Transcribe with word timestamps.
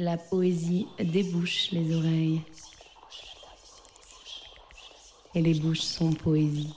La 0.00 0.16
poésie 0.16 0.86
débouche 1.00 1.72
les 1.72 1.92
oreilles. 1.92 2.40
Et 5.34 5.42
les 5.42 5.54
bouches 5.54 5.80
sont 5.80 6.12
poésie. 6.12 6.72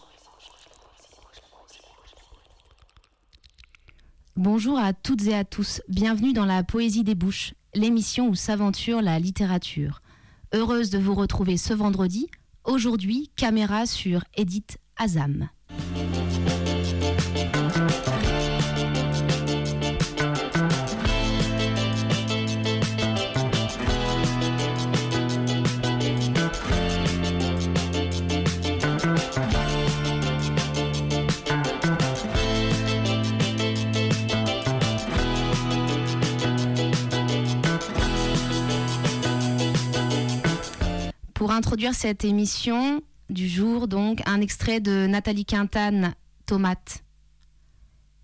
Bonjour 4.36 4.80
à 4.80 4.94
toutes 4.94 5.28
et 5.28 5.36
à 5.36 5.44
tous, 5.44 5.84
bienvenue 5.88 6.34
dans 6.34 6.46
la 6.46 6.64
Poésie 6.64 7.04
des 7.04 7.14
Bouches, 7.14 7.54
l'émission 7.76 8.28
où 8.28 8.34
s'aventure 8.34 9.04
la 9.04 9.20
littérature. 9.20 10.02
Heureuse 10.52 10.90
de 10.90 10.98
vous 10.98 11.14
retrouver 11.14 11.58
ce 11.58 11.76
vendredi, 11.76 12.28
aujourd'hui 12.64 13.30
caméra 13.36 13.86
sur 13.86 14.24
Edith 14.34 14.80
Azam. 14.98 15.48
Introduire 41.62 41.94
cette 41.94 42.26
émission 42.26 43.04
du 43.30 43.48
jour, 43.48 43.88
donc, 43.88 44.28
un 44.28 44.42
extrait 44.42 44.80
de 44.80 45.06
Nathalie 45.06 45.46
Quintane, 45.46 46.16
Tomate. 46.48 47.04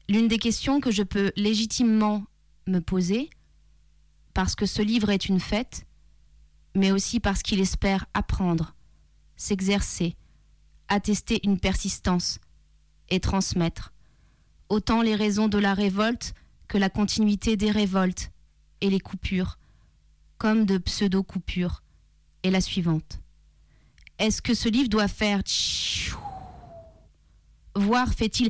L'une 0.10 0.28
des 0.28 0.40
questions 0.40 0.80
que 0.80 0.90
je 0.90 1.04
peux 1.04 1.32
légitimement 1.36 2.24
me 2.66 2.80
poser, 2.80 3.30
parce 4.34 4.56
que 4.56 4.66
ce 4.66 4.82
livre 4.82 5.12
est 5.12 5.28
une 5.30 5.40
fête, 5.40 5.86
mais 6.74 6.92
aussi 6.92 7.20
parce 7.20 7.44
qu'il 7.44 7.60
espère 7.60 8.08
apprendre, 8.16 8.74
s'exercer, 9.36 10.16
attester 10.88 11.40
une 11.44 11.60
persistance 11.60 12.40
et 13.10 13.20
transmettre, 13.20 13.94
autant 14.68 15.04
les 15.04 15.14
raisons 15.14 15.48
de 15.48 15.60
la 15.60 15.76
révolte 15.76 16.34
que 16.68 16.80
la 16.80 16.90
continuité 16.90 17.56
des 17.56 17.70
révoltes 17.70 18.32
et 18.82 18.90
les 18.90 19.00
coupures, 19.00 19.60
comme 20.40 20.66
de 20.66 20.80
pseudo-coupures 20.80 21.84
et 22.42 22.50
la 22.50 22.62
suivante. 22.62 23.20
Est-ce 24.20 24.42
que 24.42 24.54
ce 24.54 24.70
livre 24.70 24.90
doit 24.90 25.08
faire 25.08 25.42
Voire 27.76 28.14
fait-il 28.14 28.50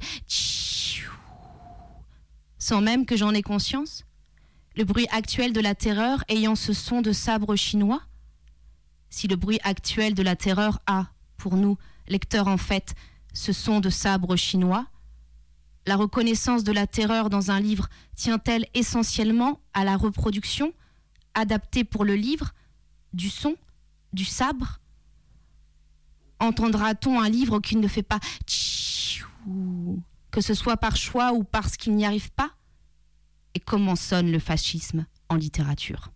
sans 2.59 2.81
même 2.81 3.05
que 3.05 3.15
j'en 3.15 3.33
ai 3.33 3.41
conscience? 3.41 4.03
Le 4.75 4.83
bruit 4.83 5.07
actuel 5.11 5.53
de 5.53 5.61
la 5.61 5.75
terreur 5.75 6.23
ayant 6.27 6.55
ce 6.55 6.73
son 6.73 7.01
de 7.01 7.11
sabre 7.11 7.55
chinois? 7.55 8.01
Si 9.09 9.27
le 9.27 9.35
bruit 9.35 9.59
actuel 9.63 10.13
de 10.13 10.23
la 10.23 10.35
terreur 10.35 10.79
a, 10.85 11.07
pour 11.37 11.55
nous, 11.55 11.77
lecteurs 12.07 12.47
en 12.47 12.57
fait, 12.57 12.93
ce 13.33 13.53
son 13.53 13.79
de 13.79 13.89
sabre 13.89 14.35
chinois, 14.35 14.87
la 15.85 15.95
reconnaissance 15.95 16.63
de 16.63 16.73
la 16.73 16.87
terreur 16.87 17.29
dans 17.29 17.51
un 17.51 17.59
livre 17.59 17.87
tient-elle 18.15 18.65
essentiellement 18.73 19.61
à 19.73 19.85
la 19.85 19.95
reproduction, 19.95 20.73
adaptée 21.33 21.85
pour 21.85 22.03
le 22.03 22.15
livre, 22.15 22.53
du 23.13 23.29
son 23.29 23.55
du 24.13 24.25
sabre? 24.25 24.79
Entendra-t-on 26.39 27.19
un 27.19 27.29
livre 27.29 27.59
qui 27.59 27.75
ne 27.77 27.87
fait 27.87 28.03
pas 28.03 28.19
que 30.31 30.41
ce 30.41 30.53
soit 30.53 30.77
par 30.77 30.95
choix 30.95 31.33
ou 31.33 31.43
parce 31.43 31.77
qu'il 31.77 31.95
n'y 31.95 32.05
arrive 32.05 32.31
pas? 32.31 32.51
Et 33.55 33.59
comment 33.59 33.95
sonne 33.95 34.31
le 34.31 34.39
fascisme 34.39 35.05
en 35.29 35.35
littérature? 35.35 36.11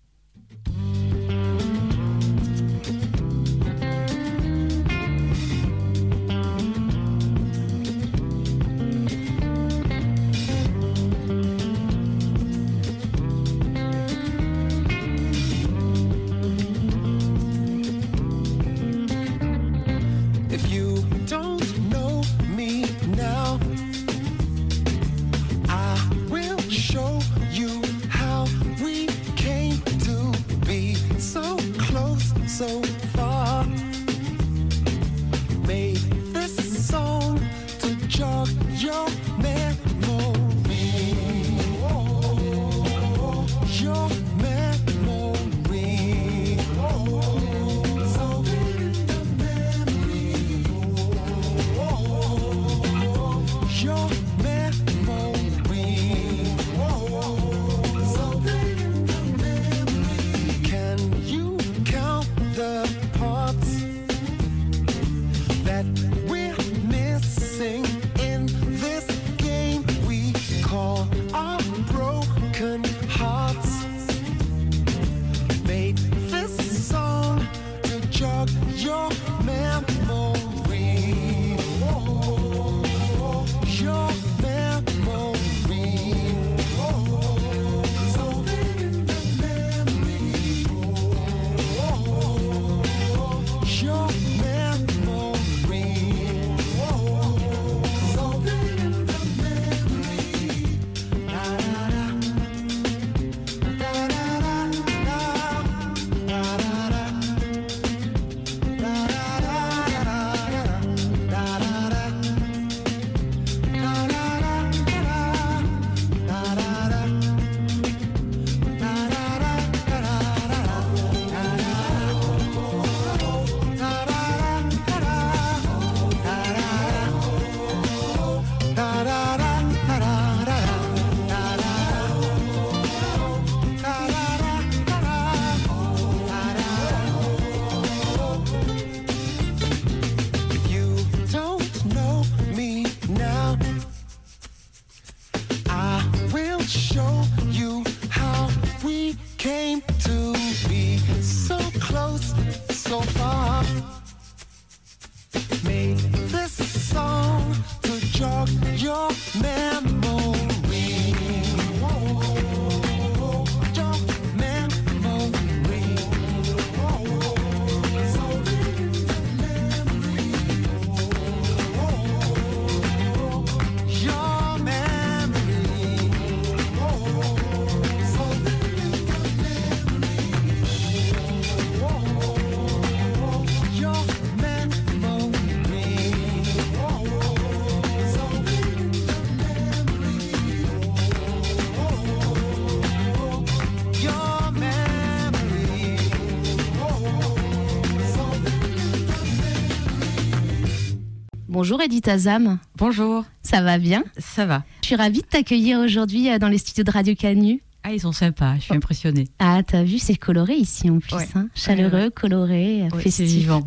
Bonjour 201.62 201.80
Edith 201.80 202.08
Azam. 202.08 202.58
Bonjour. 202.75 203.24
Ça 203.44 203.62
va 203.62 203.78
bien? 203.78 204.04
Ça 204.18 204.48
va. 204.48 204.63
Je 204.81 204.88
suis 204.88 204.96
ravie 204.96 205.22
de 205.22 205.28
t'accueillir 205.28 205.78
aujourd'hui 205.78 206.28
euh, 206.28 206.40
dans 206.40 206.48
les 206.48 206.58
studios 206.58 206.84
de 206.84 206.90
Radio 206.90 207.13
Canu. 207.13 207.62
Ah, 207.84 207.94
ils 207.94 208.00
sont 208.00 208.12
sympas, 208.13 208.56
je 208.56 208.62
suis 208.62 208.74
impressionnée. 208.74 209.28
Ah, 209.38 209.62
t'as 209.62 209.84
vu, 209.84 210.00
c'est 210.00 210.16
coloré 210.16 210.56
ici 210.56 210.90
en 210.90 210.98
plus. 210.98 211.13
Ouais. 211.13 211.28
hein. 211.36 211.50
Chaleureux, 211.54 212.06
Ouais, 212.06 212.10
coloré, 212.10 212.81
Ouais, 212.86 212.90
c'est 212.94 213.02
festif. 213.04 213.28
vivant. 213.28 213.62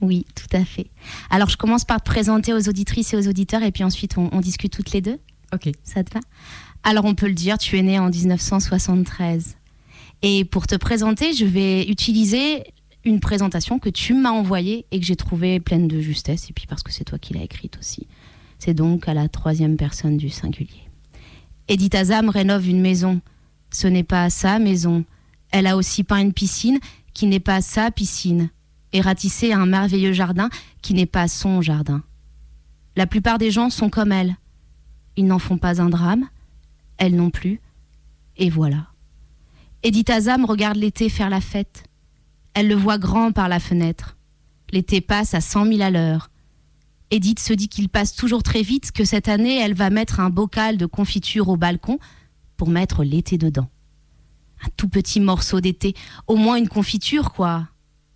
Oui, 0.00 0.26
tout 0.34 0.56
à 0.56 0.64
fait. 0.64 0.88
Alors, 1.30 1.48
je 1.48 1.56
commence 1.56 1.84
par 1.84 2.02
te 2.02 2.10
présenter 2.10 2.52
aux 2.52 2.68
auditrices 2.68 3.14
et 3.14 3.16
aux 3.16 3.28
auditeurs 3.28 3.62
et 3.62 3.70
puis 3.70 3.84
ensuite 3.84 4.18
on, 4.18 4.28
on 4.32 4.40
discute 4.40 4.72
toutes 4.72 4.90
les 4.90 5.00
deux. 5.00 5.20
Ok. 5.54 5.70
Ça 5.84 6.02
te 6.02 6.12
va? 6.14 6.20
Alors, 6.82 7.04
on 7.04 7.14
peut 7.14 7.28
le 7.28 7.32
dire, 7.34 7.58
tu 7.58 7.78
es 7.78 7.82
né 7.82 8.00
en 8.00 8.10
1973. 8.10 9.54
Et 10.22 10.44
pour 10.44 10.66
te 10.66 10.74
présenter, 10.74 11.32
je 11.32 11.44
vais 11.44 11.84
utiliser 11.86 12.64
une 13.06 13.20
présentation 13.20 13.78
que 13.78 13.88
tu 13.88 14.14
m'as 14.14 14.30
envoyée 14.30 14.86
et 14.90 15.00
que 15.00 15.06
j'ai 15.06 15.16
trouvée 15.16 15.60
pleine 15.60 15.88
de 15.88 16.00
justesse, 16.00 16.50
et 16.50 16.52
puis 16.52 16.66
parce 16.66 16.82
que 16.82 16.92
c'est 16.92 17.04
toi 17.04 17.18
qui 17.18 17.34
l'as 17.34 17.42
écrite 17.42 17.78
aussi. 17.78 18.06
C'est 18.58 18.74
donc 18.74 19.08
à 19.08 19.14
la 19.14 19.28
troisième 19.28 19.76
personne 19.76 20.16
du 20.16 20.28
singulier. 20.28 20.88
Edith 21.68 21.94
Azam 21.94 22.28
rénove 22.28 22.68
une 22.68 22.80
maison. 22.80 23.20
Ce 23.70 23.86
n'est 23.86 24.02
pas 24.02 24.30
sa 24.30 24.58
maison. 24.58 25.04
Elle 25.50 25.66
a 25.66 25.76
aussi 25.76 26.04
peint 26.04 26.20
une 26.20 26.32
piscine 26.32 26.78
qui 27.14 27.26
n'est 27.26 27.40
pas 27.40 27.60
sa 27.60 27.90
piscine, 27.90 28.50
et 28.92 29.00
ratissé 29.00 29.52
un 29.52 29.66
merveilleux 29.66 30.12
jardin 30.12 30.48
qui 30.82 30.94
n'est 30.94 31.06
pas 31.06 31.28
son 31.28 31.62
jardin. 31.62 32.02
La 32.94 33.06
plupart 33.06 33.38
des 33.38 33.50
gens 33.50 33.70
sont 33.70 33.90
comme 33.90 34.12
elle. 34.12 34.36
Ils 35.16 35.26
n'en 35.26 35.38
font 35.38 35.58
pas 35.58 35.80
un 35.80 35.88
drame, 35.88 36.28
elle 36.98 37.16
non 37.16 37.30
plus, 37.30 37.60
et 38.36 38.50
voilà. 38.50 38.88
Edith 39.82 40.10
Azam 40.10 40.44
regarde 40.44 40.76
l'été 40.76 41.08
faire 41.08 41.30
la 41.30 41.40
fête. 41.40 41.84
Elle 42.56 42.68
le 42.68 42.74
voit 42.74 42.96
grand 42.96 43.32
par 43.32 43.50
la 43.50 43.60
fenêtre. 43.60 44.16
L'été 44.72 45.02
passe 45.02 45.34
à 45.34 45.42
cent 45.42 45.66
mille 45.66 45.82
à 45.82 45.90
l'heure. 45.90 46.30
Edith 47.10 47.38
se 47.38 47.52
dit 47.52 47.68
qu'il 47.68 47.90
passe 47.90 48.14
toujours 48.14 48.42
très 48.42 48.62
vite, 48.62 48.92
que 48.92 49.04
cette 49.04 49.28
année, 49.28 49.60
elle 49.60 49.74
va 49.74 49.90
mettre 49.90 50.20
un 50.20 50.30
bocal 50.30 50.78
de 50.78 50.86
confiture 50.86 51.50
au 51.50 51.58
balcon 51.58 51.98
pour 52.56 52.70
mettre 52.70 53.04
l'été 53.04 53.36
dedans. 53.36 53.68
Un 54.64 54.70
tout 54.74 54.88
petit 54.88 55.20
morceau 55.20 55.60
d'été, 55.60 55.92
au 56.28 56.36
moins 56.36 56.56
une 56.56 56.70
confiture, 56.70 57.34
quoi. 57.34 57.68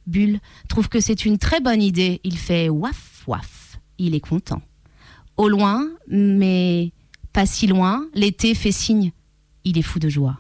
Bulle 0.06 0.40
trouve 0.68 0.88
que 0.88 1.00
c'est 1.00 1.26
une 1.26 1.36
très 1.36 1.60
bonne 1.60 1.82
idée. 1.82 2.22
Il 2.24 2.38
fait 2.38 2.70
waf 2.70 3.24
waf. 3.26 3.78
Il 3.98 4.14
est 4.14 4.20
content. 4.20 4.62
Au 5.36 5.50
loin, 5.50 5.86
mais 6.08 6.92
pas 7.34 7.44
si 7.44 7.66
loin, 7.66 8.06
l'été 8.14 8.54
fait 8.54 8.72
signe. 8.72 9.12
Il 9.64 9.76
est 9.76 9.82
fou 9.82 9.98
de 9.98 10.08
joie. 10.08 10.38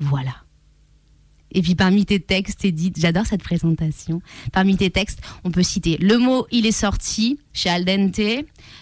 Voilà. 0.00 0.34
Et 1.52 1.62
puis 1.62 1.74
parmi 1.74 2.04
tes 2.04 2.20
textes, 2.20 2.64
Edith, 2.64 2.96
j'adore 2.98 3.24
cette 3.26 3.42
présentation. 3.42 4.20
Parmi 4.52 4.76
tes 4.76 4.90
textes, 4.90 5.20
on 5.44 5.50
peut 5.50 5.62
citer 5.62 5.96
le 5.98 6.18
mot 6.18 6.46
Il 6.50 6.66
est 6.66 6.72
sorti 6.72 7.38
chez 7.52 7.70
Aldente, 7.70 8.20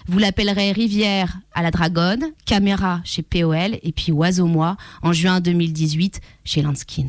vous 0.08 0.18
l'appellerez 0.18 0.72
Rivière 0.72 1.38
à 1.54 1.62
la 1.62 1.70
Dragonne, 1.70 2.24
Caméra 2.44 3.00
chez 3.04 3.22
POL 3.22 3.78
et 3.82 3.92
puis 3.92 4.10
Oiseau 4.12 4.46
Moi 4.46 4.76
en 5.02 5.12
juin 5.12 5.40
2018 5.40 6.20
chez 6.44 6.62
Lanskin. 6.62 7.06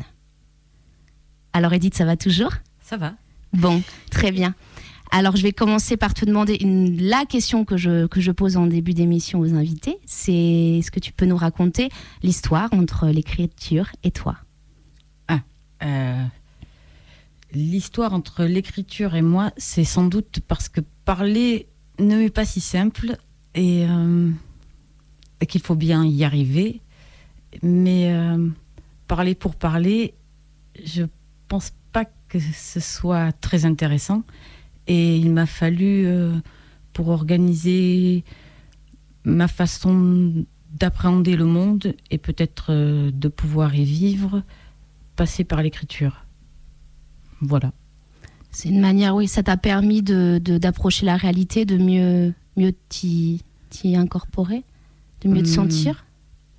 Alors 1.52 1.72
Edith, 1.72 1.94
ça 1.94 2.04
va 2.04 2.16
toujours? 2.16 2.52
Ça 2.80 2.96
va. 2.96 3.14
Bon, 3.52 3.82
très 4.10 4.30
bien. 4.30 4.54
Alors, 5.10 5.36
je 5.36 5.42
vais 5.42 5.52
commencer 5.52 5.96
par 5.96 6.12
te 6.12 6.26
demander 6.26 6.58
une- 6.60 7.00
la 7.02 7.24
question 7.24 7.64
que 7.64 7.78
je, 7.78 8.06
que 8.06 8.20
je 8.20 8.30
pose 8.30 8.58
en 8.58 8.66
début 8.66 8.92
d'émission 8.92 9.40
aux 9.40 9.54
invités. 9.54 9.96
C'est 10.04 10.34
est-ce 10.78 10.90
que 10.90 11.00
tu 11.00 11.12
peux 11.12 11.24
nous 11.24 11.36
raconter 11.36 11.88
l'histoire 12.22 12.68
entre 12.74 13.06
l'écriture 13.08 13.88
et 14.04 14.10
toi 14.10 14.36
Euh, 15.82 16.24
L'histoire 17.52 18.12
entre 18.12 18.44
l'écriture 18.44 19.14
et 19.14 19.22
moi, 19.22 19.52
c'est 19.56 19.84
sans 19.84 20.04
doute 20.04 20.40
parce 20.46 20.68
que 20.68 20.82
parler 21.06 21.66
ne 21.98 22.16
m'est 22.16 22.28
pas 22.28 22.44
si 22.44 22.60
simple 22.60 23.16
et, 23.54 23.86
euh, 23.88 24.30
qu'il 25.48 25.62
faut 25.62 25.74
bien 25.74 26.04
y 26.04 26.24
arriver. 26.24 26.82
Mais 27.62 28.12
euh, 28.12 28.50
parler 29.06 29.34
pour 29.34 29.54
parler, 29.54 30.12
je 30.84 31.04
pense 31.48 31.72
pas 31.90 32.04
que 32.28 32.38
ce 32.38 32.80
soit 32.80 33.32
très 33.32 33.64
intéressant. 33.64 34.24
Et 34.86 35.16
il 35.16 35.30
m'a 35.32 35.46
fallu, 35.46 36.06
pour 36.92 37.08
organiser 37.08 38.24
ma 39.24 39.48
façon 39.48 40.44
d'appréhender 40.70 41.36
le 41.36 41.44
monde 41.46 41.94
et 42.10 42.18
peut-être 42.18 42.72
de 42.72 43.28
pouvoir 43.28 43.74
y 43.74 43.84
vivre, 43.84 44.42
passer 45.18 45.44
par 45.44 45.62
l'écriture. 45.62 46.24
Voilà. 47.42 47.72
C'est 48.50 48.70
une 48.70 48.80
manière, 48.80 49.14
oui, 49.14 49.28
ça 49.28 49.42
t'a 49.42 49.56
permis 49.58 50.00
de 50.02 50.40
de- 50.42 50.56
d'approcher 50.58 51.04
la 51.04 51.16
réalité, 51.16 51.66
de 51.66 51.76
mieux, 51.76 52.32
mieux 52.56 52.72
t'y 52.88 53.42
incorporer, 53.84 54.62
de 55.20 55.28
mieux 55.28 55.42
te 55.42 55.48
Hmm. 55.48 55.60
sentir 55.60 56.06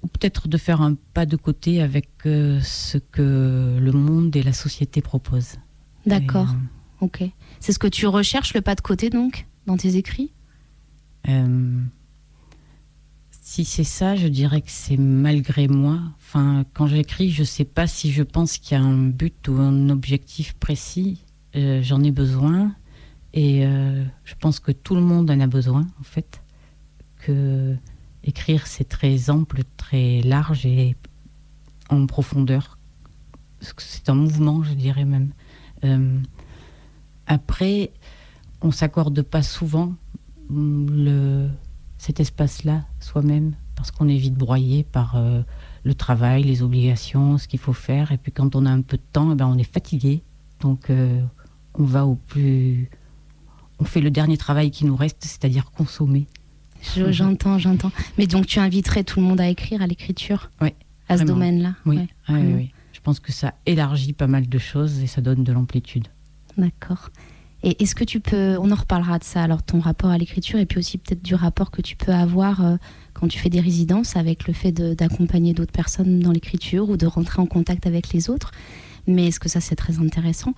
Ou 0.03 0.07
peut-être 0.07 0.47
de 0.47 0.57
faire 0.57 0.81
un 0.81 0.95
pas 1.13 1.25
de 1.25 1.35
côté 1.35 1.81
avec 1.81 2.07
euh, 2.25 2.59
ce 2.61 2.97
que 2.99 3.77
le 3.81 3.91
monde 3.91 4.35
et 4.35 4.43
la 4.43 4.53
société 4.53 5.01
proposent. 5.01 5.57
D'accord, 6.05 6.55
Et, 7.01 7.05
ok. 7.05 7.23
C'est 7.59 7.73
ce 7.73 7.79
que 7.79 7.87
tu 7.87 8.07
recherches, 8.07 8.53
le 8.53 8.61
pas 8.61 8.75
de 8.75 8.81
côté, 8.81 9.09
donc, 9.09 9.45
dans 9.65 9.75
tes 9.77 9.95
écrits? 9.97 10.31
Euh, 11.27 11.81
si 13.49 13.65
c'est 13.65 13.83
ça, 13.83 14.15
je 14.15 14.27
dirais 14.27 14.61
que 14.61 14.69
c'est 14.69 14.95
malgré 14.95 15.67
moi. 15.67 15.99
Enfin, 16.19 16.65
quand 16.75 16.85
j'écris, 16.85 17.31
je 17.31 17.41
ne 17.41 17.47
sais 17.47 17.65
pas 17.65 17.87
si 17.87 18.11
je 18.11 18.21
pense 18.21 18.59
qu'il 18.59 18.77
y 18.77 18.79
a 18.79 18.83
un 18.83 19.07
but 19.07 19.47
ou 19.47 19.53
un 19.53 19.89
objectif 19.89 20.53
précis. 20.53 21.25
Euh, 21.55 21.81
J'en 21.81 22.03
ai 22.03 22.11
besoin. 22.11 22.75
Et 23.33 23.65
euh, 23.65 24.05
je 24.23 24.35
pense 24.39 24.59
que 24.59 24.71
tout 24.71 24.93
le 24.93 25.01
monde 25.01 25.31
en 25.31 25.39
a 25.39 25.47
besoin, 25.47 25.87
en 25.99 26.03
fait. 26.03 26.43
Que 27.25 27.75
écrire, 28.23 28.67
c'est 28.67 28.87
très 28.87 29.31
ample, 29.31 29.63
très 29.77 30.21
large 30.21 30.67
et 30.67 30.95
en 31.89 32.05
profondeur. 32.05 32.77
C'est 33.61 34.09
un 34.09 34.15
mouvement, 34.15 34.61
je 34.61 34.73
dirais 34.73 35.05
même. 35.05 35.31
Euh, 35.85 36.19
après, 37.25 37.89
on 38.61 38.69
s'accorde 38.69 39.23
pas 39.23 39.41
souvent 39.41 39.95
le, 40.51 41.49
cet 41.99 42.19
espace-là 42.19 42.85
soi-même 42.99 43.53
parce 43.75 43.91
qu'on 43.91 44.07
est 44.07 44.17
vite 44.17 44.33
broyé 44.33 44.83
par 44.83 45.15
euh, 45.15 45.41
le 45.83 45.93
travail, 45.93 46.43
les 46.43 46.63
obligations, 46.63 47.37
ce 47.37 47.47
qu'il 47.47 47.59
faut 47.59 47.73
faire. 47.73 48.11
Et 48.11 48.17
puis 48.17 48.31
quand 48.31 48.55
on 48.55 48.65
a 48.65 48.71
un 48.71 48.81
peu 48.81 48.97
de 48.97 49.03
temps, 49.13 49.31
eh 49.31 49.35
ben, 49.35 49.45
on 49.47 49.57
est 49.59 49.71
fatigué. 49.71 50.23
Donc 50.61 50.89
euh, 50.89 51.21
on 51.75 51.83
va 51.83 52.05
au 52.07 52.15
plus... 52.15 52.89
On 53.79 53.85
fait 53.85 54.01
le 54.01 54.09
dernier 54.11 54.35
travail 54.37 54.71
qui 54.71 54.85
nous 54.85 54.95
reste, 54.95 55.17
c'est-à-dire 55.23 55.71
consommer. 55.71 56.25
Je-. 56.95 57.11
J'entends, 57.13 57.57
j'entends. 57.59 57.91
Mais 58.17 58.27
donc, 58.27 58.45
tu 58.47 58.59
inviterais 58.59 59.03
tout 59.05 59.19
le 59.21 59.25
monde 59.25 59.39
à 59.39 59.47
écrire, 59.47 59.81
à 59.81 59.87
l'écriture 59.87 60.49
Ouais, 60.61 60.75
À 61.07 61.17
ce 61.17 61.23
domaine-là 61.23 61.75
Oui, 61.85 61.97
Ouais. 61.97 62.07
Ah 62.27 62.33
oui, 62.33 62.41
Mhm. 62.41 62.55
oui. 62.55 62.71
Je 62.91 62.99
pense 62.99 63.21
que 63.21 63.31
ça 63.31 63.53
élargit 63.65 64.11
pas 64.11 64.27
mal 64.27 64.49
de 64.49 64.57
choses 64.57 64.99
et 64.99 65.07
ça 65.07 65.21
donne 65.21 65.45
de 65.45 65.53
l'amplitude. 65.53 66.07
D'accord. 66.57 67.09
Et 67.63 67.83
est-ce 67.83 67.93
que 67.93 68.05
tu 68.05 68.19
peux, 68.19 68.57
on 68.59 68.71
en 68.71 68.75
reparlera 68.75 69.19
de 69.19 69.23
ça, 69.23 69.43
alors 69.43 69.63
ton 69.63 69.79
rapport 69.79 70.09
à 70.09 70.17
l'écriture 70.17 70.59
et 70.59 70.65
puis 70.65 70.79
aussi 70.79 70.97
peut-être 70.97 71.21
du 71.21 71.35
rapport 71.35 71.71
que 71.71 71.81
tu 71.81 71.97
peux 71.97 72.13
avoir 72.13 72.65
euh, 72.65 72.77
quand 73.13 73.27
tu 73.27 73.37
fais 73.37 73.49
des 73.49 73.59
résidences 73.59 74.15
avec 74.15 74.47
le 74.47 74.53
fait 74.53 74.71
d'accompagner 74.71 75.53
d'autres 75.53 75.73
personnes 75.73 76.19
dans 76.19 76.31
l'écriture 76.31 76.89
ou 76.89 76.95
de 76.95 77.05
rentrer 77.05 77.41
en 77.41 77.45
contact 77.45 77.85
avec 77.85 78.13
les 78.13 78.29
autres. 78.29 78.51
Mais 79.07 79.27
est-ce 79.27 79.39
que 79.39 79.49
ça 79.49 79.59
c'est 79.59 79.75
très 79.75 79.99
intéressant? 79.99 80.53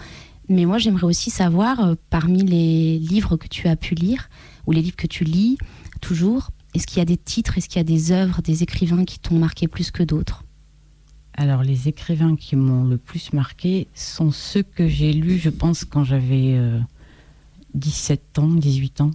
Mais 0.48 0.66
moi 0.66 0.78
j'aimerais 0.78 1.06
aussi 1.06 1.32
savoir, 1.32 1.80
euh, 1.80 1.96
parmi 2.12 2.44
les 2.44 3.00
livres 3.00 3.36
que 3.36 3.48
tu 3.48 3.68
as 3.68 3.76
pu 3.76 3.96
lire 3.96 4.30
ou 4.68 4.72
les 4.72 4.82
livres 4.82 4.98
que 4.98 5.08
tu 5.08 5.24
lis 5.24 5.58
toujours, 6.02 6.52
est-ce 6.76 6.86
qu'il 6.86 7.00
y 7.00 7.02
a 7.02 7.06
des 7.06 7.18
titres, 7.18 7.58
est-ce 7.58 7.68
qu'il 7.68 7.78
y 7.78 7.82
a 7.82 7.84
des 7.84 8.12
œuvres, 8.12 8.42
des 8.42 8.62
écrivains 8.62 9.06
qui 9.06 9.20
t'ont 9.20 9.38
marqué 9.38 9.68
plus 9.68 9.90
que 9.90 10.04
d'autres? 10.04 10.44
Alors, 11.36 11.64
les 11.64 11.88
écrivains 11.88 12.36
qui 12.36 12.56
m'ont 12.56 12.84
le 12.84 12.98
plus 12.98 13.34
marqué 13.34 13.88
sont 13.96 14.32
ceux 14.32 14.64
que 14.64 14.88
j'ai 14.88 15.14
lus, 15.14 15.38
je 15.40 15.50
pense, 15.50 15.86
quand 15.86 16.04
j'avais 16.04 16.54
euh, 16.56 16.78
17 17.74 18.40
ans, 18.40 18.48
18 18.50 19.02
ans. 19.02 19.12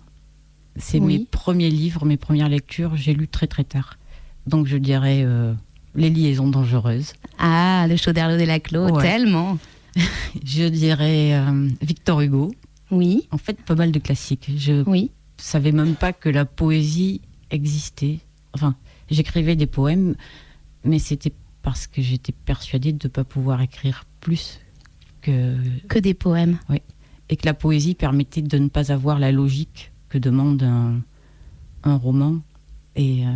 C'est 0.76 0.98
Oui. 0.98 1.18
mes 1.18 1.24
premiers 1.24 1.70
livres, 1.70 2.04
mes 2.04 2.16
premières 2.16 2.48
lectures, 2.48 2.96
j'ai 2.96 3.14
lu 3.14 3.28
très 3.28 3.46
très 3.46 3.64
tard. 3.64 3.98
Donc, 4.46 4.66
je 4.66 4.76
dirais 4.76 5.22
euh, 5.24 5.52
Les 5.94 6.10
liaisons 6.10 6.48
dangereuses. 6.48 7.12
Ah, 7.38 7.86
le 7.88 7.96
Chauderlot 7.96 8.36
des 8.36 8.46
Laclos, 8.46 8.90
Ouais. 8.90 9.02
tellement 9.02 9.58
Je 10.44 10.68
dirais 10.68 11.32
euh, 11.34 11.68
Victor 11.82 12.20
Hugo. 12.20 12.54
Oui, 12.90 13.26
En 13.30 13.38
fait, 13.38 13.60
pas 13.62 13.74
mal 13.74 13.90
de 13.92 13.98
classiques. 13.98 14.50
Je 14.56 14.82
oui, 14.86 15.10
savais 15.38 15.72
même 15.72 15.94
pas 15.96 16.12
que 16.12 16.28
la 16.28 16.44
poésie 16.44 17.20
existait. 17.50 18.20
Enfin, 18.52 18.74
j'écrivais 19.10 19.56
des 19.56 19.66
poèmes, 19.66 20.14
mais 20.84 20.98
c'était 20.98 21.32
parce 21.66 21.88
que 21.88 22.00
j'étais 22.00 22.30
persuadée 22.32 22.92
de 22.92 23.08
ne 23.08 23.10
pas 23.10 23.24
pouvoir 23.24 23.60
écrire 23.60 24.04
plus 24.20 24.60
que 25.20 25.56
que 25.88 25.98
des 25.98 26.14
poèmes. 26.14 26.58
et 27.28 27.34
que 27.36 27.44
la 27.44 27.54
poésie 27.54 27.96
permettait 27.96 28.40
de 28.40 28.56
ne 28.56 28.68
pas 28.68 28.92
avoir 28.92 29.18
la 29.18 29.32
logique 29.32 29.90
que 30.08 30.16
demande 30.16 30.62
un, 30.62 31.00
un 31.82 31.96
roman. 31.96 32.38
Et, 32.94 33.26
euh, 33.26 33.32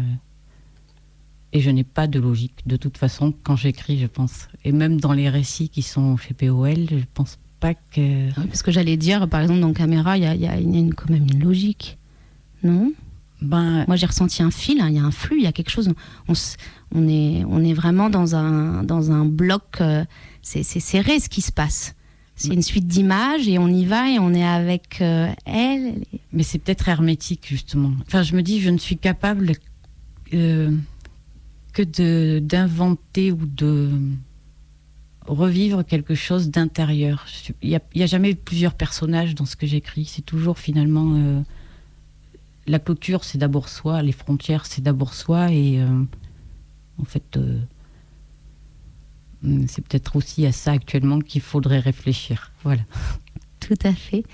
et 1.53 1.61
je 1.61 1.71
n'ai 1.71 1.83
pas 1.83 2.07
de 2.07 2.21
logique, 2.21 2.61
de 2.67 2.77
toute 2.77 2.97
façon, 2.99 3.35
quand 3.43 3.57
j'écris, 3.57 3.99
je 3.99 4.07
pense. 4.07 4.47
Et 4.65 4.71
même 4.71 5.01
dans 5.01 5.13
les 5.13 5.29
récits 5.29 5.69
qui 5.69 5.83
sont 5.83 6.17
chez 6.17 6.33
POL, 6.33 6.87
je 6.89 7.05
pense 7.13 7.37
pas 7.59 7.75
que... 7.75 8.29
Oui, 8.29 8.47
parce 8.47 8.63
que 8.63 8.71
j'allais 8.71 8.97
dire, 8.97 9.29
par 9.29 9.41
exemple, 9.41 9.59
dans 9.61 9.73
Caméra, 9.73 10.17
il 10.17 10.23
y 10.23 10.27
a, 10.27 10.35
il 10.37 10.41
y 10.41 10.47
a 10.47 10.57
une- 10.61 10.77
une- 10.77 10.95
quand 10.95 11.11
même 11.11 11.27
une 11.33 11.43
logique. 11.43 11.99
Non? 12.63 12.93
Ben, 13.43 13.85
Moi, 13.87 13.97
j'ai 13.97 14.07
ressenti 14.07 14.43
un 14.43 14.51
fil, 14.51 14.81
hein, 14.81 14.89
il 14.89 14.97
y 14.97 14.99
a 14.99 15.03
un 15.03 15.11
flux, 15.11 15.39
il 15.39 15.45
y 15.45 15.47
a 15.47 15.53
quelque 15.53 15.71
chose. 15.71 15.91
On, 16.29 17.09
est, 17.09 17.45
on 17.49 17.65
est 17.65 17.73
vraiment 17.73 18.11
dans 18.11 18.35
un, 18.37 18.83
dans 18.85 19.13
un 19.13 19.25
bloc. 19.25 19.79
euh, 19.81 20.05
c'est 20.43 20.63
serré 20.63 21.21
ce 21.21 21.29
qui 21.29 21.41
se 21.41 21.53
passe. 21.53 21.95
C'est 22.37 22.55
une 22.55 22.63
suite 22.63 22.87
d'images 22.87 23.49
et 23.49 23.59
on 23.59 23.69
y 23.69 23.85
va 23.85 24.11
et 24.11 24.19
on 24.19 24.33
est 24.33 24.45
avec 24.47 25.03
euh, 25.03 25.31
elle. 25.45 26.05
mais 26.33 26.43
c'est 26.43 26.59
peut-être 26.59 26.89
hermétique, 26.89 27.47
justement. 27.47 27.93
Enfin, 28.07 28.23
je 28.23 28.35
me 28.35 28.43
dis, 28.43 28.61
je 28.63 28.71
ne 28.71 28.79
suis 28.79 28.97
capable 28.97 29.53
euh, 30.33 30.75
que 31.75 32.39
d'inventer 32.39 33.31
ou 33.31 33.45
de 33.45 33.91
revivre 35.27 35.85
quelque 35.85 36.15
chose 36.15 36.49
d'intérieur. 36.51 37.27
Il 37.63 37.69
n'y 37.69 37.77
a, 37.77 38.05
a 38.05 38.07
jamais 38.07 38.35
plusieurs 38.35 38.73
personnages 38.75 39.35
dans 39.35 39.45
ce 39.45 39.57
que 39.57 39.67
j'écris. 39.67 40.07
C'est 40.07 40.23
toujours 40.25 40.59
finalement. 40.59 41.43
La 42.67 42.79
clôture, 42.79 43.25
c'est 43.25 43.39
d'abord 43.39 43.69
soi, 43.69 44.03
les 44.03 44.13
frontières, 44.13 44.67
c'est 44.67 44.83
d'abord 44.83 45.15
soi, 45.15 45.51
et 45.51 45.81
euh, 45.81 46.05
en 47.01 47.05
fait. 47.05 47.37
euh, 47.37 47.61
hum, 49.45 49.67
c'est 49.69 49.83
peut-être 49.87 50.17
aussi 50.17 50.47
à 50.47 50.53
ça 50.53 50.73
actuellement 50.73 51.21
qu'il 51.21 51.41
faudrait 51.41 51.81
réfléchir. 51.81 52.53
Voilà. 52.63 52.83
Tout 53.61 53.79
à 53.85 53.93
fait. 53.93 54.25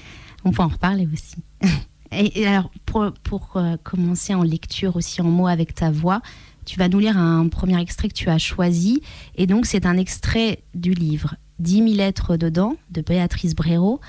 On 0.45 0.50
peut 0.50 0.62
en 0.62 0.68
reparler 0.68 1.09
aussi. 1.12 1.37
Et, 2.12 2.47
alors, 2.47 2.71
pour, 2.85 3.56
euh, 3.56 3.76
commencer 3.83 4.33
en 4.33 4.45
lecture 4.45 4.95
aussi 4.95 5.21
en 5.21 5.25
mots 5.25 5.49
avec 5.49 5.75
ta 5.75 5.90
voix, 5.90 6.23
tu 6.64 6.78
vas 6.78 6.88
nous 6.88 7.00
lire 7.00 7.18
un 7.18 7.49
premier 7.49 7.80
extrait 7.80 8.09
que 8.09 8.14
tu 8.14 8.30
as 8.30 8.38
choisi. 8.38 9.02
Et 9.35 9.49
donc, 9.49 9.66
c'est 9.66 9.87
un 9.87 9.97
extrait 9.97 10.62
du 10.75 10.95
livre 10.95 11.35
10 11.59 11.78
000 11.78 11.87
lettres 11.95 12.37
dedans 12.37 12.76
de 12.90 13.00
Béatrice 13.00 13.56
Bréraud. 13.56 14.00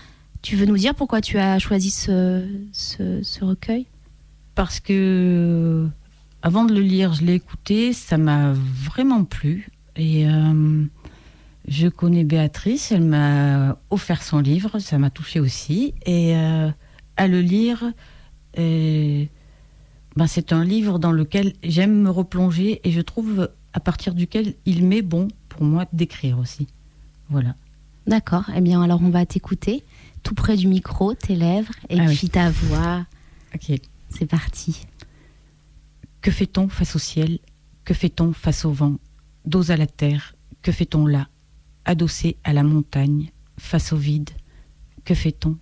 Tu 0.43 0.55
veux 0.55 0.67
nous 0.67 0.77
dire 0.77 0.93
pourquoi 0.93 1.21
tu 1.21 1.39
as 1.39 1.57
choisi 1.57 1.89
ce 1.89 2.45
recueil? 3.41 3.87
Parce 4.57 4.79
que 4.79 5.87
avant 6.41 6.65
de 6.65 6.73
le 6.73 6.81
lire, 6.81 7.13
je 7.13 7.23
l'ai 7.23 7.35
écouté, 7.35 7.93
ça 7.93 8.17
m'a 8.17 8.53
vraiment 8.53 9.23
plu. 9.23 9.69
Et 9.95 10.27
euh, 10.27 10.83
je 11.67 11.87
connais 11.87 12.23
Béatrice, 12.23 12.91
elle 12.91 13.03
m'a 13.03 13.77
offert 13.91 14.23
son 14.23 14.39
livre, 14.39 14.79
ça 14.79 14.97
m'a 14.97 15.11
touché 15.11 15.39
aussi. 15.39 15.93
Et 16.07 16.35
euh, 16.35 16.71
à 17.17 17.27
le 17.27 17.39
lire, 17.39 17.83
euh, 18.57 19.25
ben, 20.15 20.25
c'est 20.25 20.51
un 20.51 20.65
livre 20.65 20.97
dans 20.97 21.11
lequel 21.11 21.53
j'aime 21.61 21.93
me 22.01 22.09
replonger 22.09 22.81
et 22.83 22.89
je 22.91 23.01
trouve 23.01 23.51
à 23.73 23.79
partir 23.79 24.15
duquel 24.15 24.55
il 24.65 24.83
m'est 24.83 25.03
bon 25.03 25.27
pour 25.49 25.65
moi 25.65 25.85
d'écrire 25.93 26.39
aussi. 26.39 26.65
Voilà. 27.29 27.53
D'accord. 28.07 28.45
Eh 28.55 28.61
bien, 28.61 28.81
alors, 28.81 29.01
on 29.03 29.09
va 29.11 29.23
t'écouter 29.27 29.83
tout 30.23 30.33
près 30.33 30.57
du 30.57 30.65
micro, 30.67 31.13
tes 31.13 31.35
lèvres, 31.35 31.73
et 31.89 31.99
Ah 31.99 32.05
oui. 32.07 32.15
puis 32.15 32.29
ta 32.29 32.49
voix. 32.49 33.05
Ok. 33.53 33.79
C'est 34.09 34.25
parti. 34.25 34.85
Que 36.21 36.31
fait-on 36.31 36.69
face 36.69 36.95
au 36.95 36.99
ciel? 36.99 37.39
Que 37.85 37.93
fait-on 37.93 38.33
face 38.33 38.65
au 38.65 38.71
vent? 38.71 38.97
Dos 39.45 39.71
à 39.71 39.77
la 39.77 39.87
terre, 39.87 40.35
que 40.61 40.71
fait-on 40.71 41.05
là? 41.05 41.29
Adossé 41.85 42.37
à 42.43 42.51
la 42.51 42.63
montagne, 42.63 43.31
face 43.57 43.93
au 43.93 43.97
vide, 43.97 44.31
que 45.05 45.13
fait-on? 45.13 45.57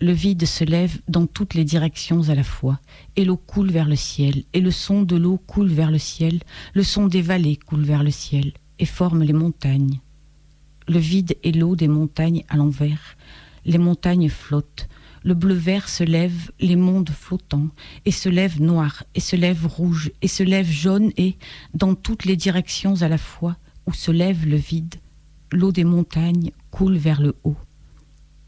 Le 0.00 0.12
vide 0.12 0.44
se 0.44 0.64
lève 0.64 1.00
dans 1.06 1.28
toutes 1.28 1.54
les 1.54 1.64
directions 1.64 2.28
à 2.28 2.34
la 2.34 2.42
fois, 2.42 2.80
et 3.14 3.24
l'eau 3.24 3.36
coule 3.36 3.70
vers 3.70 3.88
le 3.88 3.94
ciel, 3.94 4.42
et 4.52 4.60
le 4.60 4.72
son 4.72 5.02
de 5.02 5.14
l'eau 5.14 5.38
coule 5.38 5.68
vers 5.68 5.92
le 5.92 5.98
ciel, 5.98 6.40
le 6.74 6.82
son 6.82 7.06
des 7.06 7.22
vallées 7.22 7.56
coule 7.56 7.84
vers 7.84 8.02
le 8.02 8.10
ciel, 8.10 8.52
et 8.80 8.86
forme 8.86 9.22
les 9.22 9.32
montagnes. 9.32 10.00
Le 10.88 10.98
vide 10.98 11.36
est 11.44 11.52
l'eau 11.52 11.76
des 11.76 11.86
montagnes 11.86 12.42
à 12.48 12.56
l'envers, 12.56 13.16
les 13.64 13.78
montagnes 13.78 14.28
flottent, 14.28 14.88
le 15.24 15.34
bleu-vert 15.34 15.88
se 15.88 16.04
lève, 16.04 16.50
les 16.60 16.76
mondes 16.76 17.10
flottants, 17.10 17.68
et 18.04 18.10
se 18.10 18.28
lève 18.28 18.60
noir, 18.60 19.04
et 19.14 19.20
se 19.20 19.36
lève 19.36 19.66
rouge, 19.66 20.10
et 20.20 20.28
se 20.28 20.42
lève 20.42 20.70
jaune, 20.70 21.12
et, 21.16 21.36
dans 21.74 21.94
toutes 21.94 22.24
les 22.24 22.36
directions 22.36 23.02
à 23.02 23.08
la 23.08 23.18
fois, 23.18 23.56
où 23.86 23.92
se 23.92 24.10
lève 24.10 24.46
le 24.46 24.56
vide, 24.56 24.96
l'eau 25.52 25.72
des 25.72 25.84
montagnes 25.84 26.50
coule 26.70 26.96
vers 26.96 27.20
le 27.20 27.34
haut. 27.44 27.56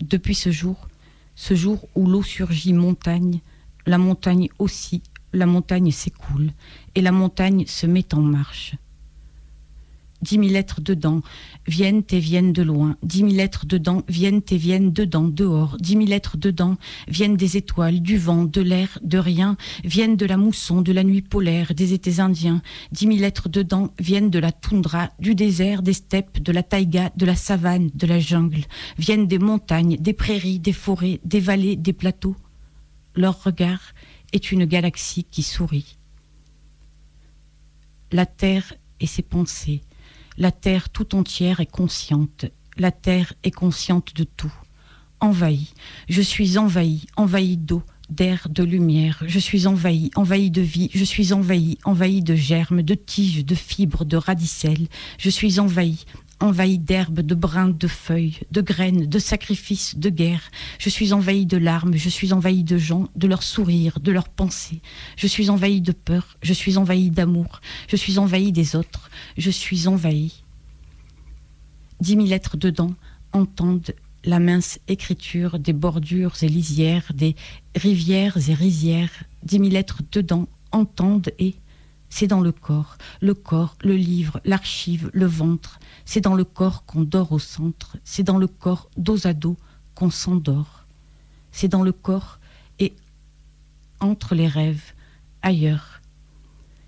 Depuis 0.01 0.35
ce 0.35 0.51
jour, 0.51 0.89
ce 1.35 1.55
jour 1.55 1.89
où 1.95 2.07
l'eau 2.07 2.23
surgit 2.23 2.73
montagne, 2.73 3.41
la 3.87 3.99
montagne 3.99 4.49
aussi, 4.59 5.03
la 5.33 5.47
montagne 5.47 5.91
s'écoule, 5.91 6.51
et 6.95 7.01
la 7.01 7.13
montagne 7.13 7.65
se 7.67 7.87
met 7.87 8.15
en 8.15 8.21
marche. 8.21 8.77
Dix 10.25 10.39
mille 10.39 10.55
lettres 10.55 10.81
dedans, 10.81 11.21
viennent 11.67 12.03
et 12.09 12.19
viennent 12.19 12.55
de 12.55 12.63
loin. 12.63 12.97
Dix 13.03 13.23
mille 13.23 13.37
lettres 13.37 13.67
dedans, 13.67 14.03
viennent 14.09 14.41
et 14.51 14.57
viennent 14.57 14.91
dedans, 14.91 15.29
dehors. 15.29 15.77
Dix 15.79 15.97
mille 15.97 16.09
lettres 16.09 16.39
dedans, 16.39 16.79
viennent 17.09 17.37
des 17.37 17.59
étoiles, 17.59 18.01
du 18.01 18.17
vent, 18.17 18.47
de 18.47 18.63
l'air, 18.63 18.99
de 19.03 19.19
rien, 19.19 19.59
viennent 19.85 20.17
de 20.17 20.25
la 20.25 20.39
mousson, 20.39 20.81
de 20.81 20.93
la 20.93 21.05
nuit 21.05 21.21
polaire, 21.21 21.75
des 21.75 21.93
étés 21.93 22.21
indiens. 22.21 22.63
Dix 22.91 23.07
mille 23.07 23.21
lettres 23.21 23.51
dedans, 23.51 23.93
viennent 24.01 24.31
de 24.31 24.39
la 24.39 24.51
toundra, 24.51 25.11
du 25.19 25.35
désert, 25.35 25.83
des 25.83 25.93
steppes, 25.93 26.43
de 26.43 26.53
la 26.53 26.63
taïga, 26.63 27.13
de 27.15 27.27
la 27.27 27.37
savane, 27.37 27.91
de 27.95 28.07
la 28.07 28.19
jungle, 28.19 28.65
viennent 28.97 29.27
des 29.27 29.39
montagnes, 29.39 29.99
des 29.99 30.15
prairies, 30.15 30.59
des 30.59 30.73
forêts, 30.73 31.21
des 31.27 31.41
vallées, 31.41 31.77
des 31.77 31.93
plateaux. 31.93 32.37
Leur 33.15 33.45
regard 33.45 33.93
est 34.33 34.53
une 34.53 34.65
galaxie 34.65 35.25
qui 35.31 35.43
sourit. 35.43 35.99
La 38.11 38.25
terre 38.25 38.73
et 39.01 39.07
ses 39.07 39.23
pensées, 39.23 39.83
la 40.37 40.51
terre 40.51 40.91
tout 40.91 41.15
entière 41.15 41.61
est 41.61 41.71
consciente. 41.71 42.47
La 42.77 42.91
terre 42.91 43.35
est 43.45 43.53
consciente 43.53 44.15
de 44.17 44.25
tout. 44.25 44.53
Envahie. 45.21 45.73
Je 46.09 46.23
suis 46.23 46.59
envahie, 46.59 47.07
envahie 47.17 47.57
d'eau, 47.57 47.83
d'air, 48.11 48.49
de 48.51 48.65
lumière. 48.65 49.23
Je 49.27 49.39
suis 49.39 49.67
envahie, 49.67 50.11
envahie 50.17 50.51
de 50.51 50.61
vie. 50.61 50.91
Je 50.93 51.05
suis 51.05 51.33
envahie, 51.33 51.79
envahie 51.85 52.23
de 52.23 52.35
germes, 52.35 52.83
de 52.83 52.95
tiges, 52.95 53.45
de 53.45 53.55
fibres, 53.55 54.05
de 54.05 54.17
radicelles. 54.17 54.89
Je 55.19 55.31
suis 55.31 55.61
envahie, 55.61 56.05
envahie 56.41 56.79
d'herbes, 56.79 57.21
de 57.21 57.35
brins, 57.35 57.69
de 57.69 57.87
feuilles, 57.87 58.41
de 58.51 58.61
graines, 58.61 59.07
de 59.07 59.19
sacrifices, 59.19 59.97
de 59.97 60.11
guerre. 60.11 60.51
Je 60.79 60.89
suis 60.89 61.13
envahie 61.13 61.47
de 61.47 61.57
larmes, 61.57 61.97
je 61.97 62.09
suis 62.09 62.33
envahie 62.33 62.65
de 62.65 62.77
gens, 62.77 63.09
de 63.17 63.27
leurs 63.27 63.43
sourires, 63.43 64.01
de 64.01 64.13
leurs 64.13 64.29
pensées. 64.29 64.81
Je 65.17 65.27
suis 65.27 65.51
envahie 65.51 65.81
de 65.81 65.93
peur, 65.93 66.37
je 66.43 66.53
suis 66.53 66.77
envahie 66.77 67.11
d'amour, 67.11 67.61
je 67.89 67.97
suis 67.97 68.19
envahie 68.19 68.53
des 68.53 68.77
autres, 68.77 69.11
je 69.39 69.51
suis 69.51 69.87
envahie. 69.89 70.43
Dix 72.01 72.17
mille 72.17 72.31
lettres 72.31 72.57
dedans 72.57 72.95
entendent 73.33 73.95
la 74.25 74.41
mince 74.41 74.79
écriture 74.89 75.59
des 75.59 75.73
bordures 75.73 76.35
et 76.43 76.49
lisières, 76.49 77.13
des 77.15 77.37
rivières 77.77 78.49
et 78.49 78.55
rizières. 78.55 79.25
Dix 79.43 79.59
mille 79.59 79.75
lettres 79.75 80.03
dedans 80.13 80.49
entendent 80.73 81.31
et 81.39 81.55
c'est 82.17 82.29
dans 82.29 82.43
le 82.43 82.53
corps, 82.53 82.97
le 83.21 83.35
corps, 83.35 83.77
le 83.83 83.97
livre, 83.97 84.41
l'archive, 84.45 85.11
le 85.13 85.27
ventre. 85.27 85.81
C'est 86.05 86.21
dans 86.21 86.37
le 86.37 86.45
corps 86.45 86.85
qu'on 86.87 87.03
dort 87.03 87.33
au 87.33 87.41
centre. 87.41 87.97
C'est 88.05 88.23
dans 88.23 88.39
le 88.39 88.47
corps, 88.47 88.89
dos 88.97 89.27
à 89.27 89.33
dos, 89.33 89.57
qu'on 89.97 90.11
s'endort. 90.11 90.87
C'est 91.51 91.67
dans 91.67 91.83
le 91.83 91.91
corps 91.91 92.39
et 92.79 92.95
entre 93.99 94.37
les 94.37 94.47
rêves, 94.47 94.93
ailleurs. 95.43 96.01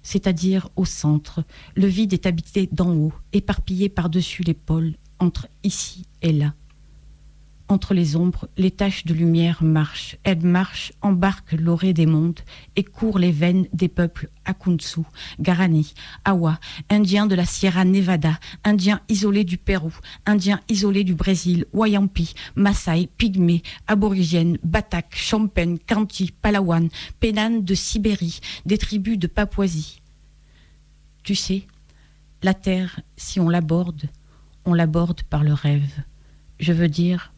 C'est-à-dire 0.05 0.69
au 0.77 0.85
centre. 0.85 1.43
Le 1.75 1.89
vide 1.89 2.13
est 2.13 2.27
habité 2.27 2.69
d'en 2.71 2.95
haut, 2.95 3.13
éparpillé 3.33 3.89
par-dessus 3.89 4.45
l'épaule, 4.45 4.95
entre 5.19 5.49
ici 5.65 6.07
et 6.23 6.33
là. 6.33 6.55
Entre 7.69 7.95
les 7.95 8.15
ombres, 8.15 8.49
les 8.57 8.71
taches 8.71 9.07
de 9.07 9.13
lumière 9.13 9.65
marchent. 9.65 10.17
Elles 10.23 10.45
marchent, 10.45 10.93
embarquent 11.03 11.53
l'orée 11.53 11.93
des 11.93 12.07
mondes 12.07 12.39
et 12.77 12.85
courent 12.85 13.19
les 13.19 13.33
veines 13.33 13.67
des 13.73 13.89
peuples 13.89 14.31
Akuntsu, 14.45 15.01
Guarani, 15.41 15.93
Awa, 16.25 16.61
Indiens 16.91 17.27
de 17.27 17.35
la 17.35 17.45
Sierra 17.45 17.85
Nevada, 17.85 18.39
Indiens 18.63 19.01
isolés 19.09 19.43
du 19.43 19.59
Pérou, 19.59 19.93
Indiens 20.27 20.61
isolés 20.69 21.03
du 21.03 21.15
Brésil, 21.15 21.67
Wayampi, 21.73 22.35
Maasai, 22.55 23.09
Pygmées, 23.19 23.63
Aborigènes, 23.89 24.59
Batak, 24.63 25.17
Champagne, 25.17 25.79
Kanti, 25.79 26.31
Palawan, 26.31 26.89
Pénan 27.19 27.65
de 27.65 27.75
Sibérie, 27.75 28.39
des 28.65 28.79
tribus 28.79 29.19
de 29.19 29.27
Papouasie. 29.27 30.03
Tu 31.25 31.35
sais, 31.35 31.67
la 32.45 32.55
terre, 32.55 33.01
si 33.17 33.41
on 33.41 33.49
l'aborde, 33.49 34.09
on 34.65 34.73
l'aborde 34.73 35.23
par 35.25 35.43
le 35.43 35.53
rêve. 35.53 36.05
Je 36.61 36.73
veux 36.73 36.89
dire, 36.89 37.33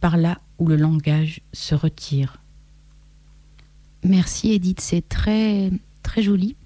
par 0.00 0.16
là 0.16 0.38
où 0.58 0.66
le 0.68 0.76
langage 0.76 1.40
se 1.52 1.74
retire. 1.74 2.42
Merci 4.04 4.52
Edith, 4.52 4.80
c'est 4.80 5.08
très 5.08 5.70
très 6.02 6.22
joli. 6.22 6.56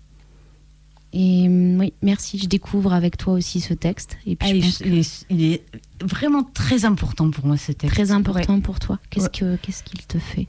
Et 1.14 1.46
hum, 1.46 1.78
oui, 1.78 1.92
merci. 2.02 2.38
Je 2.38 2.46
découvre 2.46 2.92
avec 2.92 3.16
toi 3.18 3.34
aussi 3.34 3.60
ce 3.60 3.74
texte. 3.74 4.16
Et 4.26 4.36
puis 4.36 4.48
Ah, 4.48 4.52
je 4.52 4.56
il, 4.56 4.62
pense 4.62 4.78
que 4.78 4.88
il 4.88 4.94
est, 4.98 5.26
il 5.30 5.42
est 5.44 5.64
vraiment 6.02 6.42
très 6.42 6.84
important 6.84 7.30
pour 7.30 7.46
moi 7.46 7.56
ce 7.56 7.72
texte. 7.72 7.94
très 7.94 8.10
important 8.12 8.60
pour 8.60 8.78
toi. 8.80 8.98
Qu'est-ce 9.10 9.26
Ouais. 9.26 9.30
que 9.30 9.56
qu'est-ce 9.56 9.82
qu'il 9.82 10.06
te 10.06 10.18
fait? 10.18 10.48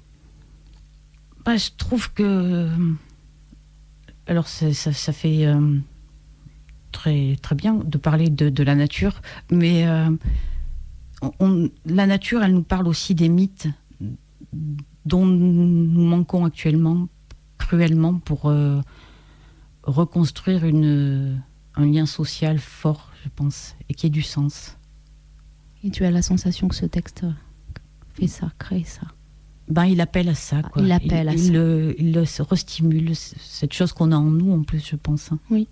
Bah, 1.45 1.57
je 1.57 1.69
trouve 1.77 2.11
que. 2.13 2.69
Alors, 4.27 4.47
ça, 4.47 4.71
ça 4.73 5.11
fait 5.11 5.45
euh, 5.45 5.77
très, 6.93 7.37
très 7.41 7.55
bien 7.55 7.73
de 7.75 7.97
parler 7.97 8.29
de, 8.29 8.47
de 8.49 8.63
la 8.63 8.75
nature, 8.75 9.21
mais 9.51 9.85
euh, 9.85 10.09
on- 11.39 11.69
la 11.85 12.05
nature, 12.07 12.43
elle 12.43 12.53
nous 12.53 12.63
parle 12.63 12.87
aussi 12.87 13.15
des 13.15 13.29
mythes 13.29 13.67
dont 15.05 15.25
nous 15.25 16.05
manquons 16.05 16.45
actuellement 16.45 17.07
cruellement 17.57 18.15
pour 18.19 18.47
euh, 18.49 18.81
reconstruire 19.83 20.65
une, 20.65 21.41
un 21.75 21.85
lien 21.85 22.05
social 22.05 22.59
fort, 22.59 23.11
je 23.23 23.29
pense, 23.35 23.75
et 23.89 23.93
qui 23.93 24.07
ait 24.07 24.09
du 24.11 24.21
sens. 24.21 24.77
Et 25.83 25.91
tu 25.91 26.05
as 26.05 26.11
la 26.11 26.21
sensation 26.21 26.67
que 26.67 26.75
ce 26.75 26.85
texte 26.85 27.25
fait 28.13 28.27
ça, 28.27 28.51
crée 28.59 28.83
ça? 28.83 29.07
Ben, 29.69 29.85
il 29.85 30.01
appelle 30.01 30.29
à 30.29 30.35
ça. 30.35 30.61
Quoi. 30.61 30.81
Il 30.83 30.91
appelle 30.91 31.29
à 31.29 31.33
il, 31.33 31.39
ça. 31.39 31.51
Le, 31.51 31.95
il 31.97 32.13
le 32.13 32.23
restimule, 32.43 33.15
cette 33.15 33.73
chose 33.73 33.91
qu'on 33.93 34.11
a 34.11 34.15
en 34.17 34.29
nous 34.29 34.51
en 34.51 34.63
plus, 34.63 34.85
je 34.85 34.95
pense. 34.95 35.31
hein. 35.31 35.39
Oui. 35.49 35.67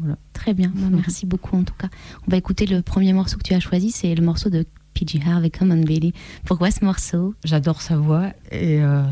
Voilà. 0.00 0.16
Très 0.32 0.54
bien, 0.54 0.72
Ben, 0.74 0.90
merci 0.90 1.26
beaucoup 1.26 1.56
en 1.56 1.62
tout 1.62 1.74
cas. 1.74 1.88
On 2.26 2.30
va 2.30 2.36
écouter 2.38 2.66
le 2.66 2.80
premier 2.82 3.12
morceau 3.12 3.36
que 3.36 3.42
tu 3.42 3.54
as 3.54 3.60
choisi, 3.60 3.90
c'est 3.90 4.14
le 4.14 4.24
morceau 4.24 4.48
de 4.48 4.64
PG 4.94 5.20
Harvey, 5.26 5.50
Come 5.50 5.70
on 5.72 5.82
Baby. 5.82 6.12
Pourquoi 6.46 6.70
ce 6.70 6.84
morceau? 6.84 7.34
J'adore 7.44 7.82
sa 7.82 7.96
voix 7.96 8.28
et 8.50 8.82
euh, 8.82 9.04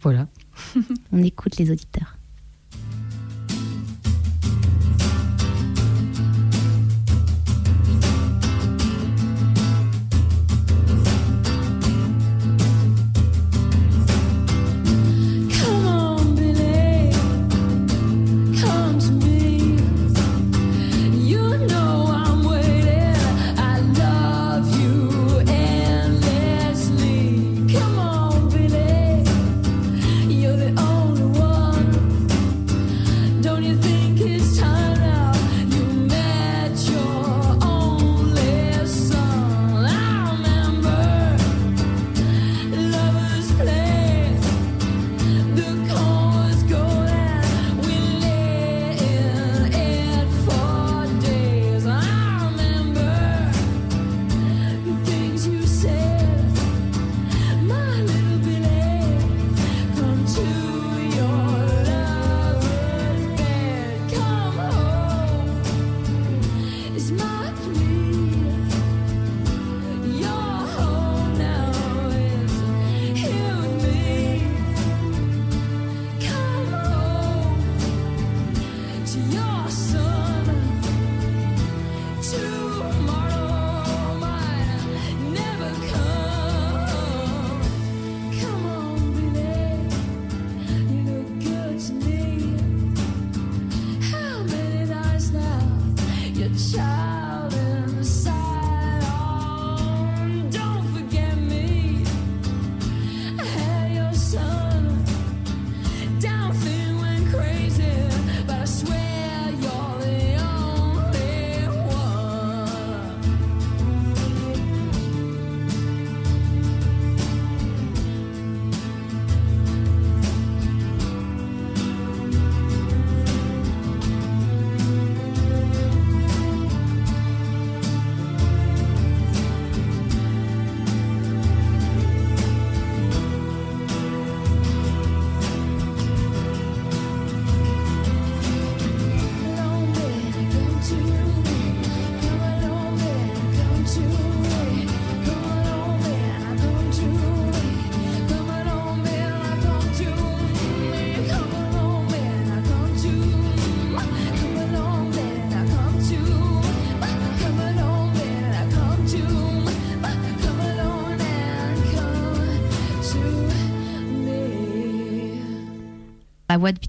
voilà. 0.00 0.26
On 1.12 1.22
écoute 1.22 1.56
les 1.58 1.70
auditeurs. 1.70 2.16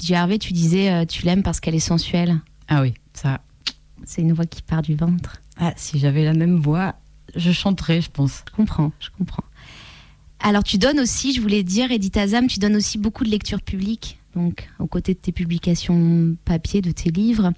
PG 0.05 0.15
Harvey, 0.15 0.37
tu 0.37 0.53
disais, 0.53 0.91
euh, 0.91 1.05
tu 1.05 1.25
l'aimes 1.25 1.41
parce 1.41 1.59
qu'elle 1.59 1.73
est 1.73 1.79
sensuelle. 1.79 2.39
Ah 2.67 2.81
oui, 2.81 2.93
ça. 3.13 3.41
C'est 4.03 4.21
une 4.21 4.33
voix 4.33 4.45
qui 4.45 4.61
part 4.61 4.83
du 4.83 4.95
ventre. 4.95 5.41
Ah, 5.57 5.73
si 5.77 5.97
j'avais 5.97 6.23
la 6.23 6.33
même 6.33 6.57
voix, 6.57 6.95
je 7.35 7.51
chanterais, 7.51 8.01
je 8.01 8.11
pense. 8.11 8.43
Je 8.47 8.55
comprends, 8.55 8.91
je 8.99 9.09
comprends. 9.17 9.43
Alors 10.39 10.63
tu 10.63 10.77
donnes 10.77 10.99
aussi, 10.99 11.33
je 11.33 11.41
voulais 11.41 11.63
dire, 11.63 11.91
Edith 11.91 12.17
Azam, 12.17 12.45
tu 12.45 12.59
donnes 12.59 12.75
aussi 12.75 12.99
beaucoup 12.99 13.23
de 13.23 13.31
lectures 13.31 13.61
publiques, 13.61 14.19
donc 14.35 14.69
aux 14.77 14.85
côtés 14.85 15.15
de 15.15 15.19
tes 15.19 15.31
publications 15.31 16.35
papier, 16.45 16.81
de 16.81 16.91
tes 16.91 17.09
livres. 17.09 17.51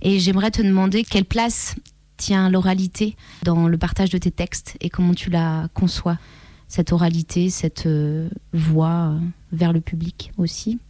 Et 0.00 0.18
j'aimerais 0.18 0.50
te 0.50 0.60
demander 0.60 1.04
quelle 1.04 1.26
place 1.26 1.76
tient 2.16 2.50
l'oralité 2.50 3.14
dans 3.44 3.68
le 3.68 3.78
partage 3.78 4.10
de 4.10 4.18
tes 4.18 4.32
textes 4.32 4.76
et 4.80 4.90
comment 4.90 5.14
tu 5.14 5.30
la 5.30 5.68
conçois, 5.72 6.18
cette 6.66 6.92
oralité, 6.92 7.48
cette 7.48 7.86
euh, 7.86 8.28
voix 8.52 9.12
euh, 9.12 9.18
vers 9.52 9.72
le 9.72 9.80
public 9.80 10.32
aussi? 10.36 10.80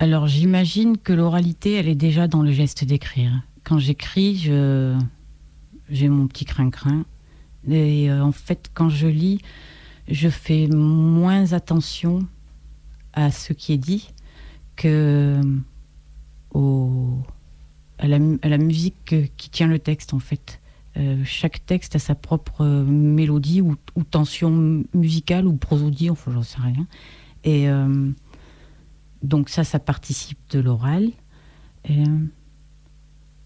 Alors 0.00 0.26
j'imagine 0.26 0.96
que 0.96 1.12
l'oralité, 1.12 1.74
elle 1.74 1.86
est 1.86 1.94
déjà 1.94 2.26
dans 2.26 2.40
le 2.40 2.50
geste 2.52 2.86
d'écrire. 2.86 3.42
Quand 3.64 3.78
j'écris, 3.78 4.36
je 4.38 4.98
j'ai 5.90 6.08
mon 6.08 6.26
petit 6.26 6.46
crin-crin. 6.46 7.04
Et 7.68 8.10
euh, 8.10 8.24
en 8.24 8.32
fait, 8.32 8.70
quand 8.72 8.88
je 8.88 9.06
lis, 9.08 9.42
je 10.08 10.30
fais 10.30 10.68
moins 10.68 11.52
attention 11.52 12.20
à 13.12 13.30
ce 13.30 13.52
qui 13.52 13.74
est 13.74 13.76
dit 13.76 14.08
que 14.74 15.38
au, 16.54 17.18
à, 17.98 18.08
la, 18.08 18.58
musique 18.58 18.96
que- 19.04 19.26
qui 19.36 19.50
tient 19.50 19.66
le 19.66 19.78
texte, 19.78 20.14
en 20.14 20.18
fait. 20.18 20.62
Euh, 20.96 21.22
chaque 21.26 21.66
texte 21.66 21.94
a 21.96 21.98
sa 21.98 22.14
propre 22.14 22.64
mélodie 22.64 23.60
ou, 23.60 23.76
ou 23.96 24.02
tension 24.02 24.82
musicale 24.94 25.46
ou 25.46 25.52
prosodie, 25.52 26.08
enfin 26.08 26.32
j'en 26.32 26.42
sais 26.42 26.58
rien. 26.58 26.86
Et 27.44 27.68
euh, 27.68 28.10
donc 29.22 29.48
ça, 29.48 29.64
ça 29.64 29.78
participe 29.78 30.38
de 30.50 30.60
l'oral. 30.60 31.10
Euh, 31.90 32.26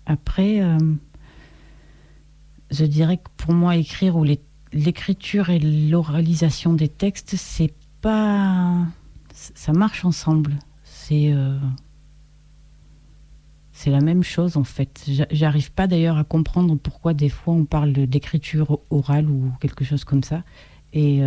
après, 0.07 0.61
euh, 0.61 0.79
je 2.71 2.85
dirais 2.85 3.17
que 3.19 3.29
pour 3.37 3.53
moi, 3.55 3.77
écrire 3.77 4.17
ou 4.17 4.25
l'écriture 4.73 5.51
et 5.51 5.59
l'oralisation 5.59 6.75
des 6.75 6.89
textes, 6.89 7.35
c'est 7.37 7.73
pas, 8.01 8.87
ça 9.33 9.73
marche 9.73 10.05
ensemble. 10.05 10.55
C'est 10.83 11.33
euh, 11.33 11.59
c'est 13.73 13.91
la 13.91 14.01
même 14.01 14.23
chose 14.23 14.57
en 14.57 14.65
fait. 14.65 15.05
J'a- 15.09 15.27
J'arrive 15.31 15.73
pas 15.73 15.87
d'ailleurs 15.87 16.17
à 16.19 16.25
comprendre 16.25 16.77
pourquoi 16.77 17.13
des 17.15 17.29
fois 17.29 17.55
on 17.55 17.65
parle 17.65 17.93
d'écriture 17.93 18.79
orale 18.91 19.29
ou 19.29 19.53
quelque 19.61 19.85
chose 19.85 20.05
comme 20.05 20.23
ça. 20.23 20.43
Et 20.93 21.21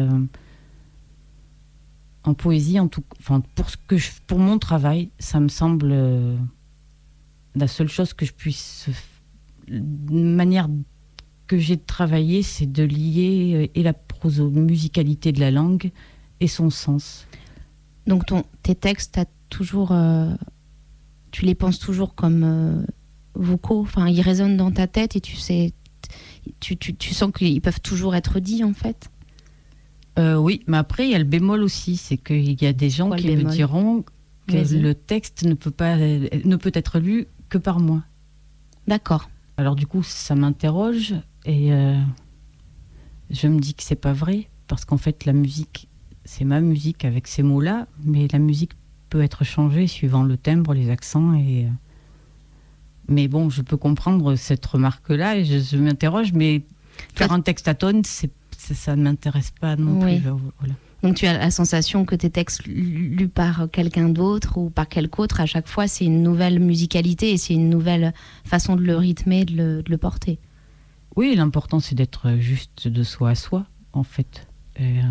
en 2.27 2.33
poésie, 2.33 2.77
en 2.79 2.89
tout, 2.89 3.03
enfin 3.19 3.41
pour 3.55 3.69
ce 3.69 3.77
que 3.77 3.97
je, 3.97 4.09
pour 4.27 4.37
mon 4.37 4.59
travail, 4.59 5.11
ça 5.17 5.39
me 5.39 5.47
semble 5.47 5.89
euh, 5.91 6.35
la 7.55 7.67
seule 7.67 7.87
chose 7.87 8.13
que 8.13 8.25
je 8.25 8.33
puisse, 8.33 8.89
une 9.69 10.35
manière 10.35 10.67
que 11.47 11.57
j'ai 11.57 11.77
de 11.77 11.85
travailler, 11.85 12.43
c'est 12.43 12.69
de 12.69 12.83
lier 12.83 13.53
euh, 13.55 13.67
et 13.75 13.81
la 13.81 13.93
proso 13.93 14.49
musicalité 14.49 15.31
de 15.31 15.39
la 15.39 15.51
langue 15.51 15.91
et 16.41 16.47
son 16.47 16.69
sens. 16.69 17.27
Donc 18.07 18.25
ton, 18.25 18.43
tes 18.61 18.75
textes, 18.75 19.13
t'as 19.13 19.25
toujours, 19.49 19.93
euh, 19.93 20.33
tu 21.31 21.45
les 21.45 21.55
penses 21.55 21.79
toujours 21.79 22.13
comme 22.13 22.85
vocaux? 23.35 23.81
Enfin, 23.81 24.09
ils 24.09 24.21
résonnent 24.21 24.57
dans 24.57 24.71
ta 24.71 24.87
tête 24.87 25.15
et 25.15 25.21
tu 25.21 25.37
sais, 25.37 25.71
tu, 26.59 26.75
tu, 26.75 26.93
tu 26.93 27.13
sens 27.13 27.31
qu'ils 27.31 27.61
peuvent 27.61 27.81
toujours 27.81 28.15
être 28.15 28.41
dits 28.41 28.65
en 28.65 28.73
fait? 28.73 29.09
Euh, 30.17 30.35
oui, 30.37 30.63
mais 30.67 30.77
après, 30.77 31.05
il 31.07 31.11
y 31.11 31.15
a 31.15 31.19
le 31.19 31.23
bémol 31.23 31.61
aussi. 31.63 31.95
C'est 31.97 32.17
qu'il 32.17 32.61
y 32.61 32.65
a 32.65 32.73
des 32.73 32.89
gens 32.89 33.07
Quoi, 33.07 33.17
qui 33.17 33.27
me 33.35 33.43
diront 33.51 34.03
que 34.47 34.57
le 34.81 34.95
texte 34.95 35.43
ne 35.43 35.53
peut, 35.53 35.71
pas, 35.71 35.95
ne 35.97 36.55
peut 36.55 36.71
être 36.73 36.99
lu 36.99 37.27
que 37.49 37.57
par 37.57 37.79
moi. 37.79 38.01
D'accord. 38.87 39.29
Alors 39.57 39.75
du 39.75 39.85
coup, 39.87 40.03
ça 40.03 40.35
m'interroge 40.35 41.15
et 41.45 41.73
euh, 41.73 41.99
je 43.29 43.47
me 43.47 43.59
dis 43.59 43.73
que 43.73 43.83
c'est 43.83 43.95
pas 43.95 44.13
vrai 44.13 44.47
parce 44.67 44.85
qu'en 44.85 44.97
fait, 44.97 45.25
la 45.25 45.33
musique, 45.33 45.87
c'est 46.25 46.45
ma 46.45 46.61
musique 46.61 47.03
avec 47.05 47.27
ces 47.27 47.43
mots-là, 47.43 47.87
mais 48.03 48.27
la 48.31 48.39
musique 48.39 48.71
peut 49.09 49.21
être 49.21 49.43
changée 49.43 49.87
suivant 49.87 50.23
le 50.23 50.37
timbre, 50.37 50.73
les 50.73 50.89
accents 50.89 51.33
et. 51.33 51.65
euh, 51.65 51.69
Mais 53.09 53.27
bon, 53.27 53.49
je 53.49 53.61
peux 53.61 53.77
comprendre 53.77 54.35
cette 54.35 54.65
remarque-là 54.65 55.37
et 55.37 55.45
je, 55.45 55.59
je 55.59 55.77
m'interroge, 55.77 56.33
mais 56.33 56.61
faire 57.15 57.31
un 57.31 57.41
texte 57.41 57.67
à 57.67 57.73
tonnes, 57.73 58.03
c'est, 58.03 58.31
c'est- 58.46 58.46
ça 58.73 58.95
ne 58.95 59.03
m'intéresse 59.03 59.51
pas 59.59 59.75
non 59.75 60.03
Oui. 60.03 60.19
plus. 60.19 60.29
euh, 60.29 60.33
Voilà. 60.59 60.73
Donc 61.03 61.15
tu 61.15 61.27
as 61.27 61.37
la 61.37 61.51
sensation 61.51 62.05
que 62.05 62.15
tes 62.15 62.29
textes 62.31 62.65
lus 62.65 63.27
par 63.27 63.67
quelqu'un 63.71 64.09
d'autre 64.09 64.57
ou 64.57 64.69
par 64.71 64.87
quelque 64.87 65.19
autre, 65.21 65.39
à 65.41 65.45
chaque 65.45 65.67
fois, 65.67 65.87
c'est 65.87 66.05
une 66.05 66.23
nouvelle 66.23 66.59
musicalité 66.59 67.31
et 67.31 67.37
c'est 67.37 67.53
une 67.53 67.69
nouvelle 67.69 68.13
façon 68.45 68.75
de 68.75 68.81
le 68.81 68.95
rythmer, 68.97 69.45
de 69.45 69.55
le, 69.55 69.83
de 69.83 69.91
le 69.91 69.97
porter. 69.97 70.39
Oui, 71.15 71.35
l'important 71.35 71.79
c'est 71.79 71.95
d'être 71.95 72.37
juste 72.39 72.87
de 72.87 73.03
soi 73.03 73.29
à 73.31 73.35
soi, 73.35 73.65
en 73.93 74.03
fait. 74.03 74.47
Et, 74.79 74.99
euh, 74.99 75.03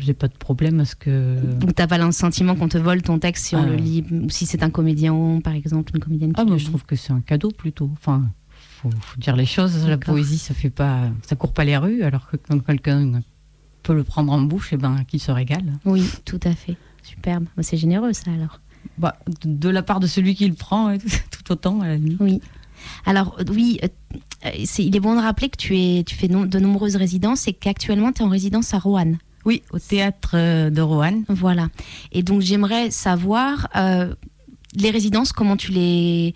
j'ai 0.00 0.14
pas 0.14 0.28
de 0.28 0.36
problème 0.36 0.80
à 0.80 0.84
ce 0.86 0.94
que. 0.96 1.38
Donc 1.56 1.74
t'as 1.74 1.86
pas 1.86 1.98
le 1.98 2.10
sentiment 2.12 2.54
qu'on 2.54 2.68
te 2.68 2.78
vole 2.78 3.02
ton 3.02 3.18
texte 3.18 3.46
si 3.46 3.56
on 3.56 3.62
Ah. 3.62 3.66
le 3.66 3.76
lit, 3.76 4.04
ou 4.10 4.30
si 4.30 4.46
c'est 4.46 4.62
un 4.62 4.70
comédien, 4.70 5.40
par 5.44 5.54
exemple, 5.54 5.92
une 5.94 6.00
comédienne 6.02 6.32
qui 6.32 6.40
Ah, 6.40 6.44
moi 6.44 6.56
je 6.58 6.64
trouve 6.66 6.84
que 6.86 6.96
c'est 6.96 7.12
un 7.12 7.20
cadeau 7.20 7.50
plutôt. 7.50 7.90
Enfin, 7.92 8.22
faut, 8.84 8.96
faut 9.00 9.20
dire 9.20 9.36
les 9.36 9.46
choses. 9.46 9.86
La 9.86 9.98
poésie, 9.98 10.38
ça 10.38 10.54
fait 10.54 10.70
pas, 10.70 11.08
ça 11.22 11.36
court 11.36 11.52
pas 11.52 11.64
les 11.64 11.76
rues, 11.76 12.02
alors 12.02 12.28
que 12.28 12.36
quand 12.36 12.58
quelqu'un 12.60 13.22
peut 13.82 13.94
le 13.94 14.04
prendre 14.04 14.32
en 14.32 14.40
bouche, 14.40 14.72
et 14.72 14.76
ben, 14.76 15.04
qu'il 15.04 15.20
se 15.20 15.30
régale. 15.30 15.78
Oui, 15.84 16.08
tout 16.24 16.40
à 16.44 16.52
fait. 16.52 16.76
Superbe. 17.02 17.44
Bah, 17.56 17.62
c'est 17.62 17.76
généreux 17.76 18.12
ça 18.12 18.30
alors. 18.30 18.60
Bah, 18.98 19.16
de, 19.44 19.68
la 19.68 19.82
part 19.82 20.00
de 20.00 20.06
celui 20.06 20.34
qui 20.34 20.46
le 20.46 20.54
prend, 20.54 20.96
tout 21.30 21.52
autant 21.52 21.80
à 21.80 21.88
la. 21.88 21.96
Oui. 22.20 22.40
Alors 23.06 23.36
euh, 23.38 23.44
oui, 23.50 23.78
euh, 23.82 23.88
euh, 24.46 24.50
il 24.78 24.94
est 24.94 25.00
bon 25.00 25.14
de 25.14 25.20
rappeler 25.20 25.48
que 25.48 25.56
tu, 25.56 25.76
es, 25.78 26.04
tu 26.04 26.14
fais 26.14 26.28
de 26.28 26.58
nombreuses 26.58 26.96
résidences 26.96 27.48
et 27.48 27.52
qu'actuellement 27.52 28.12
tu 28.12 28.22
es 28.22 28.24
en 28.24 28.28
résidence 28.28 28.74
à 28.74 28.78
Roanne. 28.78 29.18
Oui, 29.44 29.62
au 29.72 29.78
théâtre 29.78 30.70
de 30.70 30.80
Roanne. 30.80 31.24
Voilà. 31.28 31.68
Et 32.12 32.22
donc 32.22 32.40
j'aimerais 32.40 32.90
savoir 32.90 33.68
euh, 33.76 34.14
les 34.74 34.90
résidences, 34.90 35.32
comment 35.32 35.56
tu 35.56 35.70
les 35.70 36.34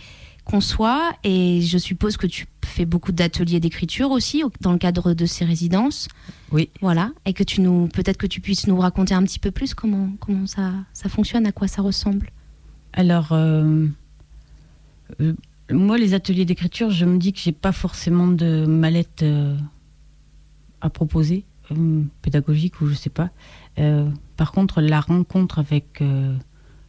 conçois 0.49 1.13
et 1.25 1.61
je 1.61 1.79
suppose 1.79 2.17
que 2.17 2.27
tu 2.27 2.47
fais 2.65 2.85
beaucoup 2.87 3.13
d'ateliers 3.13 3.61
d'écriture 3.61 4.11
aussi 4.11 4.43
au- 4.43 4.51
dans 4.61 4.73
le 4.73 4.79
cadre 4.79 5.15
de 5.15 5.27
ces 5.27 5.45
résidences. 5.45 6.09
Oui. 6.51 6.71
Voilà. 6.81 7.13
Et 7.27 7.33
que 7.35 7.45
tu 7.45 7.61
nous, 7.61 7.89
peut-être 7.89 8.17
que 8.17 8.27
tu 8.27 8.41
puisses 8.41 8.67
nous 8.67 8.79
raconter 8.79 9.15
un 9.15 9.23
petit 9.23 9.39
peu 9.39 9.51
plus 9.51 9.75
comment, 9.75 10.11
comment 10.21 10.47
ça, 10.47 10.73
ça 10.93 11.09
fonctionne, 11.09 11.47
à 11.47 11.53
quoi 11.53 11.69
ça 11.69 11.83
ressemble. 11.83 12.31
Alors, 12.95 13.33
euh, 13.33 13.87
euh, 15.21 15.35
moi, 15.71 15.99
les 15.99 16.15
ateliers 16.15 16.45
d'écriture, 16.47 16.91
je 16.91 17.05
me 17.05 17.19
dis 17.19 17.33
que 17.33 17.39
j'ai 17.39 17.53
pas 17.53 17.73
forcément 17.73 18.27
de 18.29 18.65
mallette 18.67 19.23
euh, 19.23 19.57
à 20.81 20.89
proposer, 20.91 21.45
pédagogique 22.23 22.81
ou 22.81 22.87
je 22.87 22.95
sais 22.95 23.11
pas. 23.11 23.29
Par 24.37 24.53
contre, 24.53 24.81
la 24.81 25.01
rencontre 25.01 25.59
avec 25.59 26.03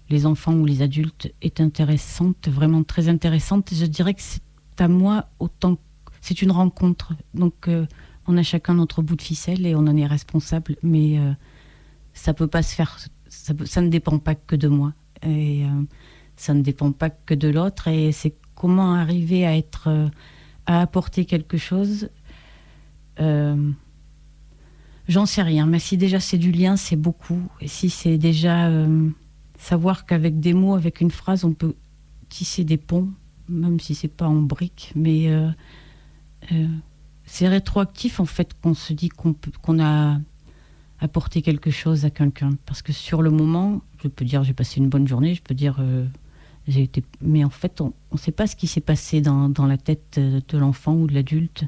les 0.09 0.25
enfants 0.25 0.53
ou 0.53 0.65
les 0.65 0.81
adultes 0.81 1.31
est 1.41 1.61
intéressante, 1.61 2.47
vraiment 2.49 2.83
très 2.83 3.09
intéressante. 3.09 3.69
Je 3.73 3.85
dirais 3.85 4.13
que 4.13 4.21
c'est 4.21 4.41
à 4.79 4.87
moi 4.87 5.27
autant. 5.39 5.77
C'est 6.21 6.41
une 6.41 6.51
rencontre. 6.51 7.13
Donc, 7.33 7.67
euh, 7.67 7.85
on 8.27 8.37
a 8.37 8.43
chacun 8.43 8.73
notre 8.73 9.01
bout 9.01 9.15
de 9.15 9.21
ficelle 9.21 9.65
et 9.65 9.75
on 9.75 9.79
en 9.79 9.95
est 9.95 10.05
responsable, 10.05 10.75
mais 10.83 11.19
euh, 11.19 11.31
ça 12.13 12.33
peut 12.33 12.47
pas 12.47 12.63
se 12.63 12.75
faire. 12.75 12.97
Ça, 13.27 13.81
ne 13.81 13.89
dépend 13.89 14.17
pas 14.19 14.35
que 14.35 14.55
de 14.55 14.67
moi. 14.67 14.93
Et 15.21 15.65
euh, 15.65 15.83
ça 16.35 16.53
ne 16.53 16.61
dépend 16.61 16.91
pas 16.91 17.09
que 17.09 17.33
de 17.33 17.47
l'autre. 17.47 17.87
Et 17.87 18.11
c'est 18.11 18.35
comment 18.55 18.95
arriver 18.95 19.45
à 19.45 19.55
être, 19.55 20.09
à 20.65 20.81
apporter 20.81 21.25
quelque 21.25 21.57
chose. 21.57 22.09
J'en 25.07 25.25
sais 25.25 25.41
rien, 25.41 25.65
mais 25.65 25.79
si 25.79 25.97
déjà 25.97 26.19
c'est 26.19 26.37
du 26.37 26.51
lien, 26.51 26.75
c'est 26.75 26.95
beaucoup. 26.95 27.41
Et 27.61 27.67
si 27.67 27.89
c'est 27.89 28.17
déjà 28.17 28.69
savoir 29.59 30.05
qu'avec 30.05 30.39
des 30.39 30.53
mots, 30.53 30.73
avec 30.73 31.01
une 31.01 31.11
phrase, 31.11 31.43
on 31.43 31.53
peut 31.53 31.75
tisser 32.29 32.63
des 32.63 32.77
ponts, 32.77 33.09
même 33.49 33.79
si 33.79 33.93
c'est 33.93 34.07
pas 34.07 34.27
en 34.27 34.41
briques, 34.41 34.93
mais 34.95 35.27
euh, 35.27 35.49
euh, 36.51 36.67
c'est 37.25 37.47
rétroactif 37.47 38.19
en 38.19 38.25
fait 38.25 38.55
qu'on 38.61 38.73
se 38.73 38.93
dit 38.93 39.09
qu'on 39.09 39.35
qu'on 39.61 39.79
a 39.83 40.17
apporté 40.99 41.41
quelque 41.41 41.71
chose 41.71 42.05
à 42.05 42.09
quelqu'un. 42.09 42.51
Parce 42.65 42.81
que 42.81 42.93
sur 42.93 43.21
le 43.21 43.31
moment, 43.31 43.81
je 44.01 44.07
peux 44.07 44.25
dire 44.25 44.43
j'ai 44.43 44.53
passé 44.53 44.79
une 44.79 44.89
bonne 44.89 45.07
journée, 45.07 45.35
je 45.35 45.41
peux 45.41 45.55
dire 45.55 45.77
euh, 45.79 46.07
j'ai 46.67 46.83
été. 46.83 47.03
Mais 47.21 47.43
en 47.43 47.49
fait, 47.49 47.81
on 47.81 47.93
ne 48.13 48.17
sait 48.17 48.31
pas 48.31 48.47
ce 48.47 48.55
qui 48.55 48.67
s'est 48.67 48.81
passé 48.81 49.21
dans, 49.21 49.49
dans 49.49 49.65
la 49.65 49.77
tête 49.77 50.19
de 50.19 50.57
l'enfant 50.57 50.93
ou 50.93 51.07
de 51.07 51.13
l'adulte. 51.13 51.65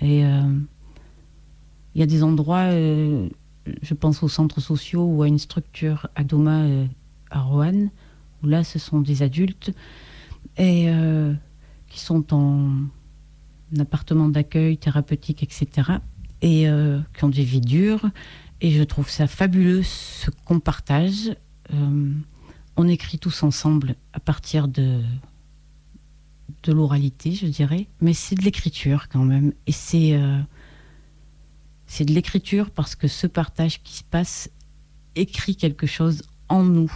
Et 0.00 0.20
il 0.20 2.00
y 2.00 2.02
a 2.02 2.06
des 2.06 2.22
endroits, 2.22 2.70
je 2.70 3.94
pense 3.98 4.22
aux 4.22 4.28
centres 4.28 4.60
sociaux 4.60 5.02
ou 5.02 5.22
à 5.22 5.28
une 5.28 5.40
structure 5.40 6.06
à 6.14 6.22
Doma, 6.22 6.62
à 7.30 7.40
Roanne, 7.40 7.90
où 8.42 8.46
là, 8.46 8.64
ce 8.64 8.78
sont 8.78 9.00
des 9.00 9.22
adultes 9.22 9.72
et 10.56 10.86
euh, 10.88 11.32
qui 11.88 12.00
sont 12.00 12.34
en 12.34 12.70
appartement 13.78 14.28
d'accueil 14.28 14.78
thérapeutique, 14.78 15.42
etc. 15.42 15.98
Et 16.42 16.68
euh, 16.68 17.00
qui 17.16 17.24
ont 17.24 17.28
des 17.28 17.44
vies 17.44 17.60
dures. 17.60 18.10
Et 18.60 18.70
je 18.70 18.82
trouve 18.82 19.08
ça 19.08 19.26
fabuleux 19.26 19.82
ce 19.82 20.30
qu'on 20.44 20.60
partage. 20.60 21.34
Euh, 21.72 22.12
on 22.76 22.88
écrit 22.88 23.18
tous 23.18 23.42
ensemble 23.42 23.94
à 24.12 24.20
partir 24.20 24.68
de, 24.68 25.02
de 26.62 26.72
l'oralité, 26.72 27.32
je 27.34 27.46
dirais. 27.46 27.86
Mais 28.00 28.14
c'est 28.14 28.34
de 28.34 28.42
l'écriture 28.42 29.08
quand 29.08 29.24
même. 29.24 29.52
Et 29.66 29.72
c'est 29.72 30.18
c'est 31.88 32.04
de 32.04 32.12
l'écriture 32.12 32.70
parce 32.70 32.94
que 32.94 33.08
ce 33.08 33.26
partage 33.26 33.82
qui 33.82 33.96
se 33.96 34.04
passe 34.04 34.50
écrit 35.16 35.56
quelque 35.56 35.86
chose 35.86 36.22
en 36.48 36.62
nous. 36.62 36.92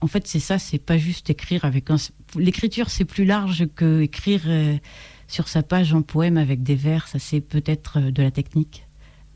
En 0.00 0.06
fait, 0.06 0.26
c'est 0.26 0.40
ça, 0.40 0.58
c'est 0.58 0.78
pas 0.78 0.96
juste 0.96 1.28
écrire 1.30 1.64
avec 1.64 1.90
un. 1.90 1.96
L'écriture, 2.36 2.90
c'est 2.90 3.04
plus 3.04 3.24
large 3.24 3.66
que 3.74 4.02
écrire 4.02 4.42
euh, 4.46 4.78
sur 5.26 5.48
sa 5.48 5.62
page 5.62 5.92
un 5.92 6.02
poème 6.02 6.36
avec 6.36 6.62
des 6.62 6.76
vers. 6.76 7.08
Ça, 7.08 7.18
c'est 7.18 7.40
peut-être 7.40 7.98
euh, 7.98 8.10
de 8.10 8.22
la 8.22 8.30
technique. 8.30 8.86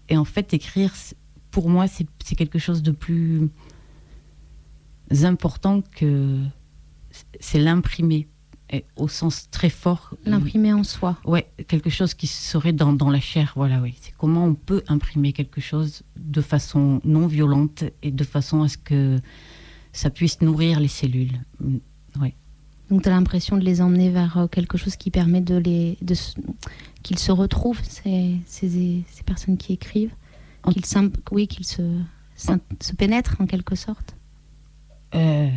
Et 0.09 0.17
en 0.17 0.25
fait, 0.25 0.55
écrire, 0.55 0.95
pour 1.51 1.69
moi, 1.69 1.87
c'est 1.89 2.37
quelque 2.37 2.59
chose 2.59 2.83
de 2.83 2.93
plus 2.93 3.49
important 5.23 5.83
que. 5.97 6.39
C'est 7.41 7.59
l'imprimer, 7.59 8.27
au 8.97 9.09
sens 9.09 9.51
très 9.51 9.69
fort. 9.69 10.15
L'imprimer 10.25 10.73
en 10.73 10.85
soi. 10.85 11.19
Ouais, 11.25 11.51
quelque 11.69 11.91
chose 11.91 12.15
qui 12.15 12.27
serait 12.27 12.73
dans, 12.73 12.93
dans 12.93 13.11
la 13.11 13.21
chair, 13.21 13.53
voilà, 13.55 13.81
oui. 13.83 13.95
C'est 14.01 14.15
comment 14.17 14.47
on 14.47 14.55
peut 14.55 14.83
imprimer 14.89 15.33
quelque 15.33 15.61
chose 15.61 16.05
de 16.17 16.41
façon 16.41 17.01
non 17.05 17.27
violente 17.27 17.85
et 18.03 18.11
de 18.11 18.25
façon 18.25 18.63
à 18.63 18.69
ce 18.69 18.79
que 18.79 19.21
ça 19.93 20.11
puisse 20.11 20.41
nourrir 20.41 20.81
les 20.81 20.89
cellules. 20.89 21.41
Mm, 21.61 21.77
Ouais. 22.21 22.35
Donc 22.91 23.03
tu 23.05 23.09
as 23.09 23.13
l'impression 23.13 23.57
de 23.57 23.65
les 23.65 23.81
emmener 23.81 24.11
vers 24.11 24.37
euh, 24.37 24.47
quelque 24.47 24.77
chose 24.77 24.97
qui 24.97 25.11
permet 25.11 25.41
de 25.41 25.57
les, 25.57 25.97
de 26.03 26.15
qu'ils 27.03 27.19
se 27.19 27.33
retrouvent, 27.33 27.81
ces, 27.83 28.37
ces, 28.45 29.03
ces 29.11 29.23
personnes 29.25 29.57
qui 29.57 29.73
écrivent, 29.73 30.15
En- 30.63 30.73
qu'ils 30.73 30.85
oui, 31.31 31.49
qu'ils 31.49 31.65
se, 31.67 31.83
se 32.37 32.93
pénètrent 32.95 33.37
en 33.41 33.47
quelque 33.47 33.75
sorte? 33.77 34.15
Euh, 35.15 35.49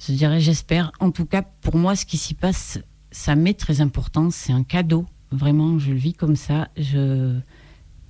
je 0.00 0.12
dirais, 0.12 0.40
j'espère. 0.40 0.90
En 0.98 1.10
tout 1.12 1.24
cas, 1.26 1.42
pour 1.42 1.76
moi, 1.76 1.94
ce 1.94 2.04
qui 2.04 2.16
s'y 2.16 2.34
passe, 2.34 2.80
ça 3.12 3.36
m'est 3.36 3.54
très 3.58 3.80
important. 3.80 4.30
C'est 4.30 4.52
un 4.52 4.64
cadeau. 4.64 5.06
Vraiment, 5.30 5.78
je 5.78 5.92
le 5.92 5.98
vis 5.98 6.14
comme 6.14 6.36
ça. 6.36 6.68
Je... 6.76 7.38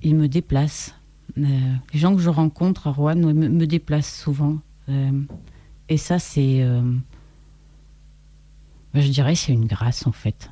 Il 0.02 0.16
me 0.16 0.28
déplace. 0.28 0.94
Euh, 1.38 1.74
les 1.92 1.98
gens 1.98 2.14
que 2.16 2.20
je 2.22 2.28
rencontre 2.30 2.86
à 2.88 2.90
Rouen 2.92 3.14
me, 3.16 3.32
me 3.32 3.66
déplacent 3.66 4.14
souvent. 4.20 4.58
Euh, 4.88 5.10
et 5.92 5.96
ça, 5.96 6.18
c'est. 6.18 6.62
euh, 6.62 6.82
je 8.94 9.08
dirais, 9.08 9.34
c'est 9.34 9.52
une 9.52 9.66
grâce, 9.66 10.06
en 10.06 10.12
fait. 10.12 10.50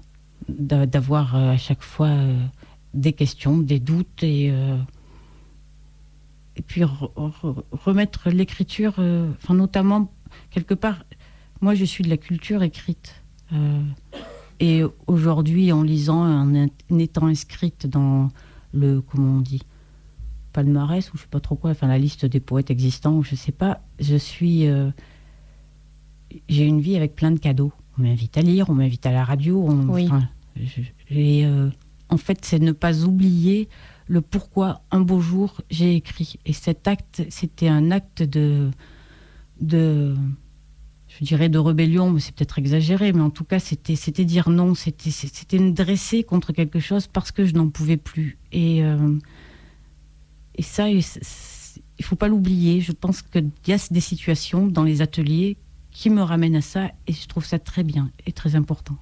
D'a- 0.48 0.86
D'avoir 0.86 1.36
euh, 1.36 1.50
à 1.52 1.56
chaque 1.56 1.82
fois 1.82 2.08
euh, 2.08 2.36
des 2.94 3.12
questions, 3.12 3.58
des 3.58 3.80
doutes 3.80 4.22
et. 4.22 4.46
et 6.56 6.62
puis 6.62 6.82
re- 6.82 7.12
re- 7.14 7.62
remettre 7.72 8.30
l'écriture, 8.30 8.94
enfin 9.38 9.54
notamment 9.54 10.12
quelque 10.50 10.74
part, 10.74 11.04
moi 11.60 11.74
je 11.74 11.84
suis 11.84 12.04
de 12.04 12.08
la 12.10 12.16
culture 12.16 12.62
écrite. 12.62 13.22
Et 14.60 14.82
aujourd'hui, 15.06 15.72
en 15.72 15.82
lisant, 15.82 16.20
en, 16.22 16.68
étant 16.98 17.26
inscrite 17.26 17.86
dans 17.86 18.28
le, 18.74 19.00
comment 19.00 19.36
on 19.38 19.40
dit, 19.40 19.62
palmarès 20.52 21.12
ou 21.12 21.16
je 21.16 21.22
sais 21.22 21.28
pas 21.28 21.40
trop 21.40 21.54
quoi, 21.56 21.70
enfin 21.70 21.86
la 21.88 21.98
liste 21.98 22.26
des 22.26 22.40
poètes 22.40 22.70
existants, 22.70 23.22
je 23.22 23.36
sais 23.36 23.52
pas. 23.52 23.80
Je 24.00 24.16
suis, 24.16 24.66
j'ai 26.48 26.64
une 26.64 26.80
vie 26.80 26.96
avec 26.96 27.14
plein 27.16 27.30
de 27.30 27.38
cadeaux. 27.38 27.72
On 27.98 28.02
m'invite 28.02 28.36
à 28.38 28.42
lire, 28.42 28.70
on 28.70 28.74
m'invite 28.74 29.04
à 29.06 29.12
la 29.12 29.24
radio. 29.24 29.64
on- 29.68 29.88
Oui. 29.88 30.08
euh, 31.44 31.70
en 32.08 32.16
fait, 32.16 32.38
c'est 32.44 32.58
ne 32.58 32.72
pas 32.72 33.02
oublier 33.04 33.68
le 34.06 34.20
pourquoi 34.20 34.82
un 34.90 35.00
beau 35.00 35.20
jour 35.20 35.60
j'ai 35.70 35.94
écrit. 35.94 36.34
Et 36.46 36.52
cet 36.52 36.88
acte, 36.88 37.22
c'était 37.30 37.68
un 37.68 37.90
acte 37.92 38.22
de, 38.22 38.70
de, 39.60 40.16
je 41.08 41.24
dirais 41.24 41.48
de 41.48 41.58
rébellion, 41.58 42.10
mais 42.10 42.20
c'est 42.20 42.34
peut-être 42.34 42.58
exagéré, 42.58 43.12
mais 43.12 43.20
en 43.22 43.30
tout 43.30 43.44
cas, 43.44 43.58
c'était, 43.60 43.96
c'était 43.96 44.24
dire 44.24 44.50
non, 44.50 44.74
c'était, 44.74 45.10
c'était 45.10 45.58
me 45.58 45.70
dresser 45.72 46.22
contre 46.24 46.52
quelque 46.52 46.80
chose 46.80 47.06
parce 47.06 47.30
que 47.32 47.44
je 47.44 47.54
n'en 47.54 47.68
pouvais 47.68 47.96
plus. 47.96 48.38
Et, 48.52 48.82
euh, 48.84 49.16
et 50.56 50.62
ça, 50.62 50.88
il 50.90 50.96
ne 50.98 52.04
faut 52.04 52.16
pas 52.16 52.28
l'oublier. 52.28 52.80
Je 52.80 52.92
pense 52.92 53.22
qu'il 53.22 53.50
y 53.66 53.72
a 53.72 53.78
des 53.90 54.00
situations 54.00 54.66
dans 54.66 54.82
les 54.84 55.02
ateliers 55.02 55.56
qui 55.92 56.10
me 56.10 56.22
ramènent 56.22 56.56
à 56.56 56.60
ça, 56.60 56.90
et 57.06 57.12
je 57.12 57.26
trouve 57.26 57.44
ça 57.44 57.58
très 57.58 57.82
bien 57.82 58.10
et 58.26 58.32
très 58.32 58.54
important. 58.56 58.96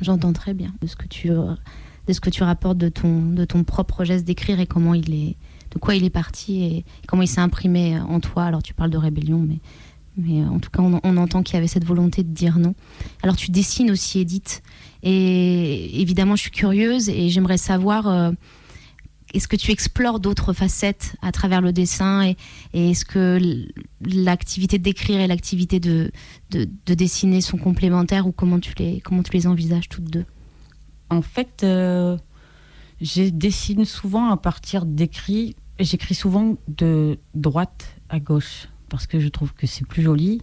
J'entends 0.00 0.32
très 0.32 0.54
bien 0.54 0.72
de 0.80 0.86
ce 0.86 0.96
que 0.96 1.06
tu 1.06 1.28
de 1.28 2.12
ce 2.12 2.20
que 2.20 2.28
tu 2.30 2.42
rapportes 2.42 2.76
de 2.78 2.88
ton 2.88 3.22
de 3.30 3.44
ton 3.44 3.64
propre 3.64 4.04
geste 4.04 4.24
d'écrire 4.26 4.60
et 4.60 4.66
comment 4.66 4.92
il 4.94 5.14
est 5.14 5.36
de 5.72 5.78
quoi 5.78 5.94
il 5.94 6.04
est 6.04 6.10
parti 6.10 6.62
et 6.64 6.84
comment 7.06 7.22
il 7.22 7.28
s'est 7.28 7.40
imprimé 7.40 7.98
en 8.00 8.20
toi. 8.20 8.44
Alors 8.44 8.62
tu 8.62 8.74
parles 8.74 8.90
de 8.90 8.98
rébellion, 8.98 9.38
mais 9.38 9.58
mais 10.16 10.42
euh, 10.42 10.48
en 10.48 10.58
tout 10.58 10.70
cas 10.70 10.82
on, 10.82 11.00
on 11.02 11.16
entend 11.16 11.42
qu'il 11.42 11.54
y 11.54 11.58
avait 11.58 11.68
cette 11.68 11.84
volonté 11.84 12.22
de 12.22 12.28
dire 12.28 12.58
non. 12.58 12.74
Alors 13.22 13.36
tu 13.36 13.50
dessines 13.50 13.90
aussi, 13.90 14.18
Edith, 14.18 14.62
et 15.02 16.00
évidemment 16.00 16.36
je 16.36 16.42
suis 16.42 16.50
curieuse 16.50 17.08
et 17.08 17.28
j'aimerais 17.30 17.58
savoir. 17.58 18.06
euh, 18.08 18.32
est-ce 19.34 19.48
que 19.48 19.56
tu 19.56 19.72
explores 19.72 20.20
d'autres 20.20 20.52
facettes 20.52 21.16
à 21.20 21.32
travers 21.32 21.60
le 21.60 21.72
dessin 21.72 22.24
et, 22.24 22.36
est-ce 22.72 23.04
que 23.04 23.40
l'activité 24.00 24.78
d'écrire 24.78 25.20
et 25.20 25.26
l'activité 25.26 25.80
de, 25.80 26.10
de, 26.50 26.68
de 26.86 26.94
dessiner 26.94 27.40
sont 27.40 27.58
complémentaires 27.58 28.26
ou 28.26 28.32
comment 28.32 28.60
tu 28.60 28.72
les, 28.78 29.00
comment 29.00 29.22
tu 29.22 29.32
les 29.32 29.46
envisages 29.46 29.88
toutes 29.88 30.04
deux? 30.04 30.24
En 31.10 31.22
fait, 31.22 31.62
euh, 31.64 32.16
je 33.00 33.24
dessine 33.24 33.84
souvent 33.84 34.30
à 34.30 34.36
partir 34.36 34.86
d'écrits. 34.86 35.56
J'écris 35.80 36.14
souvent 36.14 36.56
de 36.68 37.18
droite 37.34 37.96
à 38.08 38.20
gauche 38.20 38.68
parce 38.88 39.06
que 39.06 39.18
je 39.18 39.28
trouve 39.28 39.52
que 39.54 39.66
c'est 39.66 39.86
plus 39.86 40.02
joli, 40.02 40.42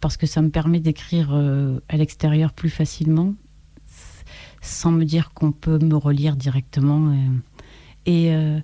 parce 0.00 0.16
que 0.18 0.26
ça 0.26 0.42
me 0.42 0.50
permet 0.50 0.80
d'écrire 0.80 1.30
euh, 1.32 1.80
à 1.88 1.96
l'extérieur 1.96 2.52
plus 2.52 2.68
facilement, 2.68 3.34
sans 4.60 4.92
me 4.92 5.04
dire 5.04 5.32
qu'on 5.32 5.52
peut 5.52 5.78
me 5.78 5.96
relire 5.96 6.36
directement. 6.36 7.10
euh. 7.12 7.16
Et 8.06 8.34
euh, 8.34 8.60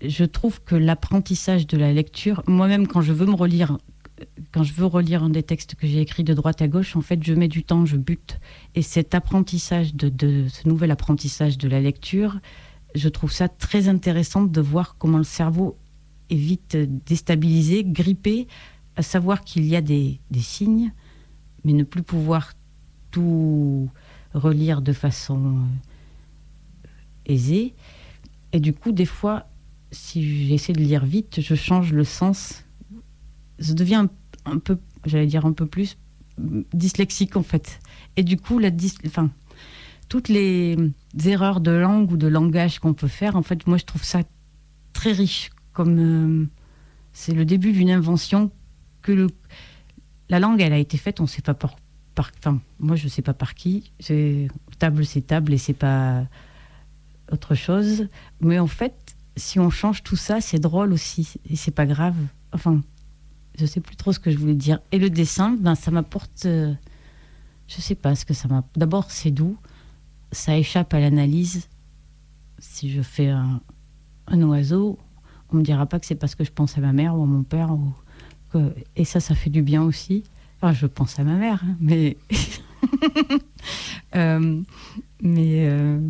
je 0.00 0.24
trouve 0.24 0.62
que 0.62 0.74
l'apprentissage 0.74 1.66
de 1.66 1.76
la 1.76 1.92
lecture, 1.92 2.42
moi-même 2.46 2.86
quand 2.86 3.00
je 3.00 3.12
veux 3.12 3.26
me 3.26 3.34
relire, 3.34 3.78
quand 4.52 4.62
je 4.62 4.72
veux 4.72 4.86
relire 4.86 5.22
un 5.22 5.30
des 5.30 5.42
textes 5.42 5.74
que 5.74 5.86
j'ai 5.86 6.00
écrits 6.00 6.24
de 6.24 6.34
droite 6.34 6.62
à 6.62 6.68
gauche, 6.68 6.96
en 6.96 7.00
fait, 7.00 7.22
je 7.22 7.34
mets 7.34 7.48
du 7.48 7.64
temps, 7.64 7.86
je 7.86 7.96
bute. 7.96 8.38
Et 8.74 8.82
cet 8.82 9.14
apprentissage, 9.14 9.94
de, 9.94 10.46
ce 10.48 10.68
nouvel 10.68 10.90
apprentissage 10.90 11.58
de 11.58 11.68
la 11.68 11.80
lecture, 11.80 12.40
je 12.94 13.08
trouve 13.08 13.32
ça 13.32 13.48
très 13.48 13.88
intéressant 13.88 14.42
de 14.42 14.60
voir 14.60 14.96
comment 14.98 15.18
le 15.18 15.24
cerveau 15.24 15.76
est 16.30 16.36
vite 16.36 16.76
déstabilisé, 16.76 17.84
grippé, 17.84 18.46
à 18.96 19.02
savoir 19.02 19.42
qu'il 19.42 19.64
y 19.64 19.76
a 19.76 19.80
des, 19.80 20.20
des 20.30 20.40
signes, 20.40 20.92
mais 21.64 21.72
ne 21.72 21.84
plus 21.84 22.02
pouvoir 22.02 22.52
tout 23.10 23.88
relire 24.34 24.82
de 24.82 24.92
façon 24.92 25.58
euh, 26.86 26.88
aisée. 27.26 27.74
Et 28.52 28.60
du 28.60 28.72
coup, 28.72 28.92
des 28.92 29.06
fois, 29.06 29.46
si 29.90 30.46
j'essaie 30.46 30.72
de 30.72 30.80
lire 30.80 31.04
vite, 31.04 31.40
je 31.40 31.54
change 31.54 31.92
le 31.92 32.04
sens. 32.04 32.64
Je 33.58 33.72
deviens 33.72 34.08
un, 34.44 34.58
peu, 34.58 34.78
j'allais 35.06 35.26
dire 35.26 35.46
un 35.46 35.52
peu 35.52 35.66
plus 35.66 35.96
dyslexique 36.72 37.36
en 37.36 37.42
fait. 37.42 37.78
Et 38.16 38.22
du 38.22 38.36
coup, 38.36 38.58
la 38.58 38.70
dys- 38.70 38.98
enfin, 39.06 39.30
toutes 40.08 40.28
les 40.28 40.76
erreurs 41.24 41.60
de 41.60 41.70
langue 41.70 42.10
ou 42.12 42.16
de 42.16 42.26
langage 42.26 42.78
qu'on 42.78 42.94
peut 42.94 43.08
faire, 43.08 43.36
en 43.36 43.42
fait, 43.42 43.66
moi, 43.66 43.76
je 43.76 43.84
trouve 43.84 44.02
ça 44.04 44.22
très 44.92 45.12
riche. 45.12 45.50
Comme 45.72 45.98
euh, 45.98 46.46
c'est 47.12 47.32
le 47.32 47.44
début 47.44 47.72
d'une 47.72 47.90
invention 47.90 48.50
que 49.00 49.26
la 50.28 50.38
langue, 50.38 50.60
elle 50.60 50.72
a 50.72 50.78
été 50.78 50.98
faite, 50.98 51.20
on 51.20 51.24
ne 51.24 51.28
sait 51.28 51.42
pas 51.42 51.54
par, 51.54 51.76
par, 52.14 52.30
enfin, 52.38 52.60
moi, 52.78 52.96
je 52.96 53.04
ne 53.04 53.08
sais 53.08 53.22
pas 53.22 53.34
par 53.34 53.54
qui. 53.54 53.92
Table, 54.78 55.06
c'est 55.06 55.22
table 55.22 55.52
et 55.54 55.58
c'est 55.58 55.72
pas 55.72 56.26
autre 57.32 57.54
chose. 57.54 58.08
Mais 58.40 58.58
en 58.58 58.66
fait, 58.66 59.16
si 59.36 59.58
on 59.58 59.70
change 59.70 60.02
tout 60.02 60.16
ça, 60.16 60.40
c'est 60.40 60.58
drôle 60.58 60.92
aussi 60.92 61.34
et 61.48 61.56
c'est 61.56 61.70
pas 61.70 61.86
grave. 61.86 62.16
Enfin, 62.52 62.80
je 63.58 63.66
sais 63.66 63.80
plus 63.80 63.96
trop 63.96 64.12
ce 64.12 64.18
que 64.18 64.30
je 64.30 64.38
voulais 64.38 64.54
dire. 64.54 64.80
Et 64.92 64.98
le 64.98 65.10
dessin, 65.10 65.56
ben, 65.58 65.74
ça 65.74 65.90
m'apporte. 65.90 66.46
euh, 66.46 66.72
je 67.68 67.80
sais 67.80 67.94
pas 67.94 68.14
ce 68.14 68.24
que 68.24 68.34
ça 68.34 68.48
m'a. 68.48 68.64
D'abord, 68.76 69.10
c'est 69.10 69.30
doux. 69.30 69.56
Ça 70.32 70.56
échappe 70.56 70.92
à 70.94 71.00
l'analyse. 71.00 71.68
Si 72.58 72.90
je 72.90 73.02
fais 73.02 73.28
un, 73.28 73.60
un 74.26 74.42
oiseau, 74.42 74.98
on 75.50 75.56
me 75.56 75.62
dira 75.62 75.86
pas 75.86 75.98
que 75.98 76.06
c'est 76.06 76.14
parce 76.14 76.34
que 76.34 76.44
je 76.44 76.52
pense 76.52 76.76
à 76.78 76.80
ma 76.80 76.92
mère 76.92 77.16
ou 77.16 77.22
à 77.22 77.26
mon 77.26 77.42
père. 77.42 77.70
Ou 77.72 77.92
que... 78.50 78.74
Et 78.96 79.04
ça, 79.04 79.20
ça 79.20 79.34
fait 79.34 79.50
du 79.50 79.62
bien 79.62 79.82
aussi. 79.82 80.22
Enfin, 80.60 80.72
je 80.72 80.86
pense 80.86 81.18
à 81.18 81.24
ma 81.24 81.34
mère, 81.36 81.62
hein, 81.64 81.76
mais. 81.80 82.16
Euh, 84.14 84.62
mais. 85.22 85.66
euh, 85.68 86.00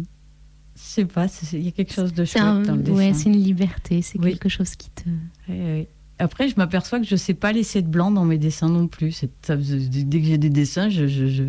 sais 0.92 1.04
pas, 1.04 1.28
c'est- 1.28 1.56
il 1.58 1.64
y 1.64 1.68
a 1.68 1.72
quelque 1.72 1.92
chose 1.92 2.12
de 2.12 2.24
C'est 2.24 2.38
chouette 2.38 2.42
un- 2.48 2.62
dans 2.62 2.76
le 2.76 2.82
dessin. 2.82 2.96
ouais, 2.96 3.12
c'est 3.14 3.28
une 3.28 3.36
liberté, 3.42 4.02
c'est 4.02 4.18
Oui. 4.20 4.30
quelque 4.32 4.48
chose 4.48 4.74
qui 4.76 4.90
te. 4.90 5.08
Oui, 5.48 5.56
oui. 5.60 5.86
Après, 6.18 6.48
je 6.48 6.54
m'aperçois 6.56 7.00
que 7.00 7.06
je 7.06 7.16
sais 7.16 7.34
pas 7.34 7.52
laisser 7.52 7.82
de 7.82 7.88
blanc 7.88 8.10
dans 8.10 8.24
mes 8.24 8.38
dessins 8.38 8.68
non 8.68 8.86
plus. 8.86 9.10
C'est- 9.12 9.30
ça- 9.44 9.56
dès 9.56 10.20
que 10.20 10.26
j'ai 10.26 10.38
des 10.38 10.50
dessins, 10.50 10.88
je, 10.88 11.06
je, 11.08 11.26
je, 11.26 11.42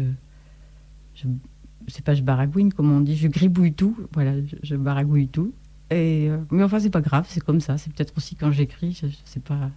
je, 1.16 1.28
je 1.88 1.94
sais 1.94 2.02
pas, 2.02 2.16
je 2.16 2.24
baragouine, 2.24 2.74
comme 2.74 2.92
on 2.92 3.00
dit, 3.02 3.16
je 3.16 3.28
gribouille 3.28 3.74
tout. 3.74 3.96
Voilà, 4.14 4.34
je, 4.42 4.56
je 4.64 4.76
baragouille 4.76 5.28
tout. 5.28 5.54
Et, 5.92 6.28
euh, 6.30 6.38
mais 6.50 6.64
enfin, 6.64 6.80
c'est 6.80 6.90
pas 6.90 7.02
grave, 7.02 7.26
c'est 7.30 7.42
comme 7.44 7.60
ça. 7.60 7.78
C'est 7.78 7.94
peut-être 7.94 8.14
aussi 8.18 8.36
quand 8.36 8.52
j'écris, 8.52 8.98
je, 9.00 9.08
je 9.08 9.16
sais 9.26 9.40
pas 9.42 9.70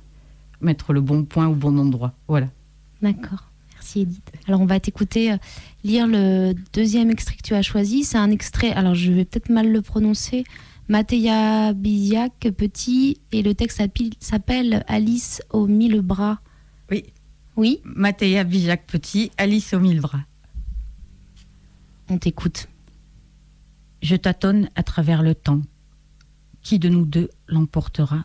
mettre 0.63 0.93
le 0.95 1.03
bon 1.03 1.25
point 1.25 1.47
au 1.49 1.55
bon 1.55 1.79
endroit. 1.79 2.15
Voilà. 2.29 2.49
D'accord. 3.03 3.51
Merci 3.87 4.01
Edith. 4.01 4.33
Alors 4.49 4.61
on 4.61 4.67
va 4.67 4.81
t'écouter 4.81 5.31
euh, 5.31 5.37
lire 5.85 6.09
le 6.09 6.55
deuxième 6.73 7.09
extrait 7.09 7.37
que 7.37 7.43
tu 7.43 7.55
as 7.55 7.63
choisi. 7.63 8.03
C'est 8.03 8.19
un 8.19 8.33
extrait, 8.33 8.73
alors 8.73 8.97
je 8.97 9.13
vais 9.13 9.25
peut-être 9.25 9.49
mal 9.49 9.71
le 9.71 9.81
prononcer, 9.81 10.43
Matéa 10.89 11.73
Biziak, 11.73 12.49
petit, 12.57 13.19
et 13.31 13.43
le 13.43 13.55
texte 13.55 13.81
s'appelle- 14.19 14.85
Alice 14.89 15.41
aux 15.51 15.69
mille 15.69 16.01
bras. 16.01 16.41
Oui. 16.91 17.05
Oui, 17.57 17.81
Mathéa 17.85 18.43
Bijac 18.45 18.87
Petit, 18.87 19.31
Alice 19.39 19.73
aux 19.73 19.79
mille 19.81 20.01
bras. 20.01 20.25
on 22.11 22.19
t'écoute. 22.19 22.69
Je 24.03 24.17
tâtonne 24.17 24.69
à 24.75 24.83
travers 24.83 25.23
le 25.23 25.35
temps. 25.37 25.63
Qui 26.61 26.79
de 26.81 26.89
nous 26.89 27.07
deux 27.07 27.31
l'emportera? 27.49 28.25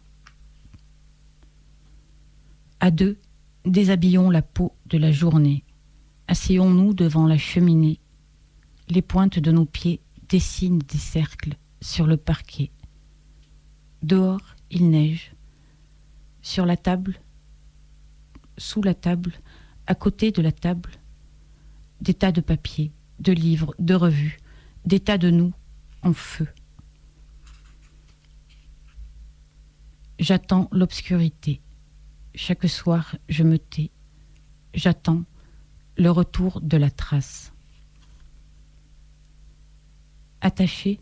À 2.79 2.89
deux, 2.91 3.17
déshabillons 3.65 4.29
la 4.31 4.41
peau 4.41 4.73
de 4.91 4.97
la 4.97 5.11
journée. 5.11 5.63
Asseyons-nous 6.27 6.93
devant 6.93 7.25
la 7.25 7.37
cheminée. 7.37 7.99
Les 8.89 9.01
pointes 9.01 9.39
de 9.39 9.51
nos 9.51 9.65
pieds 9.65 10.01
dessinent 10.27 10.79
des 10.79 10.97
cercles 10.97 11.55
sur 11.81 12.05
le 12.07 12.17
parquet. 12.17 12.71
Dehors, 14.03 14.55
il 14.69 14.89
neige. 14.89 15.33
Sur 16.41 16.65
la 16.65 16.75
table, 16.75 17.19
sous 18.57 18.81
la 18.81 18.93
table, 18.93 19.33
à 19.87 19.95
côté 19.95 20.31
de 20.31 20.41
la 20.41 20.51
table, 20.51 20.91
des 22.01 22.13
tas 22.13 22.33
de 22.33 22.41
papiers, 22.41 22.91
de 23.19 23.31
livres, 23.31 23.73
de 23.79 23.93
revues, 23.93 24.39
des 24.85 24.99
tas 24.99 25.17
de 25.17 25.29
nous 25.29 25.53
en 26.01 26.13
feu. 26.13 26.47
J'attends 30.19 30.67
l'obscurité. 30.71 31.61
Chaque 32.35 32.67
soir, 32.67 33.15
je 33.29 33.43
me 33.43 33.57
tais. 33.57 33.91
J'attends 34.73 35.23
le 35.97 36.09
retour 36.09 36.61
de 36.61 36.77
la 36.77 36.89
trace. 36.89 37.51
Attaché, 40.41 40.99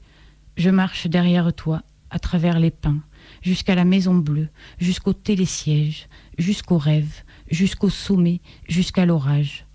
je 0.57 0.69
marche 0.69 1.07
derrière 1.07 1.53
toi, 1.53 1.83
à 2.09 2.19
travers 2.19 2.59
les 2.59 2.71
pins, 2.71 3.01
jusqu'à 3.41 3.75
la 3.75 3.85
maison 3.85 4.15
bleue, 4.15 4.49
jusqu'au 4.79 5.13
télésiège, 5.13 6.07
jusqu'au 6.37 6.77
rêve, 6.77 7.23
jusqu'au 7.49 7.89
sommet, 7.89 8.41
jusqu'à 8.67 9.05
l'orage. 9.05 9.65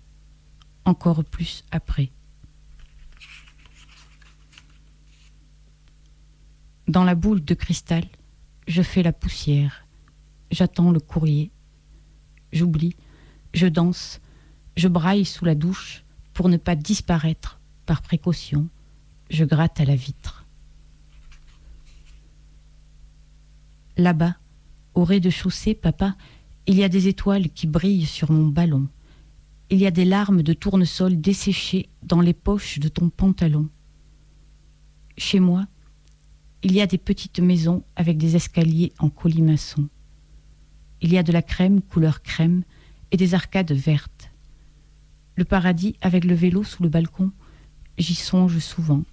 Encore 0.83 1.23
plus 1.23 1.63
après. 1.71 2.11
Dans 6.87 7.03
la 7.03 7.15
boule 7.15 7.43
de 7.43 7.53
cristal, 7.55 8.05
je 8.67 8.83
fais 8.83 9.01
la 9.01 9.13
poussière. 9.13 9.87
J'attends 10.51 10.91
le 10.91 10.99
courrier. 10.99 11.49
J'oublie. 12.53 12.95
Je 13.55 13.67
danse. 13.67 14.19
Je 14.75 14.89
braille 14.89 15.23
sous 15.23 15.45
la 15.45 15.55
douche 15.55 16.03
pour 16.33 16.49
ne 16.49 16.57
pas 16.57 16.75
disparaître 16.75 17.61
par 17.85 18.01
précaution. 18.01 18.67
Je 19.29 19.45
gratte 19.45 19.79
à 19.79 19.85
la 19.85 19.95
vitre. 19.95 20.45
Là-bas, 23.95 24.35
au 24.93 25.05
rez-de-chaussée, 25.05 25.73
papa, 25.73 26.17
il 26.67 26.75
y 26.75 26.83
a 26.83 26.89
des 26.89 27.07
étoiles 27.07 27.49
qui 27.49 27.65
brillent 27.65 28.05
sur 28.05 28.29
mon 28.29 28.47
ballon. 28.47 28.89
Il 29.69 29.77
y 29.77 29.87
a 29.87 29.91
des 29.91 30.03
larmes 30.03 30.43
de 30.43 30.51
tournesol 30.51 31.21
desséchées 31.21 31.87
dans 32.03 32.19
les 32.19 32.33
poches 32.33 32.79
de 32.79 32.89
ton 32.89 33.09
pantalon. 33.09 33.69
Chez 35.17 35.39
moi, 35.39 35.65
il 36.61 36.73
y 36.73 36.81
a 36.81 36.87
des 36.87 36.97
petites 36.97 37.39
maisons 37.39 37.85
avec 37.95 38.17
des 38.17 38.35
escaliers 38.35 38.91
en 38.99 39.09
colimaçon. 39.09 39.87
Il 40.99 41.13
y 41.13 41.17
a 41.17 41.23
de 41.23 41.31
la 41.31 41.41
crème 41.41 41.81
couleur 41.81 42.21
crème 42.21 42.63
des 43.17 43.33
arcades 43.33 43.71
vertes. 43.71 44.31
Le 45.35 45.45
paradis 45.45 45.95
avec 46.01 46.23
le 46.23 46.35
vélo 46.35 46.63
sous 46.63 46.83
le 46.83 46.89
balcon, 46.89 47.31
j'y 47.97 48.15
songe 48.15 48.59
souvent. 48.59 49.03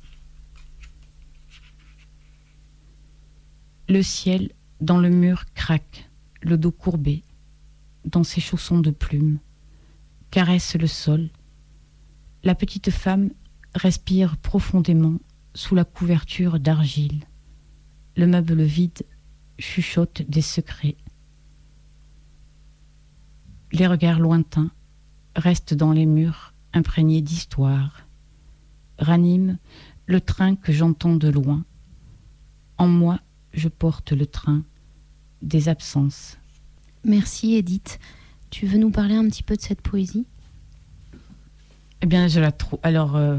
Le 3.88 4.02
ciel 4.02 4.50
dans 4.80 4.98
le 4.98 5.10
mur 5.10 5.44
craque, 5.54 6.10
le 6.40 6.56
dos 6.56 6.72
courbé, 6.72 7.24
dans 8.04 8.24
ses 8.24 8.40
chaussons 8.40 8.80
de 8.80 8.90
plumes, 8.90 9.38
caresse 10.30 10.76
le 10.76 10.86
sol. 10.86 11.30
La 12.42 12.54
petite 12.54 12.90
femme 12.90 13.30
respire 13.74 14.36
profondément 14.36 15.18
sous 15.54 15.74
la 15.74 15.84
couverture 15.84 16.58
d'argile. 16.58 17.24
Le 18.16 18.26
meuble 18.26 18.62
vide 18.62 19.04
chuchote 19.58 20.22
des 20.22 20.42
secrets. 20.42 20.96
Les 23.72 23.86
regards 23.86 24.20
lointains 24.20 24.70
restent 25.34 25.74
dans 25.74 25.92
les 25.92 26.06
murs 26.06 26.52
imprégnés 26.74 27.22
d'histoire. 27.22 28.06
Ranime 28.98 29.58
le 30.06 30.20
train 30.20 30.56
que 30.56 30.72
j'entends 30.72 31.16
de 31.16 31.28
loin. 31.28 31.64
En 32.76 32.86
moi, 32.86 33.20
je 33.54 33.68
porte 33.68 34.12
le 34.12 34.26
train 34.26 34.62
des 35.40 35.68
absences. 35.68 36.38
Merci 37.04 37.54
Edith. 37.54 37.98
Tu 38.50 38.66
veux 38.66 38.78
nous 38.78 38.90
parler 38.90 39.14
un 39.14 39.26
petit 39.28 39.42
peu 39.42 39.56
de 39.56 39.62
cette 39.62 39.80
poésie? 39.80 40.26
Eh 42.02 42.06
bien, 42.06 42.28
je 42.28 42.40
la 42.40 42.52
trouve. 42.52 42.78
Alors, 42.82 43.16
euh, 43.16 43.38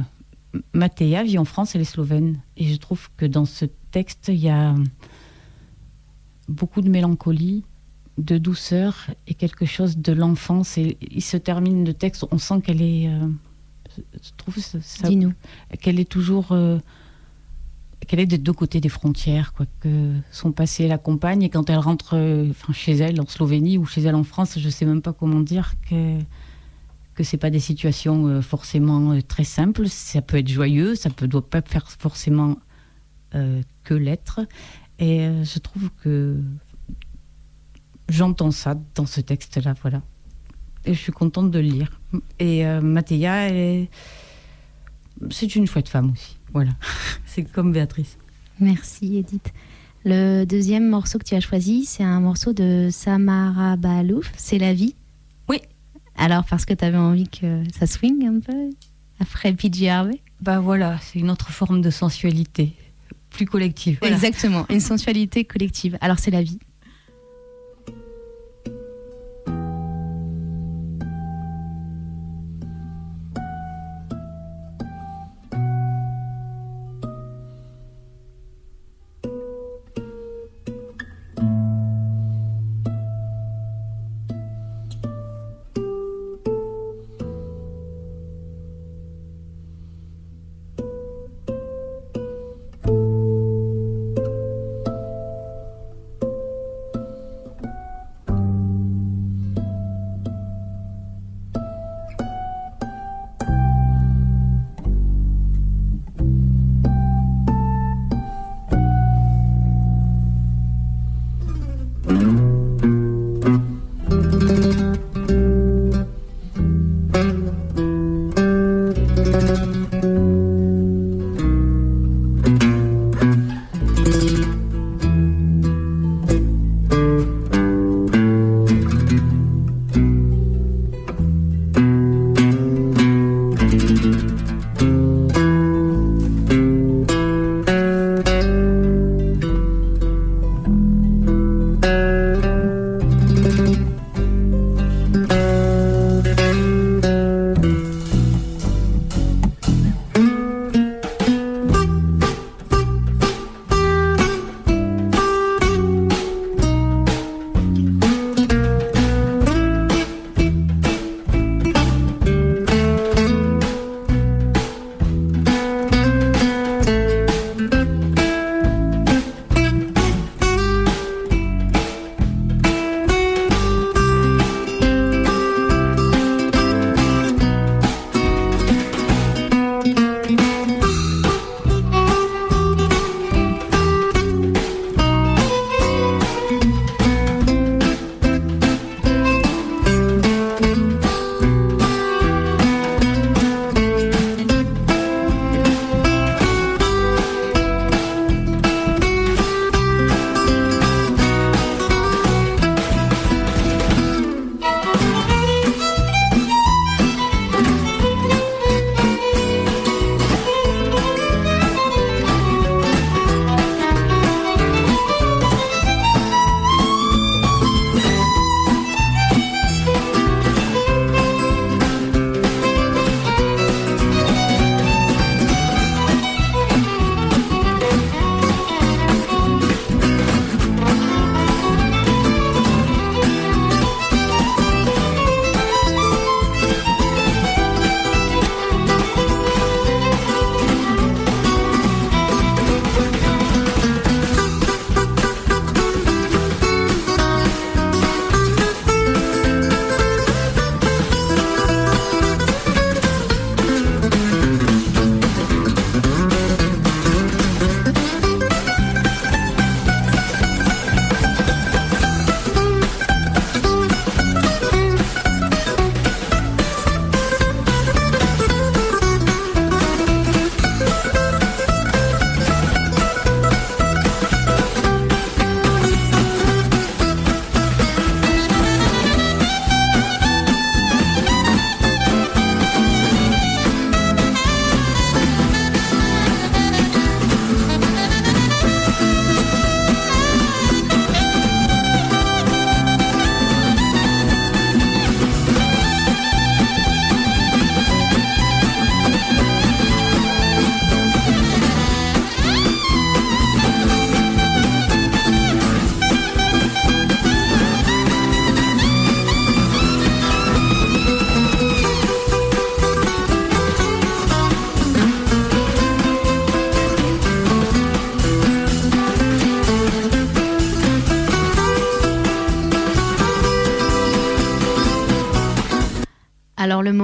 Matéa 0.74 1.24
vit 1.24 1.38
en 1.38 1.46
France, 1.46 1.76
elle 1.76 1.82
est 1.82 1.86
slovène. 1.86 2.42
Et 2.58 2.66
je 2.66 2.76
trouve 2.78 3.10
que 3.18 3.26
dans 3.26 3.46
ce 3.46 3.66
texte, 3.92 4.30
il 4.30 4.40
y 4.40 4.50
a 4.50 4.74
beaucoup 6.48 6.82
de 6.82 6.90
mélancolie, 6.90 7.64
de 8.18 8.38
douceur 8.38 9.08
et 9.28 9.34
quelque 9.34 9.66
chose 9.66 9.98
de 9.98 10.14
l'enfance. 10.14 10.78
Et 10.78 10.98
il 11.12 11.22
se 11.24 11.38
termine 11.38 11.86
le 11.86 11.94
texte, 11.94 12.26
on 12.32 12.38
sent 12.38 12.62
qu'elle 12.62 12.82
est. 12.82 13.08
euh, 13.10 13.28
je 13.98 14.30
trouve 14.38 14.58
ça- 14.58 14.80
ça- 14.82 15.08
Dis-nous. 15.10 15.34
qu'elle 15.82 16.00
est 16.00 16.10
toujours. 16.10 16.52
euh, 16.52 16.78
qu'elle 18.08 18.20
est 18.20 18.26
des 18.26 18.38
deux 18.38 18.52
côtés 18.52 18.82
des 18.82 18.90
frontières, 18.90 19.54
quoi, 19.54 19.66
que 19.80 20.12
son 20.30 20.52
passé 20.52 20.90
l'accompagne. 20.90 21.42
Et 21.44 21.50
quand 21.50 21.70
elle 21.70 21.78
rentre 21.80 22.16
euh, 22.18 22.50
enfin, 22.50 22.74
chez 22.74 22.92
elle 22.98 23.22
en 23.22 23.26
Slovénie 23.26 23.78
ou 23.78 23.86
chez 23.86 24.02
elle 24.02 24.16
en 24.16 24.26
France, 24.26 24.60
je 24.60 24.70
sais 24.70 24.86
même 24.86 25.02
pas 25.02 25.14
comment 25.14 25.40
dire 25.40 25.74
que 25.90 26.20
que 27.16 27.24
c'est 27.24 27.38
pas 27.38 27.52
des 27.52 27.60
situations 27.60 28.28
euh, 28.28 28.42
forcément 28.42 29.12
euh, 29.14 29.22
très 29.22 29.44
simples. 29.46 29.88
Ça 29.88 30.22
peut 30.22 30.38
être 30.38 30.50
joyeux, 30.50 30.96
ça 30.96 31.10
peut 31.12 31.28
doit 31.28 31.48
pas 31.48 31.62
faire 31.62 31.90
forcément 31.90 32.58
euh, 33.36 33.62
que 33.86 33.94
l'être. 33.94 34.42
Et 35.00 35.22
euh, 35.22 35.44
je 35.46 35.60
trouve 35.60 35.90
que 36.04 36.42
j'entends 38.14 38.52
ça 38.52 38.76
dans 38.96 39.06
ce 39.06 39.22
texte-là, 39.22 39.74
voilà. 39.82 40.02
Et 40.86 40.94
je 40.94 41.00
suis 41.00 41.12
contente 41.12 41.50
de 41.52 41.60
le 41.60 41.68
lire. 41.68 42.00
Et 42.40 42.66
euh, 42.66 42.82
Mathéa, 42.82 43.50
est- 43.50 43.90
c'est 45.32 45.56
une 45.56 45.68
chouette 45.68 45.90
femme 45.90 46.12
aussi, 46.12 46.38
voilà. 46.54 46.72
c'est 47.26 47.44
comme 47.44 47.72
Béatrice. 47.72 48.18
Merci 48.60 49.18
Edith. 49.18 49.54
Le 50.06 50.44
deuxième 50.46 50.90
morceau 50.90 51.18
que 51.18 51.24
tu 51.24 51.34
as 51.36 51.40
choisi, 51.40 51.86
c'est 51.86 52.04
un 52.04 52.20
morceau 52.20 52.52
de 52.54 52.90
Samara 52.92 53.78
Balouf, 53.78 54.32
C'est 54.36 54.58
la 54.58 54.74
vie. 54.74 54.96
Oui. 55.50 55.60
Alors, 56.18 56.44
parce 56.46 56.66
que 56.66 56.74
tu 56.74 56.84
avais 56.84 56.98
envie 56.98 57.28
que 57.30 57.64
ça 57.78 57.88
swing 57.88 58.28
un 58.28 58.40
peu 58.40 58.70
après 59.20 59.54
PJ 59.54 59.84
Harvey? 59.86 60.20
Bah 60.42 60.60
voilà, 60.60 61.00
c'est 61.02 61.20
une 61.20 61.32
autre 61.32 61.50
forme 61.52 61.82
de 61.82 61.90
sensualité, 61.90 62.74
plus 63.30 63.46
collective. 63.46 63.98
Voilà. 64.02 64.16
Exactement, 64.16 64.66
une 64.70 64.82
sensualité 64.82 65.46
collective. 65.46 65.98
Alors, 66.02 66.20
c'est 66.20 66.32
la 66.32 66.44
vie. 66.44 66.60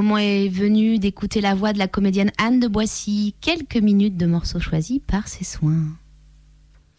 Moment 0.10 0.18
est 0.18 0.50
venu 0.50 0.98
d'écouter 0.98 1.40
la 1.40 1.54
voix 1.54 1.72
de 1.72 1.78
la 1.78 1.88
comédienne 1.88 2.32
Anne 2.40 2.60
de 2.60 2.68
Boissy. 2.68 3.36
Quelques 3.42 3.78
minutes 3.78 4.18
de 4.18 4.26
morceaux 4.26 4.60
choisis 4.60 5.00
par 5.06 5.28
ses 5.28 5.44
soins. 5.44 5.86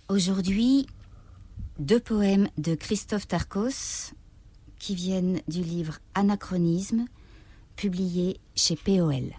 Aujourd'hui, 0.08 0.86
deux 1.80 1.98
poèmes 1.98 2.46
de 2.56 2.76
Christophe 2.76 3.26
Tarkos 3.26 4.12
qui 4.78 4.94
viennent 4.94 5.40
du 5.48 5.60
livre 5.60 5.98
Anachronisme, 6.14 7.06
publié 7.74 8.38
chez 8.54 8.76
POL. 8.76 9.34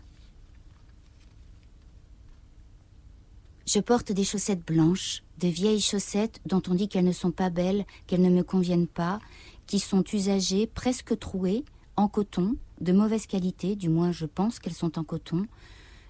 Je 3.65 3.79
porte 3.79 4.11
des 4.11 4.25
chaussettes 4.25 4.67
blanches, 4.67 5.23
de 5.39 5.47
vieilles 5.47 5.79
chaussettes 5.79 6.41
dont 6.45 6.61
on 6.67 6.73
dit 6.73 6.89
qu'elles 6.89 7.05
ne 7.05 7.13
sont 7.13 7.31
pas 7.31 7.49
belles, 7.49 7.85
qu'elles 8.07 8.21
ne 8.21 8.29
me 8.29 8.43
conviennent 8.43 8.87
pas, 8.87 9.19
qui 9.65 9.79
sont 9.79 10.03
usagées, 10.11 10.67
presque 10.67 11.17
trouées, 11.17 11.63
en 11.95 12.09
coton, 12.09 12.57
de 12.81 12.91
mauvaise 12.91 13.27
qualité, 13.27 13.75
du 13.75 13.89
moins 13.89 14.11
je 14.11 14.25
pense 14.25 14.59
qu'elles 14.59 14.73
sont 14.73 14.97
en 14.97 15.03
coton. 15.03 15.45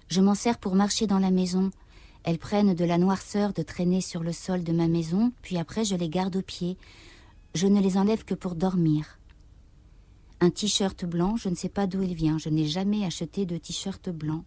Je 0.08 0.20
m'en 0.20 0.34
sers 0.34 0.58
pour 0.58 0.74
marcher 0.74 1.06
dans 1.06 1.18
la 1.18 1.30
maison. 1.30 1.70
Elles 2.24 2.38
prennent 2.38 2.74
de 2.74 2.84
la 2.84 2.98
noirceur 2.98 3.52
de 3.52 3.62
traîner 3.62 4.00
sur 4.00 4.22
le 4.22 4.32
sol 4.32 4.64
de 4.64 4.72
ma 4.72 4.88
maison, 4.88 5.32
puis 5.42 5.58
après 5.58 5.84
je 5.84 5.96
les 5.96 6.08
garde 6.08 6.36
aux 6.36 6.42
pieds. 6.42 6.78
Je 7.54 7.66
ne 7.66 7.80
les 7.80 7.98
enlève 7.98 8.24
que 8.24 8.34
pour 8.34 8.54
dormir. 8.54 9.18
Un 10.40 10.50
t-shirt 10.50 11.04
blanc, 11.04 11.36
je 11.36 11.48
ne 11.48 11.54
sais 11.54 11.68
pas 11.68 11.86
d'où 11.86 12.02
il 12.02 12.14
vient, 12.14 12.38
je 12.38 12.48
n'ai 12.48 12.66
jamais 12.66 13.04
acheté 13.04 13.44
de 13.44 13.58
t-shirt 13.58 14.08
blanc. 14.08 14.44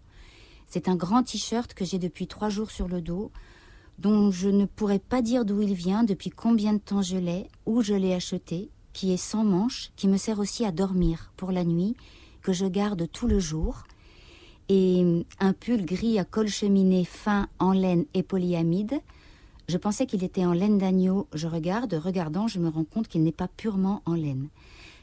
C'est 0.68 0.90
un 0.90 0.96
grand 0.96 1.24
t-shirt 1.24 1.74
que 1.74 1.86
j'ai 1.86 2.00
depuis 2.00 2.28
trois 2.28 2.50
jours 2.50 2.72
sur 2.72 2.88
le 2.88 3.02
dos, 3.02 3.32
dont 4.00 4.32
je 4.32 4.50
ne 4.50 4.66
pourrais 4.66 5.00
pas 5.00 5.22
dire 5.22 5.46
d'où 5.46 5.62
il 5.62 5.74
vient, 5.74 6.04
depuis 6.04 6.32
combien 6.32 6.74
de 6.74 6.80
temps 6.80 7.02
je 7.02 7.18
l'ai, 7.18 7.48
où 7.66 7.82
je 7.82 7.94
l'ai 7.94 8.14
acheté, 8.14 8.72
qui 8.96 9.12
est 9.12 9.18
sans 9.18 9.44
manches, 9.44 9.92
qui 9.98 10.08
me 10.08 10.16
sert 10.16 10.40
aussi 10.40 10.64
à 10.64 10.72
dormir 10.72 11.34
pour 11.36 11.52
la 11.52 11.66
nuit, 11.66 11.98
que 12.42 12.54
je 12.54 12.66
garde 12.66 13.12
tout 13.12 13.28
le 13.28 13.40
jour, 13.40 13.84
et 14.70 15.26
un 15.40 15.52
pull 15.52 15.86
gris 15.86 16.18
à 16.18 16.24
col 16.24 16.48
cheminé 16.48 17.04
fin 17.04 17.50
en 17.60 17.74
laine 17.74 18.06
et 18.14 18.24
polyamide. 18.24 19.02
Je 19.68 19.78
pensais 19.78 20.06
qu'il 20.06 20.24
était 20.24 20.46
en 20.46 20.54
laine 20.54 20.78
d'agneau. 20.78 21.28
Je 21.34 21.48
regarde, 21.48 21.94
regardant, 21.94 22.48
je 22.48 22.60
me 22.60 22.70
rends 22.70 22.86
compte 22.86 23.10
qu'il 23.10 23.24
n'est 23.24 23.34
pas 23.34 23.50
purement 23.50 24.02
en 24.06 24.14
laine. 24.14 24.48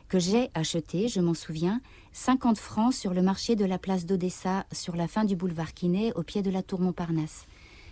Que 0.09 0.19
j'ai 0.19 0.51
acheté, 0.55 1.09
je 1.09 1.21
m'en 1.21 1.35
souviens, 1.35 1.83
50 2.13 2.59
francs 2.59 2.95
sur 2.95 3.13
le 3.13 3.21
marché 3.21 3.57
de 3.57 3.67
la 3.67 3.79
place 3.79 4.07
d'Odessa, 4.07 4.65
sur 4.73 4.97
la 4.97 5.07
fin 5.07 5.27
du 5.27 5.37
boulevard 5.37 5.75
Quinet, 5.75 6.15
au 6.15 6.23
pied 6.23 6.41
de 6.41 6.51
la 6.51 6.63
tour 6.63 6.81
Montparnasse. 6.81 7.47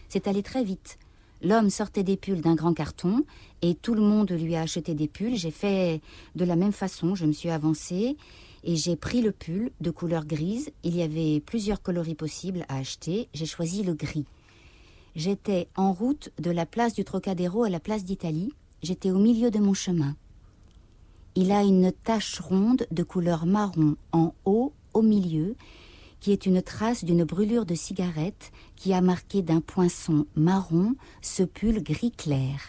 C'est 0.09 0.29
allé 0.29 0.43
très 0.43 0.65
vite. 0.65 0.99
L'homme 1.43 1.70
sortait 1.70 2.03
des 2.03 2.16
pulls 2.16 2.43
d'un 2.43 2.55
grand 2.55 2.74
carton 2.74 3.24
et 3.62 3.74
tout 3.74 3.95
le 3.95 4.03
monde 4.03 4.30
lui 4.30 4.57
a 4.57 4.62
acheté 4.62 4.95
des 4.95 5.09
pulls. 5.09 5.36
J'ai 5.36 5.51
fait 5.51 6.01
de 6.34 6.45
la 6.45 6.57
même 6.57 6.72
façon, 6.72 7.14
je 7.14 7.24
me 7.24 7.32
suis 7.32 7.51
avancée 7.51 8.16
et 8.62 8.76
j'ai 8.76 8.97
pris 8.97 9.22
le 9.22 9.32
pull 9.32 9.70
de 9.80 9.91
couleur 9.91 10.26
grise. 10.26 10.70
Il 10.82 10.97
y 10.97 11.03
avait 11.03 11.41
plusieurs 11.41 11.80
coloris 11.80 12.14
possibles 12.14 12.66
à 12.68 12.76
acheter. 12.76 13.28
J'ai 13.32 13.47
choisi 13.47 13.82
le 13.82 13.95
gris. 13.95 14.26
J'étais 15.16 15.68
en 15.76 15.93
route 15.93 16.30
de 16.38 16.51
la 16.51 16.66
place 16.66 16.95
du 16.95 17.05
Trocadéro 17.05 17.64
à 17.64 17.70
la 17.70 17.80
place 17.80 18.05
d'Italie. 18.05 18.53
J'étais 18.82 19.11
au 19.11 19.18
milieu 19.18 19.51
de 19.51 19.59
mon 19.59 19.74
chemin. 19.74 20.16
Il 21.34 21.53
a 21.53 21.62
une 21.62 21.93
tache 21.93 22.38
ronde 22.41 22.86
de 22.91 23.03
couleur 23.03 23.47
marron 23.47 23.97
en 24.12 24.34
haut, 24.45 24.72
au 24.93 25.03
milieu, 25.03 25.55
qui 26.21 26.33
est 26.33 26.47
une 26.47 26.62
trace 26.62 27.05
d'une 27.05 27.25
brûlure 27.25 27.66
de 27.66 27.75
cigarette 27.75 28.53
qui 28.77 28.93
a 28.93 29.01
marqué 29.01 29.43
d'un 29.43 29.61
poinçon 29.61 30.27
marron 30.37 30.95
ce 31.23 31.43
pull 31.43 31.83
gris 31.83 32.12
clair. 32.12 32.61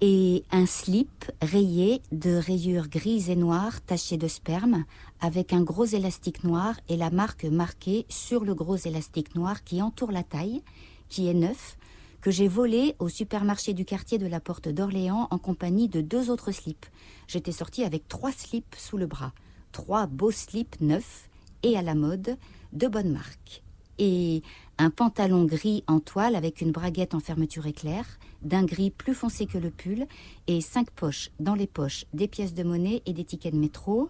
Et 0.00 0.44
un 0.52 0.64
slip 0.64 1.24
rayé 1.42 2.02
de 2.12 2.36
rayures 2.36 2.88
grises 2.88 3.30
et 3.30 3.36
noires 3.36 3.80
tachées 3.80 4.16
de 4.16 4.28
sperme 4.28 4.84
avec 5.20 5.52
un 5.52 5.62
gros 5.62 5.84
élastique 5.84 6.44
noir 6.44 6.78
et 6.88 6.96
la 6.96 7.10
marque 7.10 7.44
marquée 7.44 8.06
sur 8.08 8.44
le 8.44 8.54
gros 8.54 8.76
élastique 8.76 9.34
noir 9.34 9.64
qui 9.64 9.82
entoure 9.82 10.12
la 10.12 10.22
taille, 10.22 10.62
qui 11.08 11.28
est 11.28 11.34
neuf, 11.34 11.76
que 12.20 12.30
j'ai 12.30 12.46
volé 12.46 12.94
au 13.00 13.08
supermarché 13.08 13.74
du 13.74 13.84
quartier 13.84 14.18
de 14.18 14.26
la 14.26 14.40
Porte 14.40 14.68
d'Orléans 14.68 15.26
en 15.30 15.38
compagnie 15.38 15.88
de 15.88 16.00
deux 16.00 16.30
autres 16.30 16.52
slips. 16.52 16.86
J'étais 17.26 17.52
sortie 17.52 17.84
avec 17.84 18.06
trois 18.06 18.32
slips 18.32 18.76
sous 18.76 18.98
le 18.98 19.06
bras, 19.06 19.32
trois 19.72 20.06
beaux 20.06 20.30
slips 20.30 20.80
neufs 20.80 21.28
et 21.62 21.76
à 21.76 21.82
la 21.82 21.94
mode, 21.94 22.36
de 22.72 22.86
bonne 22.88 23.12
marque. 23.12 23.62
Et 23.98 24.42
un 24.78 24.90
pantalon 24.90 25.44
gris 25.44 25.82
en 25.86 25.98
toile 26.00 26.36
avec 26.36 26.60
une 26.60 26.70
braguette 26.70 27.14
en 27.14 27.20
fermeture 27.20 27.66
éclair, 27.66 28.04
d'un 28.42 28.64
gris 28.64 28.90
plus 28.90 29.14
foncé 29.14 29.46
que 29.46 29.58
le 29.58 29.70
pull, 29.70 30.06
et 30.46 30.60
cinq 30.60 30.90
poches 30.90 31.30
dans 31.40 31.54
les 31.54 31.66
poches, 31.66 32.04
des 32.12 32.28
pièces 32.28 32.54
de 32.54 32.62
monnaie 32.62 33.02
et 33.06 33.12
des 33.12 33.24
tickets 33.24 33.54
de 33.54 33.58
métro, 33.58 34.08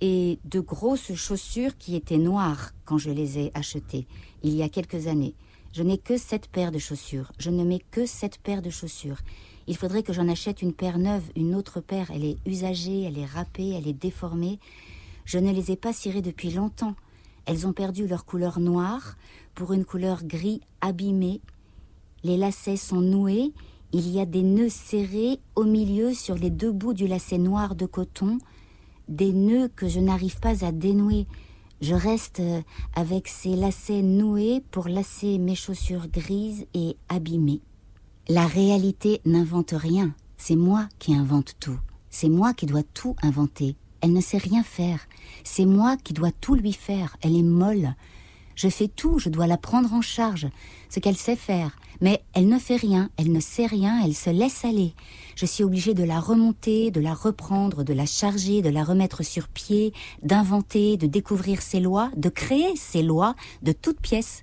et 0.00 0.38
de 0.44 0.60
grosses 0.60 1.14
chaussures 1.14 1.76
qui 1.76 1.96
étaient 1.96 2.18
noires 2.18 2.72
quand 2.84 2.98
je 2.98 3.10
les 3.10 3.38
ai 3.38 3.50
achetées, 3.54 4.06
il 4.42 4.54
y 4.54 4.62
a 4.62 4.68
quelques 4.68 5.08
années. 5.08 5.34
Je 5.72 5.82
n'ai 5.82 5.98
que 5.98 6.16
sept 6.16 6.48
paires 6.48 6.72
de 6.72 6.78
chaussures. 6.78 7.32
Je 7.38 7.50
ne 7.50 7.62
mets 7.62 7.82
que 7.90 8.06
sept 8.06 8.38
paires 8.38 8.62
de 8.62 8.70
chaussures. 8.70 9.18
Il 9.66 9.76
faudrait 9.76 10.02
que 10.02 10.14
j'en 10.14 10.28
achète 10.28 10.62
une 10.62 10.72
paire 10.72 10.98
neuve, 10.98 11.24
une 11.36 11.54
autre 11.54 11.80
paire. 11.80 12.10
Elle 12.10 12.24
est 12.24 12.38
usagée, 12.46 13.02
elle 13.02 13.18
est 13.18 13.26
râpée, 13.26 13.74
elle 13.76 13.86
est 13.86 13.92
déformée. 13.92 14.58
Je 15.28 15.38
ne 15.38 15.52
les 15.52 15.70
ai 15.70 15.76
pas 15.76 15.92
cirées 15.92 16.22
depuis 16.22 16.50
longtemps. 16.50 16.94
Elles 17.44 17.66
ont 17.66 17.74
perdu 17.74 18.06
leur 18.06 18.24
couleur 18.24 18.60
noire 18.60 19.18
pour 19.54 19.74
une 19.74 19.84
couleur 19.84 20.24
gris 20.24 20.62
abîmée. 20.80 21.42
Les 22.24 22.38
lacets 22.38 22.78
sont 22.78 23.02
noués. 23.02 23.52
Il 23.92 24.08
y 24.08 24.20
a 24.20 24.24
des 24.24 24.42
nœuds 24.42 24.70
serrés 24.70 25.38
au 25.54 25.64
milieu 25.64 26.14
sur 26.14 26.34
les 26.34 26.48
deux 26.48 26.72
bouts 26.72 26.94
du 26.94 27.06
lacet 27.06 27.36
noir 27.36 27.74
de 27.74 27.84
coton. 27.84 28.38
Des 29.08 29.34
nœuds 29.34 29.68
que 29.68 29.86
je 29.86 30.00
n'arrive 30.00 30.40
pas 30.40 30.64
à 30.64 30.72
dénouer. 30.72 31.26
Je 31.82 31.94
reste 31.94 32.40
euh, 32.40 32.62
avec 32.94 33.28
ces 33.28 33.54
lacets 33.54 34.00
noués 34.00 34.62
pour 34.70 34.88
lasser 34.88 35.36
mes 35.36 35.54
chaussures 35.54 36.08
grises 36.08 36.64
et 36.72 36.96
abîmées. 37.10 37.60
La 38.30 38.46
réalité 38.46 39.20
n'invente 39.26 39.74
rien. 39.76 40.14
C'est 40.38 40.56
moi 40.56 40.88
qui 40.98 41.14
invente 41.14 41.52
tout. 41.60 41.78
C'est 42.08 42.30
moi 42.30 42.54
qui 42.54 42.64
dois 42.64 42.82
tout 42.82 43.14
inventer. 43.20 43.76
Elle 44.00 44.12
ne 44.12 44.20
sait 44.20 44.38
rien 44.38 44.62
faire. 44.62 45.00
C'est 45.44 45.66
moi 45.66 45.96
qui 45.96 46.12
dois 46.12 46.30
tout 46.30 46.54
lui 46.54 46.72
faire. 46.72 47.16
Elle 47.22 47.36
est 47.36 47.42
molle. 47.42 47.94
Je 48.58 48.68
fais 48.68 48.88
tout, 48.88 49.20
je 49.20 49.28
dois 49.28 49.46
la 49.46 49.56
prendre 49.56 49.92
en 49.92 50.02
charge, 50.02 50.48
ce 50.90 50.98
qu'elle 50.98 51.16
sait 51.16 51.36
faire. 51.36 51.78
Mais 52.00 52.24
elle 52.34 52.48
ne 52.48 52.58
fait 52.58 52.74
rien, 52.74 53.08
elle 53.16 53.30
ne 53.30 53.38
sait 53.38 53.66
rien, 53.66 54.00
elle 54.04 54.14
se 54.14 54.30
laisse 54.30 54.64
aller. 54.64 54.94
Je 55.36 55.46
suis 55.46 55.62
obligée 55.62 55.94
de 55.94 56.02
la 56.02 56.18
remonter, 56.18 56.90
de 56.90 57.00
la 57.00 57.14
reprendre, 57.14 57.84
de 57.84 57.92
la 57.92 58.04
charger, 58.04 58.60
de 58.60 58.68
la 58.68 58.82
remettre 58.82 59.24
sur 59.24 59.46
pied, 59.46 59.92
d'inventer, 60.24 60.96
de 60.96 61.06
découvrir 61.06 61.62
ses 61.62 61.78
lois, 61.78 62.10
de 62.16 62.28
créer 62.28 62.74
ses 62.74 63.02
lois 63.02 63.36
de 63.62 63.70
toutes 63.70 64.00
pièces. 64.00 64.42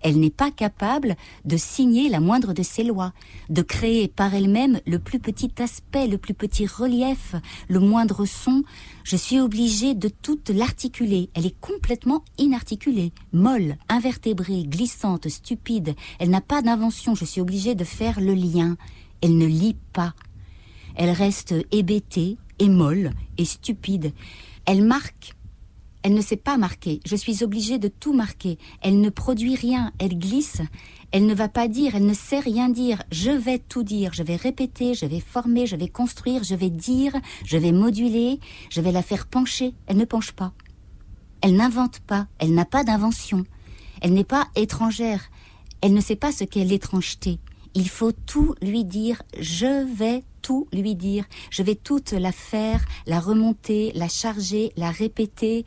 Elle 0.00 0.18
n'est 0.18 0.30
pas 0.30 0.50
capable 0.50 1.16
de 1.44 1.56
signer 1.56 2.08
la 2.08 2.20
moindre 2.20 2.52
de 2.52 2.62
ses 2.62 2.84
lois, 2.84 3.12
de 3.48 3.62
créer 3.62 4.08
par 4.08 4.34
elle-même 4.34 4.80
le 4.86 4.98
plus 4.98 5.18
petit 5.18 5.50
aspect, 5.58 6.06
le 6.06 6.18
plus 6.18 6.34
petit 6.34 6.66
relief, 6.66 7.34
le 7.68 7.80
moindre 7.80 8.24
son. 8.24 8.62
Je 9.04 9.16
suis 9.16 9.40
obligée 9.40 9.94
de 9.94 10.08
tout 10.08 10.38
l'articuler. 10.48 11.30
Elle 11.34 11.46
est 11.46 11.60
complètement 11.60 12.24
inarticulée, 12.38 13.12
molle, 13.32 13.76
invertébrée, 13.88 14.64
glissante, 14.64 15.28
stupide. 15.28 15.94
Elle 16.18 16.30
n'a 16.30 16.40
pas 16.40 16.62
d'invention. 16.62 17.14
Je 17.14 17.24
suis 17.24 17.40
obligée 17.40 17.74
de 17.74 17.84
faire 17.84 18.20
le 18.20 18.34
lien. 18.34 18.76
Elle 19.20 19.36
ne 19.36 19.46
lit 19.46 19.76
pas. 19.92 20.14
Elle 20.96 21.10
reste 21.10 21.54
hébétée 21.72 22.38
et 22.58 22.68
molle 22.68 23.12
et 23.38 23.44
stupide. 23.44 24.12
Elle 24.66 24.84
marque 24.84 25.34
elle 26.02 26.14
ne 26.14 26.22
sait 26.22 26.36
pas 26.36 26.56
marquer. 26.56 27.00
Je 27.04 27.16
suis 27.16 27.44
obligée 27.44 27.78
de 27.78 27.88
tout 27.88 28.14
marquer. 28.14 28.58
Elle 28.80 29.00
ne 29.00 29.10
produit 29.10 29.54
rien. 29.54 29.92
Elle 29.98 30.18
glisse. 30.18 30.62
Elle 31.12 31.26
ne 31.26 31.34
va 31.34 31.48
pas 31.48 31.68
dire. 31.68 31.94
Elle 31.94 32.06
ne 32.06 32.14
sait 32.14 32.40
rien 32.40 32.70
dire. 32.70 33.02
Je 33.12 33.30
vais 33.30 33.58
tout 33.58 33.82
dire. 33.82 34.12
Je 34.14 34.22
vais 34.22 34.36
répéter. 34.36 34.94
Je 34.94 35.04
vais 35.04 35.20
former. 35.20 35.66
Je 35.66 35.76
vais 35.76 35.88
construire. 35.88 36.42
Je 36.42 36.54
vais 36.54 36.70
dire. 36.70 37.12
Je 37.44 37.58
vais 37.58 37.72
moduler. 37.72 38.40
Je 38.70 38.80
vais 38.80 38.92
la 38.92 39.02
faire 39.02 39.26
pencher. 39.26 39.74
Elle 39.86 39.98
ne 39.98 40.06
penche 40.06 40.32
pas. 40.32 40.52
Elle 41.42 41.56
n'invente 41.56 42.00
pas. 42.00 42.28
Elle 42.38 42.54
n'a 42.54 42.64
pas 42.64 42.82
d'invention. 42.82 43.44
Elle 44.00 44.14
n'est 44.14 44.24
pas 44.24 44.48
étrangère. 44.56 45.30
Elle 45.82 45.92
ne 45.92 46.00
sait 46.00 46.16
pas 46.16 46.32
ce 46.32 46.44
qu'est 46.44 46.64
l'étrangeté. 46.64 47.40
Il 47.74 47.88
faut 47.90 48.12
tout 48.12 48.54
lui 48.62 48.84
dire. 48.84 49.22
Je 49.38 49.84
vais 49.96 50.24
lui 50.72 50.94
dire. 50.94 51.24
Je 51.50 51.62
vais 51.62 51.74
toute 51.74 52.12
la 52.12 52.32
faire, 52.32 52.84
la 53.06 53.20
remonter, 53.20 53.92
la 53.94 54.08
charger, 54.08 54.72
la 54.76 54.90
répéter. 54.90 55.64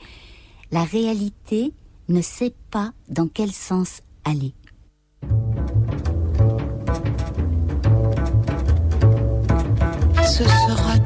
La 0.71 0.84
réalité 0.84 1.73
ne 2.09 2.21
sait 2.21 2.53
pas 2.71 2.93
dans 3.09 3.27
quel 3.27 3.51
sens 3.51 4.01
aller. 4.25 4.53
Ce 10.23 10.43
sera 10.43 10.97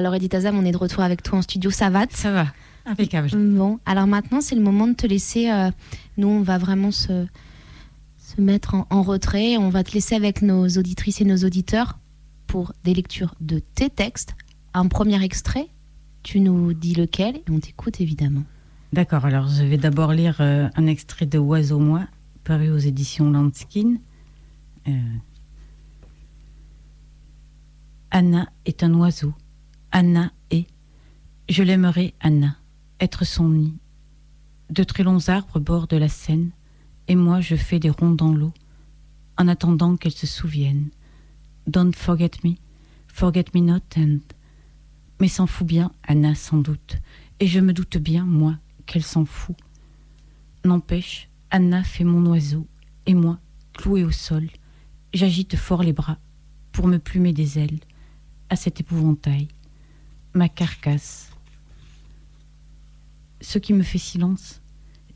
Alors 0.00 0.14
Edith 0.14 0.34
Azam, 0.34 0.56
on 0.58 0.64
est 0.64 0.72
de 0.72 0.78
retour 0.78 1.02
avec 1.02 1.22
toi 1.22 1.40
en 1.40 1.42
studio, 1.42 1.70
ça 1.70 1.90
va 1.90 2.06
Ça 2.08 2.32
va, 2.32 2.46
impeccable. 2.86 3.28
Bon, 3.36 3.80
alors 3.84 4.06
maintenant 4.06 4.40
c'est 4.40 4.54
le 4.54 4.62
moment 4.62 4.86
de 4.88 4.94
te 4.94 5.06
laisser. 5.06 5.50
euh, 5.50 5.70
nous, 6.16 6.28
on 6.28 6.40
va 6.40 6.56
vraiment 6.56 6.90
se, 6.90 7.26
se 8.16 8.40
mettre 8.40 8.74
en, 8.76 8.86
en 8.88 9.02
retrait. 9.02 9.58
On 9.58 9.68
va 9.68 9.84
te 9.84 9.92
laisser 9.92 10.14
avec 10.14 10.40
nos 10.40 10.66
auditrices 10.68 11.20
et 11.20 11.26
nos 11.26 11.36
auditeurs 11.36 11.98
pour 12.46 12.72
des 12.82 12.94
lectures 12.94 13.34
de 13.42 13.58
tes 13.58 13.90
textes. 13.90 14.34
Un 14.72 14.88
premier 14.88 15.22
extrait, 15.22 15.68
tu 16.22 16.40
nous 16.40 16.72
dis 16.72 16.94
lequel 16.94 17.36
et 17.36 17.50
on 17.50 17.60
t'écoute 17.60 18.00
évidemment. 18.00 18.44
D'accord, 18.94 19.26
alors 19.26 19.48
je 19.48 19.64
vais 19.64 19.76
d'abord 19.76 20.14
lire 20.14 20.38
euh, 20.40 20.66
un 20.76 20.86
extrait 20.86 21.26
de 21.26 21.38
Oiseau 21.38 21.78
Moi, 21.78 22.06
paru 22.44 22.70
aux 22.70 22.78
éditions 22.78 23.30
Landskin. 23.30 23.96
Euh, 24.88 24.92
Anna 28.10 28.48
est 28.64 28.82
un 28.82 28.94
oiseau. 28.94 29.34
Anna 29.92 30.30
est. 30.50 30.68
Je 31.48 31.64
l'aimerais, 31.64 32.14
Anna, 32.20 32.56
être 33.00 33.24
son 33.24 33.48
nid. 33.48 33.76
De 34.70 34.84
très 34.84 35.02
longs 35.02 35.28
arbres 35.28 35.58
bordent 35.58 35.92
la 35.94 36.08
Seine, 36.08 36.52
et 37.08 37.16
moi 37.16 37.40
je 37.40 37.56
fais 37.56 37.80
des 37.80 37.90
ronds 37.90 38.12
dans 38.12 38.32
l'eau, 38.32 38.52
en 39.36 39.48
attendant 39.48 39.96
qu'elle 39.96 40.12
se 40.12 40.28
souvienne. 40.28 40.90
Don't 41.66 41.92
forget 41.92 42.30
me, 42.44 42.54
forget 43.08 43.46
me 43.52 43.60
not, 43.60 43.80
and. 43.96 44.20
Mais 45.20 45.26
s'en 45.26 45.48
fout 45.48 45.66
bien, 45.66 45.90
Anna, 46.04 46.36
sans 46.36 46.58
doute, 46.58 46.98
et 47.40 47.48
je 47.48 47.58
me 47.58 47.72
doute 47.72 47.98
bien, 47.98 48.24
moi, 48.24 48.56
qu'elle 48.86 49.02
s'en 49.02 49.24
fout. 49.24 49.56
N'empêche, 50.64 51.28
Anna 51.50 51.82
fait 51.82 52.04
mon 52.04 52.24
oiseau, 52.26 52.64
et 53.06 53.14
moi, 53.14 53.40
cloué 53.72 54.04
au 54.04 54.12
sol, 54.12 54.48
j'agite 55.12 55.56
fort 55.56 55.82
les 55.82 55.92
bras 55.92 56.18
pour 56.70 56.86
me 56.86 56.98
plumer 56.98 57.32
des 57.32 57.58
ailes 57.58 57.80
à 58.50 58.56
cet 58.56 58.78
épouvantail, 58.78 59.48
ma 60.34 60.48
carcasse. 60.48 61.30
Ce 63.40 63.58
qui 63.58 63.72
me 63.72 63.82
fait 63.82 63.98
silence, 63.98 64.60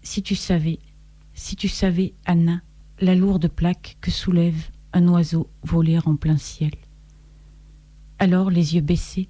si 0.02 0.22
tu 0.22 0.34
savais, 0.34 0.78
si 1.34 1.56
tu 1.56 1.68
savais, 1.68 2.14
Anna, 2.24 2.62
la 3.00 3.14
lourde 3.14 3.48
plaque 3.48 3.96
que 4.00 4.10
soulève 4.10 4.70
un 4.92 5.08
oiseau 5.08 5.50
volé 5.62 5.98
en 6.04 6.16
plein 6.16 6.36
ciel. 6.36 6.74
Alors, 8.18 8.50
les 8.50 8.76
yeux 8.76 8.80
baissés, 8.80 9.28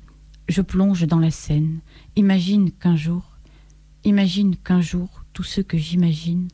je 0.48 0.60
plonge 0.60 1.06
dans 1.06 1.18
la 1.18 1.30
Seine, 1.30 1.80
imagine 2.16 2.70
qu'un 2.70 2.96
jour, 2.96 3.38
imagine 4.04 4.56
qu'un 4.56 4.82
jour, 4.82 5.24
tout 5.32 5.42
ce 5.42 5.60
que 5.60 5.78
j'imagine. 5.78 6.48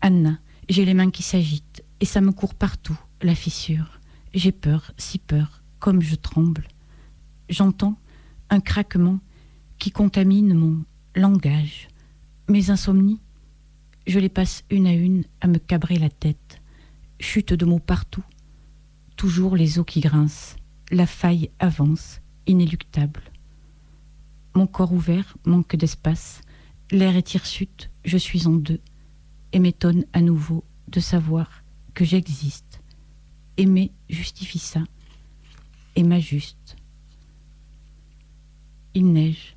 Anna, 0.00 0.38
j'ai 0.68 0.84
les 0.84 0.94
mains 0.94 1.10
qui 1.10 1.22
s'agitent, 1.22 1.84
et 2.00 2.06
ça 2.06 2.20
me 2.20 2.32
court 2.32 2.54
partout, 2.54 2.98
la 3.20 3.34
fissure. 3.34 4.00
J'ai 4.34 4.52
peur, 4.52 4.92
si 4.96 5.18
peur, 5.18 5.62
comme 5.78 6.00
je 6.00 6.14
tremble. 6.14 6.66
J'entends 7.48 7.98
un 8.50 8.60
craquement 8.60 9.20
qui 9.78 9.90
contamine 9.90 10.54
mon 10.54 10.84
langage. 11.14 11.88
Mes 12.48 12.70
insomnies, 12.70 13.20
je 14.06 14.18
les 14.18 14.28
passe 14.28 14.64
une 14.70 14.86
à 14.86 14.92
une 14.92 15.24
à 15.40 15.46
me 15.46 15.58
cabrer 15.58 15.96
la 15.96 16.08
tête. 16.08 16.60
Chute 17.20 17.52
de 17.52 17.64
mots 17.64 17.78
partout, 17.78 18.24
toujours 19.16 19.56
les 19.56 19.78
os 19.78 19.86
qui 19.86 20.00
grincent. 20.00 20.56
La 20.90 21.06
faille 21.06 21.50
avance, 21.58 22.20
inéluctable. 22.46 23.22
Mon 24.54 24.66
corps 24.66 24.92
ouvert 24.92 25.36
manque 25.46 25.76
d'espace. 25.76 26.42
L'air 26.90 27.16
est 27.16 27.34
hirsute, 27.34 27.90
je 28.04 28.18
suis 28.18 28.46
en 28.46 28.52
deux, 28.52 28.80
et 29.52 29.58
m'étonne 29.58 30.04
à 30.12 30.20
nouveau 30.20 30.64
de 30.88 31.00
savoir 31.00 31.62
que 31.94 32.04
j'existe. 32.04 32.82
Aimer 33.56 33.92
justifie 34.10 34.58
ça, 34.58 34.82
et 35.96 36.02
m'ajuste. 36.02 36.76
Il 38.94 39.12
neige. 39.12 39.56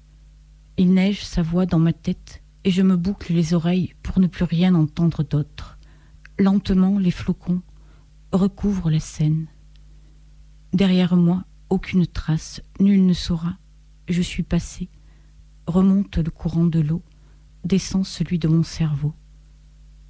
Il 0.77 0.93
neige 0.93 1.25
sa 1.25 1.41
voix 1.41 1.65
dans 1.65 1.79
ma 1.79 1.91
tête, 1.91 2.41
et 2.63 2.71
je 2.71 2.81
me 2.81 2.95
boucle 2.95 3.33
les 3.33 3.53
oreilles 3.53 3.93
pour 4.01 4.19
ne 4.19 4.27
plus 4.27 4.45
rien 4.45 4.75
entendre 4.75 5.23
d'autre. 5.23 5.77
Lentement, 6.39 6.97
les 6.99 7.11
flocons 7.11 7.61
recouvrent 8.31 8.89
la 8.89 9.01
scène. 9.01 9.47
Derrière 10.71 11.17
moi, 11.17 11.43
aucune 11.69 12.07
trace, 12.07 12.61
nul 12.79 13.05
ne 13.05 13.13
saura. 13.13 13.57
Je 14.07 14.21
suis 14.21 14.43
passé. 14.43 14.89
Remonte 15.67 16.17
le 16.17 16.31
courant 16.31 16.65
de 16.65 16.79
l'eau, 16.79 17.01
descend 17.65 18.05
celui 18.05 18.39
de 18.39 18.47
mon 18.47 18.63
cerveau. 18.63 19.13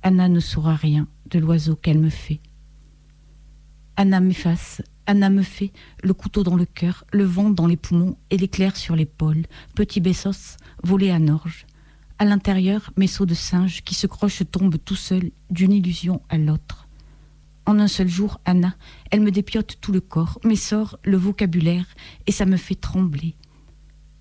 Anna 0.03 0.29
ne 0.29 0.39
saura 0.39 0.75
rien 0.75 1.07
de 1.31 1.39
l'oiseau 1.39 1.75
qu'elle 1.75 1.99
me 1.99 2.09
fait. 2.09 2.41
Anna 3.95 4.19
m'efface, 4.19 4.83
Anna 5.07 5.29
me 5.29 5.43
fait, 5.43 5.71
le 6.03 6.13
couteau 6.13 6.43
dans 6.43 6.55
le 6.55 6.65
cœur, 6.65 7.03
le 7.13 7.25
vent 7.25 7.51
dans 7.51 7.67
les 7.67 7.77
poumons 7.77 8.17
et 8.31 8.37
l'éclair 8.37 8.75
sur 8.75 8.95
l'épaule, 8.95 9.45
petit 9.75 9.99
Bessos 9.99 10.57
volé 10.83 11.11
à 11.11 11.19
Norge. 11.19 11.67
À 12.17 12.25
l'intérieur, 12.25 12.91
mes 12.97 13.07
sauts 13.07 13.27
de 13.27 13.35
singe 13.35 13.83
qui 13.83 13.93
se 13.93 14.07
crochent 14.07 14.49
tombent 14.49 14.83
tout 14.83 14.95
seuls 14.95 15.31
d'une 15.51 15.73
illusion 15.73 16.21
à 16.29 16.37
l'autre. 16.37 16.87
En 17.67 17.79
un 17.79 17.87
seul 17.87 18.07
jour, 18.07 18.39
Anna, 18.45 18.75
elle 19.11 19.21
me 19.21 19.31
dépiote 19.31 19.77
tout 19.79 19.91
le 19.91 20.01
corps, 20.01 20.39
m'essore 20.43 20.97
le 21.03 21.17
vocabulaire, 21.17 21.85
et 22.25 22.31
ça 22.31 22.45
me 22.45 22.57
fait 22.57 22.75
trembler. 22.75 23.35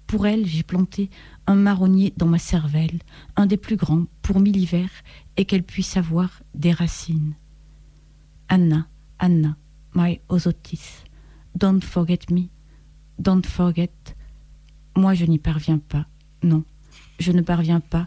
Pour 0.06 0.26
elle, 0.26 0.46
j'ai 0.46 0.62
planté 0.62 1.08
un 1.46 1.54
marronnier 1.54 2.12
dans 2.16 2.26
ma 2.26 2.38
cervelle, 2.38 3.00
un 3.36 3.46
des 3.46 3.56
plus 3.56 3.76
grands, 3.76 4.04
pour 4.22 4.40
mille 4.40 4.56
hivers, 4.56 4.90
et 5.36 5.44
qu'elle 5.44 5.62
puisse 5.62 5.96
avoir 5.96 6.42
des 6.54 6.72
racines. 6.72 7.34
Anna, 8.48 8.86
Anna, 9.18 9.56
my 9.94 10.20
osotis, 10.28 11.04
don't 11.54 11.82
forget 11.82 12.30
me, 12.30 12.48
don't 13.18 13.46
forget. 13.46 13.90
Moi, 14.96 15.14
je 15.14 15.24
n'y 15.24 15.38
parviens 15.38 15.78
pas, 15.78 16.06
non, 16.42 16.64
je 17.18 17.32
ne 17.32 17.42
parviens 17.42 17.80
pas 17.80 18.06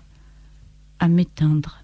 à 1.00 1.08
m'éteindre. 1.08 1.84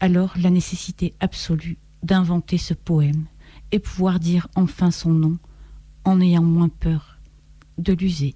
Alors, 0.00 0.34
la 0.38 0.50
nécessité 0.50 1.14
absolue 1.20 1.78
d'inventer 2.02 2.58
ce 2.58 2.74
poème 2.74 3.26
et 3.72 3.78
pouvoir 3.78 4.20
dire 4.20 4.48
enfin 4.54 4.90
son 4.90 5.12
nom 5.12 5.38
en 6.04 6.20
ayant 6.20 6.42
moins 6.42 6.68
peur 6.68 7.18
de 7.78 7.92
l'user. 7.92 8.34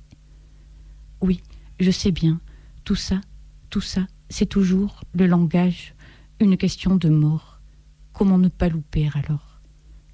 Oui, 1.20 1.40
je 1.78 1.90
sais 1.90 2.10
bien, 2.10 2.40
tout 2.84 2.96
ça, 2.96 3.20
tout 3.70 3.80
ça, 3.80 4.06
c'est 4.28 4.46
toujours 4.46 5.04
le 5.14 5.26
langage, 5.26 5.94
une 6.40 6.56
question 6.56 6.96
de 6.96 7.08
mort. 7.08 7.60
Comment 8.12 8.38
ne 8.38 8.48
pas 8.48 8.68
louper 8.68 9.08
alors? 9.14 9.51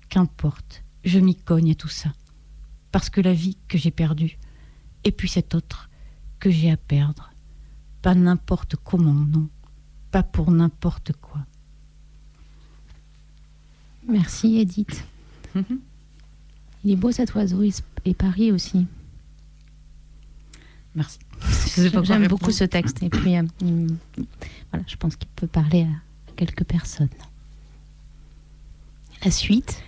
Qu'importe, 0.08 0.82
je 1.04 1.18
m'y 1.18 1.34
cogne 1.34 1.72
à 1.72 1.74
tout 1.74 1.88
ça. 1.88 2.12
Parce 2.92 3.10
que 3.10 3.20
la 3.20 3.32
vie 3.32 3.56
que 3.68 3.78
j'ai 3.78 3.90
perdue, 3.90 4.38
et 5.04 5.12
puis 5.12 5.28
cette 5.28 5.54
autre 5.54 5.90
que 6.38 6.50
j'ai 6.50 6.70
à 6.70 6.76
perdre, 6.76 7.32
pas 8.02 8.14
n'importe 8.14 8.76
comment, 8.76 9.12
non, 9.12 9.48
pas 10.10 10.22
pour 10.22 10.50
n'importe 10.50 11.12
quoi. 11.20 11.44
Merci 14.08 14.58
Edith. 14.58 15.04
Il 16.84 16.92
est 16.92 16.96
beau 16.96 17.12
cet 17.12 17.34
oiseau 17.34 17.62
et 18.04 18.14
Paris 18.14 18.52
aussi. 18.52 18.86
Merci. 20.94 21.18
J'aime 22.02 22.26
beaucoup 22.28 22.50
ce 22.50 22.64
texte 22.64 23.02
et 23.02 23.10
puis 23.10 23.36
euh, 23.36 23.42
il 23.60 23.96
voilà, 24.70 24.84
je 24.86 24.96
pense 24.96 25.16
qu'il 25.16 25.28
peut 25.28 25.46
parler 25.46 25.82
à 25.82 26.32
quelques 26.36 26.64
personnes. 26.64 27.08
La 29.24 29.30
suite, 29.30 29.82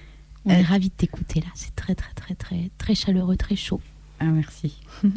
on 0.44 0.50
est 0.50 0.62
ravis 0.62 0.88
de 0.88 0.94
t'écouter 0.94 1.40
là. 1.40 1.46
C'est 1.54 1.74
très 1.76 1.94
très 1.94 2.12
très 2.14 2.34
très 2.34 2.70
très 2.78 2.94
chaleureux, 2.94 3.36
très 3.36 3.56
chaud. 3.56 3.80
Ah, 4.20 4.26
merci. 4.26 4.80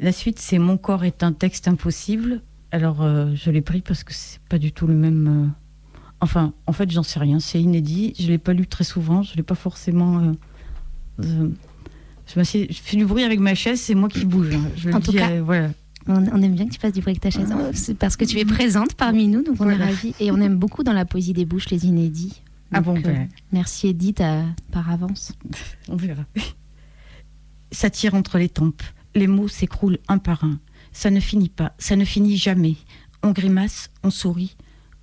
La 0.00 0.12
suite, 0.12 0.38
c'est 0.38 0.58
Mon 0.58 0.78
corps 0.78 1.04
est 1.04 1.22
un 1.22 1.32
texte 1.32 1.68
impossible. 1.68 2.40
Alors, 2.72 3.02
euh, 3.02 3.32
je 3.34 3.50
l'ai 3.50 3.60
pris 3.60 3.80
parce 3.82 4.02
que 4.04 4.14
c'est 4.14 4.40
pas 4.48 4.58
du 4.58 4.72
tout 4.72 4.86
le 4.86 4.94
même. 4.94 5.28
euh, 5.28 5.46
Enfin, 6.22 6.52
en 6.66 6.72
fait, 6.72 6.90
j'en 6.90 7.02
sais 7.02 7.18
rien. 7.18 7.38
C'est 7.40 7.60
inédit. 7.60 8.14
Je 8.18 8.28
l'ai 8.28 8.38
pas 8.38 8.52
lu 8.52 8.66
très 8.66 8.84
souvent. 8.84 9.22
Je 9.22 9.34
l'ai 9.36 9.42
pas 9.42 9.54
forcément. 9.54 10.34
euh, 11.22 11.48
Je, 12.26 12.42
fais 12.44 12.96
du 12.96 13.04
bruit 13.04 13.24
avec 13.24 13.40
ma 13.40 13.54
chaise, 13.54 13.80
c'est 13.80 13.94
moi 13.94 14.08
qui 14.08 14.24
bouge. 14.24 14.54
hein. 14.54 14.62
Je 14.76 14.90
En 14.90 15.00
tout 15.00 15.10
dis, 15.10 15.16
cas, 15.18 15.40
voilà. 15.42 15.70
On, 16.06 16.14
on 16.28 16.42
aime 16.42 16.54
bien 16.54 16.66
que 16.66 16.72
tu 16.72 16.78
fasses 16.80 16.92
du 16.92 17.00
bruit 17.00 17.10
avec 17.12 17.20
ta 17.22 17.30
chaise. 17.30 17.52
C'est 17.74 17.96
parce 17.96 18.16
que 18.16 18.24
tu 18.24 18.38
es 18.38 18.44
présente 18.44 18.94
parmi 18.94 19.28
nous, 19.28 19.42
donc 19.42 19.56
on 19.60 19.64
Voilà. 19.64 19.84
est 19.84 19.86
ravis. 19.88 20.14
Et 20.20 20.30
on 20.30 20.36
aime 20.40 20.56
beaucoup 20.56 20.82
dans 20.82 20.92
la 20.94 21.04
poésie 21.04 21.32
des 21.32 21.44
bouches 21.44 21.68
les 21.70 21.86
inédits. 21.86 22.42
Ah 22.72 22.80
Donc, 22.80 23.02
bon, 23.02 23.10
euh, 23.10 23.12
ben. 23.12 23.28
Merci 23.52 23.88
Edith 23.88 24.22
par 24.70 24.90
avance. 24.90 25.32
On 25.88 25.96
verra. 25.96 26.24
Ça 27.72 27.90
tire 27.90 28.14
entre 28.14 28.38
les 28.38 28.48
tempes. 28.48 28.82
Les 29.14 29.26
mots 29.26 29.48
s'écroulent 29.48 29.98
un 30.08 30.18
par 30.18 30.44
un. 30.44 30.58
Ça 30.92 31.10
ne 31.10 31.20
finit 31.20 31.48
pas. 31.48 31.72
Ça 31.78 31.96
ne 31.96 32.04
finit 32.04 32.36
jamais. 32.36 32.76
On 33.22 33.32
grimace, 33.32 33.90
on 34.02 34.10
sourit. 34.10 34.56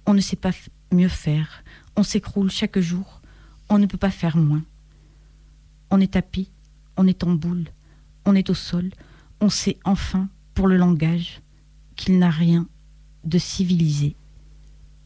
On 0.06 0.14
ne 0.14 0.22
sait 0.22 0.36
pas 0.36 0.52
mieux 0.92 1.10
faire. 1.10 1.64
On 1.96 2.04
s'écroule 2.04 2.50
chaque 2.50 2.80
jour. 2.80 3.22
On 3.70 3.80
ne 3.80 3.86
peut 3.86 3.98
pas 3.98 4.12
faire 4.12 4.38
moins. 4.38 4.64
On 5.92 6.00
est 6.00 6.14
tapis. 6.14 6.50
On 6.96 7.08
est 7.08 7.24
en 7.24 7.32
boule. 7.32 7.66
On 8.26 8.36
est 8.36 8.50
au 8.50 8.54
sol. 8.54 8.90
On 9.40 9.50
sait 9.50 9.78
enfin, 9.84 10.30
pour 10.54 10.68
le 10.68 10.78
langage, 10.78 11.42
qu'il 11.96 12.18
n'a 12.18 12.30
rien 12.30 12.68
de 13.24 13.38
civilisé. 13.38 14.16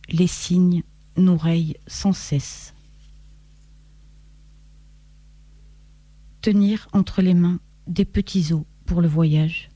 Les 0.10 0.28
signes 0.28 0.84
rayent 1.18 1.78
sans 1.88 2.14
cesse. 2.14 2.74
tenir 6.42 6.88
entre 6.92 7.22
les 7.22 7.36
mains 7.36 7.60
des 7.88 8.06
petits 8.06 8.52
os 8.52 8.64
pour 8.86 9.02
le 9.02 9.08
voyage, 9.08 9.70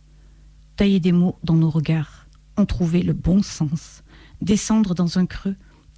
tailler 0.76 1.00
des 1.00 1.12
mots 1.12 1.38
dans 1.44 1.56
nos 1.56 1.70
regards, 1.70 2.28
en 2.58 2.66
trouver 2.66 3.04
le 3.04 3.14
bon 3.14 3.42
sens, 3.42 4.04
descendre 4.42 4.96
dans 4.96 5.20
un 5.20 5.26
creux, 5.26 5.56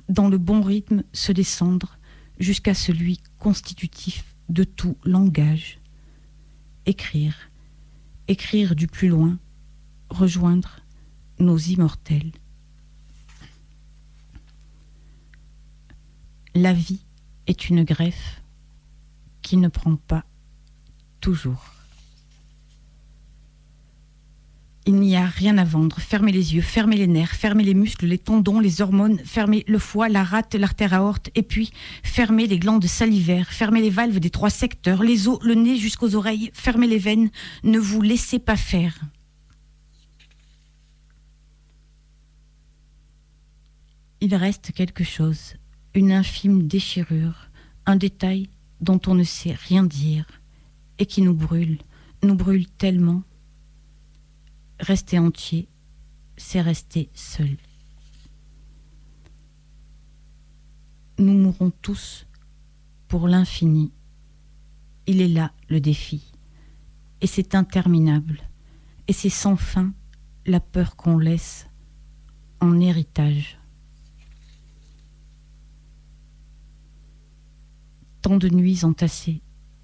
dans 0.10 0.30
le 0.30 0.38
bon 0.38 0.62
rythme 0.62 1.04
se 1.14 1.32
descendre 1.32 1.98
jusqu'à 2.40 2.74
celui 2.74 3.20
constitutif 3.40 4.36
de 4.50 4.64
tout 4.64 4.98
langage. 5.04 5.80
Écrire, 6.86 7.36
écrire 8.28 8.76
du 8.76 8.88
plus 8.88 9.10
loin, 9.10 9.40
rejoindre 10.10 10.82
nos 11.40 11.58
immortels. 11.58 12.32
La 16.60 16.74
vie 16.74 17.02
est 17.46 17.70
une 17.70 17.84
greffe 17.84 18.42
qui 19.44 19.58
ne 19.58 19.68
prend 19.68 19.96
pas 19.96 20.26
toujours. 21.22 21.64
Il 24.88 24.96
n'y 24.96 25.16
a 25.16 25.28
rien 25.28 25.60
à 25.60 25.64
vendre. 25.64 26.00
Fermez 26.00 26.32
les 26.32 26.56
yeux, 26.56 26.64
fermez 26.64 26.98
les 26.98 27.06
nerfs, 27.06 27.36
fermez 27.36 27.64
les 27.64 27.76
muscles, 27.76 28.08
les 28.08 28.18
tendons, 28.18 28.60
les 28.60 28.82
hormones, 28.82 29.20
fermez 29.20 29.66
le 29.68 29.78
foie, 29.78 30.10
la 30.10 30.24
rate, 30.24 30.56
l'artère 30.56 30.96
aorte, 30.96 31.30
et 31.36 31.44
puis 31.44 31.72
fermez 32.02 32.48
les 32.48 32.58
glandes 32.58 32.86
salivaires, 32.86 33.52
fermez 33.52 33.82
les 33.82 33.92
valves 33.92 34.20
des 34.20 34.32
trois 34.32 34.50
secteurs, 34.50 35.04
les 35.04 35.28
os, 35.28 35.38
le 35.44 35.54
nez 35.54 35.78
jusqu'aux 35.78 36.16
oreilles, 36.16 36.50
fermez 36.54 36.88
les 36.88 36.98
veines. 36.98 37.30
Ne 37.66 37.78
vous 37.78 38.02
laissez 38.02 38.40
pas 38.40 38.58
faire. 38.58 39.00
Il 44.22 44.34
reste 44.34 44.72
quelque 44.72 45.04
chose, 45.04 45.54
une 45.98 46.12
infime 46.12 46.68
déchirure, 46.68 47.50
un 47.88 47.96
détail 47.96 48.52
dont 48.82 49.02
on 49.08 49.16
ne 49.16 49.24
sait 49.24 49.54
rien 49.54 49.84
dire 49.84 50.28
et 51.00 51.08
qui 51.08 51.24
nous 51.24 51.34
brûle, 51.34 51.80
nous 52.22 52.36
brûle 52.36 52.68
tellement. 52.68 53.24
Rester 54.80 55.18
entier, 55.18 55.68
c'est 56.38 56.62
rester 56.62 57.10
seul. 57.16 57.58
Nous 61.18 61.34
mourrons 61.34 61.72
tous 61.82 62.28
pour 63.08 63.28
l'infini. 63.28 63.92
Il 65.08 65.20
est 65.20 65.28
là 65.28 65.52
le 65.68 65.82
défi. 65.82 66.32
Et 67.22 67.28
c'est 67.28 67.56
interminable. 67.56 68.48
Et 69.08 69.14
c'est 69.14 69.30
sans 69.30 69.56
fin 69.56 69.94
la 70.46 70.60
peur 70.60 70.96
qu'on 70.96 71.18
laisse 71.18 71.68
en 72.60 72.80
héritage. 72.80 73.57
Tant 78.22 78.38
de 78.38 78.50
nuits 78.50 78.84
entassées, 78.84 79.42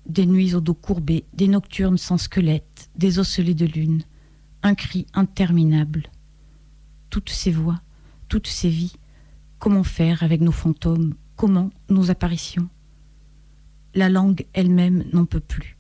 des 0.08 0.26
nuits 0.26 0.56
au 0.56 0.62
dos 0.62 0.74
courbé, 0.74 1.26
des 1.34 1.48
nocturnes 1.48 1.98
sans 1.98 2.18
squelette, 2.18 2.90
des 2.96 3.20
osselets 3.20 3.54
de 3.54 3.66
lune, 3.66 4.04
un 4.64 4.76
cri 4.76 5.06
interminable. 5.14 6.10
Toutes 7.10 7.30
ces 7.30 7.52
voix, 7.52 7.82
toutes 8.28 8.48
ces 8.48 8.70
vies, 8.70 8.96
comment 9.60 9.84
faire 9.84 10.24
avec 10.24 10.42
nos 10.42 10.52
fantômes, 10.52 11.14
comment 11.36 11.70
nos 11.90 12.10
apparitions? 12.10 12.70
La 13.94 14.10
langue 14.10 14.46
elle-même 14.54 15.06
n'en 15.14 15.26
peut 15.26 15.40
plus. 15.40 15.78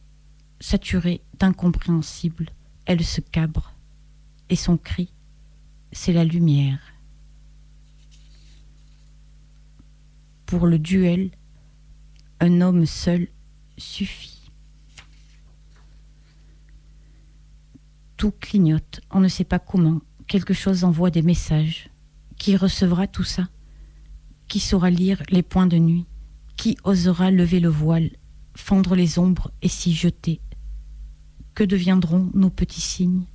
Saturée 0.59 1.21
d'incompréhensible, 1.39 2.49
elle 2.85 3.03
se 3.03 3.19
cabre, 3.19 3.73
et 4.49 4.55
son 4.55 4.77
cri, 4.77 5.11
c'est 5.91 6.13
la 6.13 6.23
lumière. 6.23 6.79
Pour 10.45 10.67
le 10.67 10.77
duel, 10.77 11.31
un 12.43 12.59
homme 12.59 12.85
seul 12.85 13.29
suffit. 13.77 14.51
Tout 18.17 18.31
clignote, 18.31 18.99
on 19.11 19.21
ne 19.21 19.29
sait 19.29 19.45
pas 19.45 19.59
comment, 19.59 20.01
quelque 20.27 20.53
chose 20.53 20.83
envoie 20.83 21.09
des 21.09 21.21
messages. 21.21 21.89
Qui 22.37 22.57
recevra 22.57 23.07
tout 23.07 23.23
ça? 23.23 23.47
Qui 24.49 24.59
saura 24.59 24.89
lire 24.89 25.23
les 25.29 25.41
points 25.41 25.67
de 25.67 25.77
nuit? 25.77 26.05
Qui 26.57 26.77
osera 26.83 27.31
lever 27.31 27.61
le 27.61 27.69
voile, 27.69 28.09
fendre 28.57 28.93
les 28.93 29.19
ombres 29.19 29.53
et 29.61 29.69
s'y 29.69 29.93
jeter? 29.93 30.41
Que 31.55 31.63
deviendront 31.63 32.29
nos 32.33 32.49
petits 32.49 32.81
signes? 32.81 33.25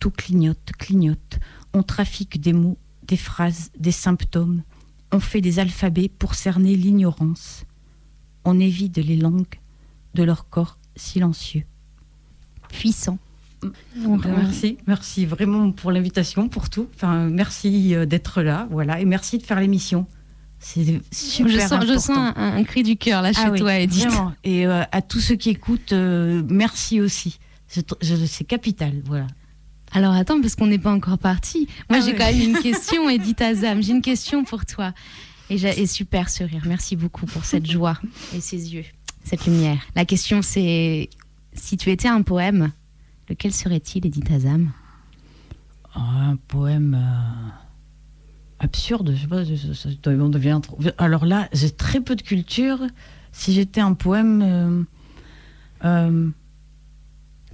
Tout 0.00 0.10
clignote, 0.10 0.72
clignote, 0.78 1.38
on 1.72 1.84
trafique 1.84 2.40
des 2.40 2.52
mots, 2.52 2.78
des 3.04 3.16
phrases, 3.16 3.70
des 3.78 3.92
symptômes, 3.92 4.64
on 5.12 5.20
fait 5.20 5.40
des 5.40 5.58
alphabets 5.58 6.08
pour 6.08 6.34
cerner 6.34 6.74
l'ignorance 6.76 7.64
on 8.48 8.58
évite 8.58 8.96
les 8.96 9.16
langues 9.16 9.46
de 10.14 10.22
leur 10.22 10.48
corps 10.48 10.78
silencieux. 10.96 11.64
Puissant. 12.70 13.18
Donc, 13.96 14.24
merci, 14.24 14.78
merci 14.86 15.26
vraiment 15.26 15.72
pour 15.72 15.90
l'invitation, 15.90 16.48
pour 16.48 16.70
tout. 16.70 16.88
Enfin, 16.94 17.28
merci 17.28 17.94
euh, 17.94 18.06
d'être 18.06 18.42
là, 18.42 18.68
voilà, 18.70 19.00
et 19.00 19.04
merci 19.04 19.38
de 19.38 19.42
faire 19.42 19.60
l'émission. 19.60 20.06
C'est 20.60 21.00
super 21.12 21.52
je 21.52 21.58
sens, 21.58 21.72
important. 21.72 21.92
je 21.92 21.98
sens 21.98 22.32
un, 22.36 22.56
un 22.56 22.64
cri 22.64 22.82
du 22.82 22.96
cœur 22.96 23.22
là 23.22 23.32
chez 23.32 23.42
Ah 23.44 23.50
oui, 23.50 23.58
toi, 23.58 23.78
Edith. 23.78 24.06
vraiment. 24.06 24.32
Et 24.44 24.66
euh, 24.66 24.82
à 24.90 25.02
tous 25.02 25.20
ceux 25.20 25.36
qui 25.36 25.50
écoutent, 25.50 25.92
euh, 25.92 26.42
merci 26.48 27.00
aussi. 27.00 27.38
C'est 27.66 28.44
capital, 28.44 29.02
voilà. 29.04 29.26
Alors 29.92 30.12
attends, 30.12 30.40
parce 30.40 30.54
qu'on 30.54 30.66
n'est 30.66 30.78
pas 30.78 30.92
encore 30.92 31.18
parti. 31.18 31.66
Moi, 31.88 31.98
Ah 32.00 32.04
j'ai 32.04 32.12
oui. 32.12 32.18
quand 32.18 32.26
même 32.26 32.40
une 32.40 32.58
question, 32.62 33.08
Edith 33.08 33.40
Azam. 33.40 33.82
J'ai 33.82 33.92
une 33.92 34.02
question 34.02 34.44
pour 34.44 34.66
toi. 34.66 34.92
Et, 35.50 35.86
super 35.86 36.28
ce 36.28 36.44
rire. 36.44 36.62
Merci 36.66 36.94
beaucoup 36.94 37.24
pour 37.24 37.44
cette 37.46 37.64
joie 37.70 37.98
et 38.34 38.40
ces 38.42 38.74
yeux, 38.74 38.84
cette 39.24 39.46
lumière. 39.46 39.78
La 39.96 40.04
question, 40.04 40.42
c'est 40.42 41.08
si 41.54 41.78
tu 41.78 41.90
étais 41.90 42.08
un 42.08 42.20
poème, 42.20 42.70
lequel 43.30 43.52
serait-il, 43.54 44.04
Edith 44.06 44.30
Azam? 44.30 44.70
Un 45.94 46.36
poème 46.48 46.94
euh, 47.00 47.48
absurde, 48.58 49.12
je 49.16 49.22
sais 49.22 49.26
pas, 49.26 49.42
je- 49.42 49.54
je- 49.54 49.72
je- 49.72 50.10
on 50.20 50.28
devient 50.28 50.60
trop- 50.62 50.78
Alors 50.98 51.24
là, 51.24 51.48
j'ai 51.54 51.70
très 51.70 52.02
peu 52.02 52.14
de 52.14 52.22
culture. 52.22 52.80
Si 53.32 53.54
j'étais 53.54 53.80
un 53.80 53.94
poème, 53.94 54.42
euh, 54.42 54.82
euh, 55.86 56.28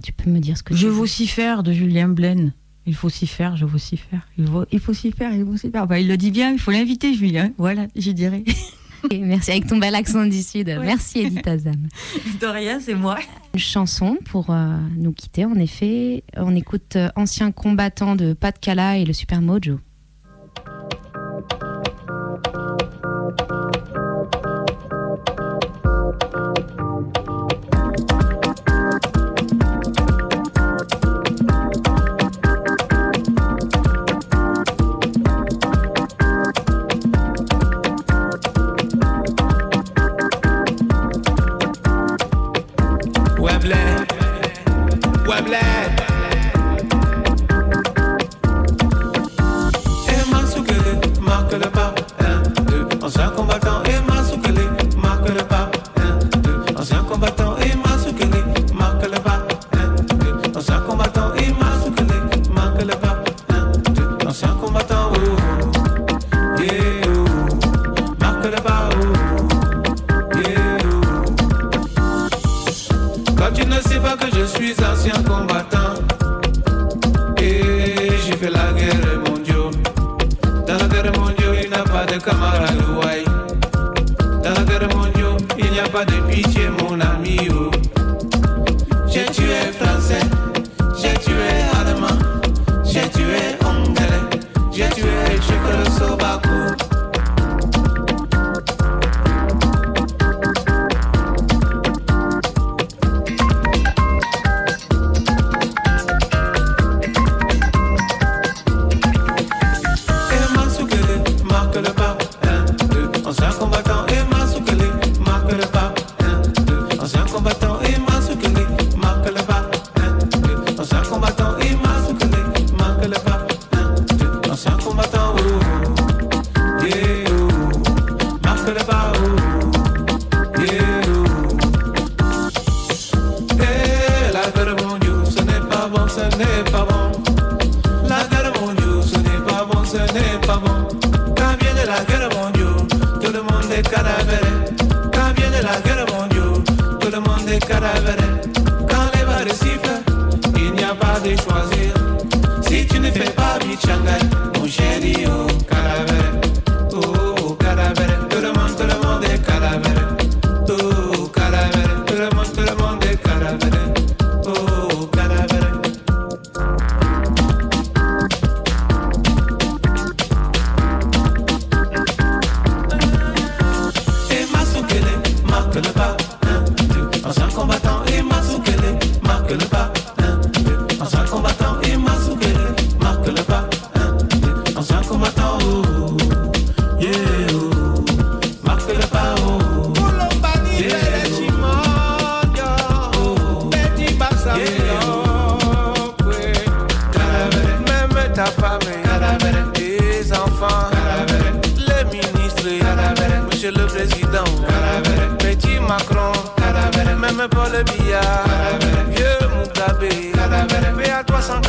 Tu 0.03 0.11
peux 0.11 0.29
me 0.29 0.39
dire 0.39 0.57
ce 0.57 0.63
que 0.63 0.73
Je 0.75 0.81
tu 0.81 0.85
veux. 0.87 0.91
vocifère 0.91 1.63
de 1.63 1.71
Julien 1.71 2.07
Blaine. 2.09 2.53
Il 2.87 2.93
faut 2.93 3.09
s'y 3.09 3.25
faire, 3.25 3.55
je 3.57 3.65
vocifère. 3.65 4.27
Il, 4.37 4.45
faut- 4.47 4.65
il 4.71 4.79
faut 4.79 4.93
s'y 4.93 5.11
faire, 5.11 5.33
il 5.33 5.43
faut 5.45 5.57
s'y 5.57 5.71
faire. 5.71 5.87
Bah, 5.87 5.99
il 5.99 6.07
le 6.07 6.17
dit 6.17 6.29
bien, 6.31 6.51
il 6.51 6.59
faut 6.59 6.71
l'inviter, 6.71 7.13
Julien. 7.15 7.51
Voilà, 7.57 7.87
je 7.95 8.11
dirais. 8.11 8.43
Merci 9.11 9.51
avec 9.51 9.67
ton 9.67 9.77
bel 9.77 9.93
accent 9.95 10.25
du 10.25 10.41
Sud. 10.41 10.67
Ouais. 10.67 10.79
Merci, 10.79 11.19
Edith 11.19 11.47
Azam. 11.47 11.75
De 12.41 12.45
rien, 12.47 12.79
c'est 12.79 12.95
moi. 12.95 13.17
Une 13.53 13.59
chanson 13.59 14.17
pour 14.25 14.49
euh, 14.49 14.77
nous 14.97 15.11
quitter, 15.13 15.45
en 15.45 15.55
effet. 15.55 16.23
On 16.37 16.55
écoute 16.55 16.95
euh, 16.95 17.09
Ancien 17.15 17.51
combattant 17.51 18.15
de 18.15 18.33
Pat 18.33 18.57
Cala 18.59 18.97
et 18.97 19.05
le 19.05 19.13
Super 19.13 19.41
Mojo. 19.41 19.79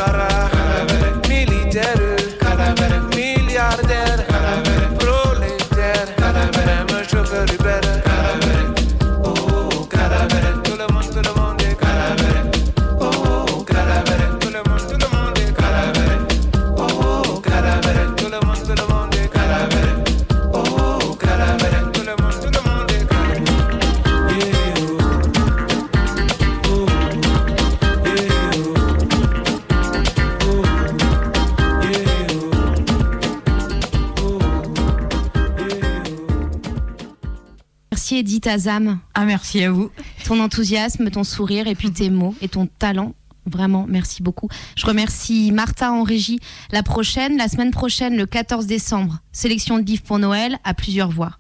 cara 0.07 0.45
ta 38.47 38.59
ZAM. 38.59 39.01
Ah, 39.14 39.24
merci 39.24 39.64
à 39.64 39.72
vous. 39.72 39.90
Ton 40.24 40.38
enthousiasme, 40.38 41.11
ton 41.11 41.24
sourire 41.24 41.66
et 41.66 41.74
puis 41.74 41.90
tes 41.90 42.11
mots 42.11 42.32
et 42.40 42.47
ton 42.47 42.68
talent. 42.68 43.12
Vraiment, 43.44 43.86
merci 43.88 44.22
beaucoup. 44.22 44.49
Je 44.76 44.86
remercie 44.86 45.51
Martha 45.51 45.90
en 45.90 46.05
régie. 46.05 46.38
La 46.70 46.84
prochaine, 46.84 47.36
la 47.38 47.49
semaine 47.49 47.72
prochaine, 47.72 48.16
le 48.16 48.24
14 48.24 48.66
décembre, 48.66 49.18
sélection 49.32 49.80
de 49.80 49.84
livres 49.84 50.05
pour 50.05 50.20
Noël 50.20 50.59
à 50.62 50.74
plusieurs 50.74 51.11
voix. 51.11 51.32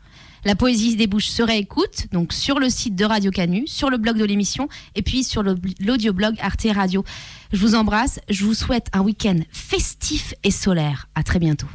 La 0.44 0.56
poésie 0.56 0.92
se 0.92 0.96
débouche 0.96 1.28
se 1.28 1.44
réécoute, 1.44 2.08
donc 2.10 2.32
sur 2.32 2.58
le 2.58 2.68
site 2.70 2.96
de 2.96 3.04
Radio 3.04 3.30
Canu, 3.30 3.68
sur 3.68 3.88
le 3.88 3.98
blog 3.98 4.18
de 4.18 4.24
l'émission 4.24 4.68
et 4.96 5.02
puis 5.02 5.22
sur 5.22 5.44
l'audioblog 5.44 6.34
Arte 6.40 6.66
Radio. 6.74 7.04
Je 7.52 7.58
vous 7.58 7.76
embrasse, 7.76 8.18
je 8.28 8.44
vous 8.44 8.54
souhaite 8.54 8.88
un 8.92 9.02
week-end 9.02 9.38
festif 9.52 10.34
et 10.42 10.50
solaire. 10.50 11.08
À 11.14 11.22
très 11.22 11.38
bientôt. 11.38 11.68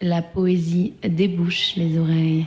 la 0.00 0.22
poésie 0.22 0.94
débouche 1.02 1.76
les 1.76 1.98
oreilles. 1.98 2.46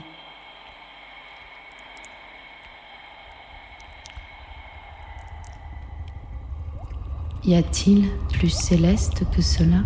Y 7.43 7.55
a-t-il 7.55 8.09
plus 8.33 8.49
céleste 8.49 9.23
que 9.33 9.41
cela? 9.41 9.83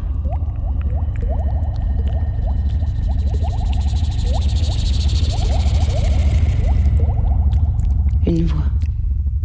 Une 8.25 8.45
voix. 8.45 8.63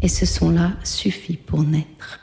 Et 0.00 0.08
ce 0.08 0.24
son-là 0.24 0.72
suffit 0.82 1.36
pour 1.36 1.62
naître. 1.62 2.14